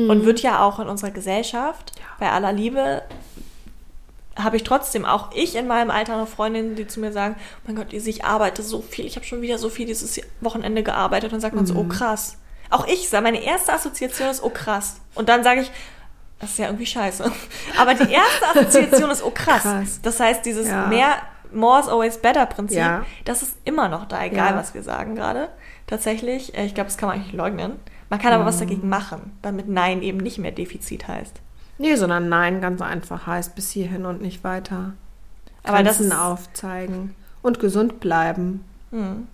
und 0.09 0.25
wird 0.25 0.41
ja 0.41 0.65
auch 0.65 0.79
in 0.81 0.89
unserer 0.89 1.11
Gesellschaft 1.11 1.93
bei 2.19 2.31
aller 2.31 2.53
Liebe 2.53 3.03
habe 4.37 4.57
ich 4.57 4.65
trotzdem 4.65 5.05
auch 5.05 5.31
ich 5.35 5.55
in 5.55 5.67
meinem 5.67 5.91
Alter 5.91 6.17
noch 6.17 6.27
Freundinnen, 6.29 6.75
die 6.75 6.87
zu 6.87 6.99
mir 7.01 7.13
sagen, 7.13 7.37
oh 7.39 7.61
mein 7.67 7.77
Gott, 7.77 7.93
ich 7.93 8.25
arbeite 8.25 8.63
so 8.63 8.81
viel, 8.81 9.05
ich 9.05 9.17
habe 9.17 9.27
schon 9.27 9.43
wieder 9.43 9.59
so 9.59 9.69
viel 9.69 9.87
dieses 9.87 10.21
Wochenende 10.41 10.83
gearbeitet 10.83 11.25
und 11.25 11.33
dann 11.35 11.41
sagt 11.41 11.55
man 11.55 11.67
so, 11.67 11.75
oh 11.75 11.85
krass. 11.85 12.39
Auch 12.71 12.87
ich, 12.87 13.11
meine 13.13 13.43
erste 13.43 13.73
Assoziation 13.73 14.29
ist, 14.29 14.43
oh 14.43 14.51
krass. 14.51 15.01
Und 15.15 15.29
dann 15.29 15.45
sage 15.45 15.63
ich, 15.63 15.71
das 16.41 16.51
ist 16.51 16.59
ja 16.59 16.67
irgendwie 16.67 16.87
scheiße. 16.87 17.31
Aber 17.79 17.95
die 17.95 18.11
erste 18.11 18.49
Assoziation 18.49 19.11
ist, 19.11 19.23
oh 19.23 19.31
krass. 19.35 19.63
krass. 19.63 20.01
Das 20.03 20.21
heißt, 20.21 20.45
dieses 20.45 20.69
ja. 20.69 20.87
mehr, 20.87 21.17
more 21.53 21.81
is 21.81 21.89
always 21.89 22.19
better 22.19 22.47
Prinzip, 22.47 22.79
ja. 22.79 23.05
das 23.25 23.43
ist 23.43 23.57
immer 23.65 23.89
noch 23.89 24.07
da, 24.07 24.25
egal 24.25 24.53
ja. 24.53 24.57
was 24.57 24.75
wir 24.75 24.83
sagen 24.83 25.15
gerade. 25.15 25.49
Tatsächlich, 25.87 26.57
äh, 26.57 26.65
ich 26.65 26.75
glaube, 26.75 26.89
das 26.89 26.97
kann 26.97 27.09
man 27.09 27.19
eigentlich 27.19 27.35
leugnen. 27.35 27.79
Man 28.11 28.21
kann 28.21 28.33
aber 28.33 28.43
mhm. 28.43 28.49
was 28.49 28.59
dagegen 28.59 28.89
machen, 28.89 29.37
damit 29.43 29.69
Nein 29.69 30.03
eben 30.03 30.19
nicht 30.19 30.39
mehr 30.39 30.53
Defizit 30.53 31.09
heißt. 31.09 31.41
Nee, 31.79 31.97
sondern 31.97 32.29
Nein 32.29 32.61
ganz 32.61 32.81
einfach 32.81 33.27
heißt 33.27 33.55
bis 33.55 33.71
hierhin 33.71 34.07
und 34.07 34.23
nicht 34.23 34.45
weiter. 34.45 34.93
Aber 35.65 35.83
Grenzen 35.83 36.11
das 36.11 36.19
ist 36.19 36.19
aufzeigen 36.19 37.15
und 37.43 37.59
gesund 37.59 38.01
bleiben. 38.01 38.65
Mhm. 38.91 39.27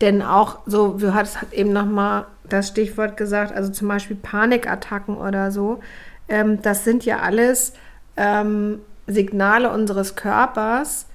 Denn 0.00 0.22
auch 0.22 0.58
so, 0.66 0.94
du 0.98 1.14
hattest 1.14 1.38
eben 1.52 1.72
nochmal 1.72 2.26
das 2.48 2.68
Stichwort 2.68 3.16
gesagt, 3.16 3.54
also 3.54 3.70
zum 3.70 3.88
Beispiel 3.88 4.16
Panikattacken 4.16 5.16
oder 5.16 5.50
so, 5.50 5.80
ähm, 6.28 6.60
das 6.62 6.84
sind 6.84 7.04
ja 7.04 7.20
alles 7.20 7.74
ähm, 8.16 8.80
Signale 9.06 9.70
unseres 9.70 10.16
Körpers, 10.16 11.06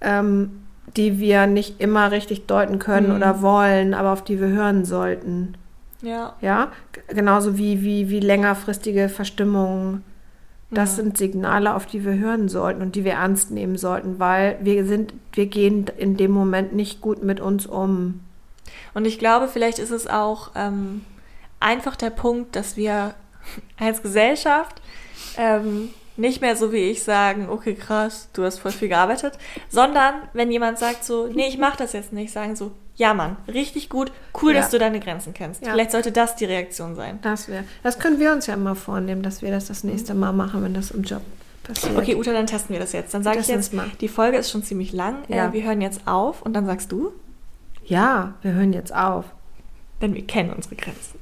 ähm, 0.00 0.62
die 0.96 1.18
wir 1.18 1.46
nicht 1.46 1.80
immer 1.80 2.10
richtig 2.10 2.46
deuten 2.46 2.78
können 2.78 3.08
mhm. 3.08 3.16
oder 3.16 3.42
wollen, 3.42 3.94
aber 3.94 4.12
auf 4.12 4.22
die 4.22 4.40
wir 4.40 4.48
hören 4.48 4.84
sollten. 4.84 5.54
Ja. 6.02 6.34
Ja, 6.40 6.68
genauso 7.08 7.56
wie, 7.56 7.82
wie, 7.82 8.10
wie 8.10 8.20
längerfristige 8.20 9.08
Verstimmungen. 9.08 10.04
Das 10.70 10.90
ja. 10.90 11.02
sind 11.02 11.18
Signale, 11.18 11.74
auf 11.74 11.86
die 11.86 12.04
wir 12.04 12.14
hören 12.14 12.48
sollten 12.48 12.82
und 12.82 12.96
die 12.96 13.04
wir 13.04 13.12
ernst 13.12 13.50
nehmen 13.50 13.76
sollten, 13.76 14.18
weil 14.18 14.58
wir 14.62 14.84
sind, 14.86 15.14
wir 15.32 15.46
gehen 15.46 15.86
in 15.96 16.16
dem 16.16 16.30
Moment 16.30 16.74
nicht 16.74 17.00
gut 17.00 17.22
mit 17.22 17.40
uns 17.40 17.66
um. 17.66 18.20
Und 18.94 19.04
ich 19.04 19.18
glaube, 19.18 19.48
vielleicht 19.48 19.78
ist 19.78 19.90
es 19.90 20.06
auch 20.06 20.52
ähm, 20.54 21.04
einfach 21.60 21.96
der 21.96 22.10
Punkt, 22.10 22.56
dass 22.56 22.76
wir 22.76 23.14
als 23.78 24.02
Gesellschaft 24.02 24.80
ähm, 25.36 25.90
nicht 26.16 26.40
mehr 26.40 26.56
so 26.56 26.72
wie 26.72 26.90
ich 26.90 27.02
sagen, 27.02 27.48
okay, 27.48 27.74
krass, 27.74 28.28
du 28.32 28.44
hast 28.44 28.58
voll 28.60 28.72
viel 28.72 28.88
gearbeitet, 28.88 29.36
sondern 29.68 30.14
wenn 30.32 30.50
jemand 30.50 30.78
sagt 30.78 31.04
so, 31.04 31.26
nee, 31.26 31.48
ich 31.48 31.58
mach 31.58 31.76
das 31.76 31.92
jetzt 31.92 32.12
nicht, 32.12 32.32
sagen 32.32 32.54
so, 32.56 32.72
ja, 32.96 33.12
Mann, 33.12 33.36
richtig 33.48 33.88
gut, 33.88 34.12
cool, 34.40 34.54
ja. 34.54 34.60
dass 34.60 34.70
du 34.70 34.78
deine 34.78 35.00
Grenzen 35.00 35.34
kennst. 35.34 35.64
Ja. 35.64 35.72
Vielleicht 35.72 35.90
sollte 35.90 36.12
das 36.12 36.36
die 36.36 36.44
Reaktion 36.44 36.94
sein. 36.94 37.18
Das 37.22 37.48
wäre, 37.48 37.64
das 37.82 37.98
können 37.98 38.20
wir 38.20 38.32
uns 38.32 38.46
ja 38.46 38.54
immer 38.54 38.76
vornehmen, 38.76 39.22
dass 39.22 39.42
wir 39.42 39.50
das 39.50 39.66
das 39.66 39.82
nächste 39.82 40.14
Mal 40.14 40.32
machen, 40.32 40.62
wenn 40.62 40.74
das 40.74 40.92
im 40.92 41.02
Job 41.02 41.22
passiert. 41.64 41.96
Okay, 41.96 42.14
Uta, 42.14 42.32
dann 42.32 42.46
testen 42.46 42.72
wir 42.72 42.80
das 42.80 42.92
jetzt. 42.92 43.12
Dann 43.12 43.24
sage 43.24 43.40
ich 43.40 43.48
jetzt, 43.48 43.72
mal. 43.72 43.90
die 44.00 44.08
Folge 44.08 44.36
ist 44.36 44.50
schon 44.50 44.62
ziemlich 44.62 44.92
lang, 44.92 45.24
ja. 45.28 45.48
Äh, 45.48 45.52
wir 45.52 45.64
hören 45.64 45.80
jetzt 45.80 46.06
auf 46.06 46.42
und 46.42 46.52
dann 46.52 46.66
sagst 46.66 46.92
du? 46.92 47.12
Ja, 47.84 48.34
wir 48.42 48.52
hören 48.52 48.72
jetzt 48.72 48.94
auf. 48.94 49.24
Denn 50.00 50.14
wir 50.14 50.26
kennen 50.26 50.52
unsere 50.52 50.76
Grenzen. 50.76 51.18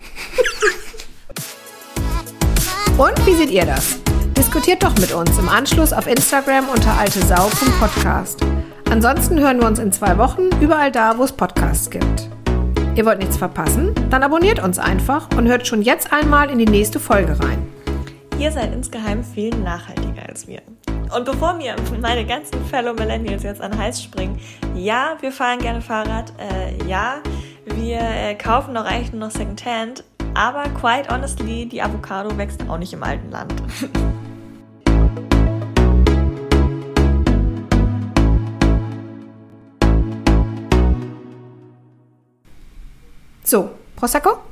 und 2.98 3.26
wie 3.26 3.34
seht 3.34 3.50
ihr 3.50 3.64
das? 3.64 3.98
Diskutiert 4.36 4.82
doch 4.82 4.94
mit 4.98 5.12
uns 5.12 5.38
im 5.38 5.48
Anschluss 5.48 5.92
auf 5.92 6.06
Instagram 6.06 6.68
unter 6.68 6.92
altesau.podcast. 6.98 8.40
Ansonsten 8.92 9.40
hören 9.40 9.58
wir 9.58 9.66
uns 9.66 9.78
in 9.78 9.90
zwei 9.90 10.18
Wochen 10.18 10.50
überall 10.60 10.92
da, 10.92 11.16
wo 11.16 11.24
es 11.24 11.32
Podcasts 11.32 11.88
gibt. 11.88 12.28
Ihr 12.94 13.06
wollt 13.06 13.20
nichts 13.20 13.38
verpassen? 13.38 13.94
Dann 14.10 14.22
abonniert 14.22 14.62
uns 14.62 14.78
einfach 14.78 15.30
und 15.34 15.48
hört 15.48 15.66
schon 15.66 15.80
jetzt 15.80 16.12
einmal 16.12 16.50
in 16.50 16.58
die 16.58 16.66
nächste 16.66 17.00
Folge 17.00 17.40
rein. 17.42 17.66
Ihr 18.38 18.52
seid 18.52 18.70
insgeheim 18.74 19.24
viel 19.24 19.48
nachhaltiger 19.56 20.28
als 20.28 20.46
wir. 20.46 20.60
Und 21.16 21.24
bevor 21.24 21.54
mir 21.54 21.74
meine 22.02 22.26
ganzen 22.26 22.62
Fellow 22.66 22.92
Millennials 22.92 23.44
jetzt 23.44 23.62
an 23.62 23.78
Hals 23.78 24.02
springen, 24.02 24.38
ja, 24.74 25.16
wir 25.20 25.32
fahren 25.32 25.60
gerne 25.60 25.80
Fahrrad, 25.80 26.30
äh, 26.38 26.86
ja, 26.86 27.22
wir 27.64 27.98
äh, 27.98 28.34
kaufen 28.34 28.74
doch 28.74 28.84
eigentlich 28.84 29.12
nur 29.12 29.28
noch 29.28 29.30
Secondhand, 29.30 30.04
aber 30.34 30.64
quite 30.78 31.08
honestly, 31.08 31.64
die 31.64 31.80
Avocado 31.80 32.36
wächst 32.36 32.62
auch 32.68 32.76
nicht 32.76 32.92
im 32.92 33.02
alten 33.02 33.30
Land. 33.30 33.54
So, 43.52 43.68
Prosecco? 43.96 44.44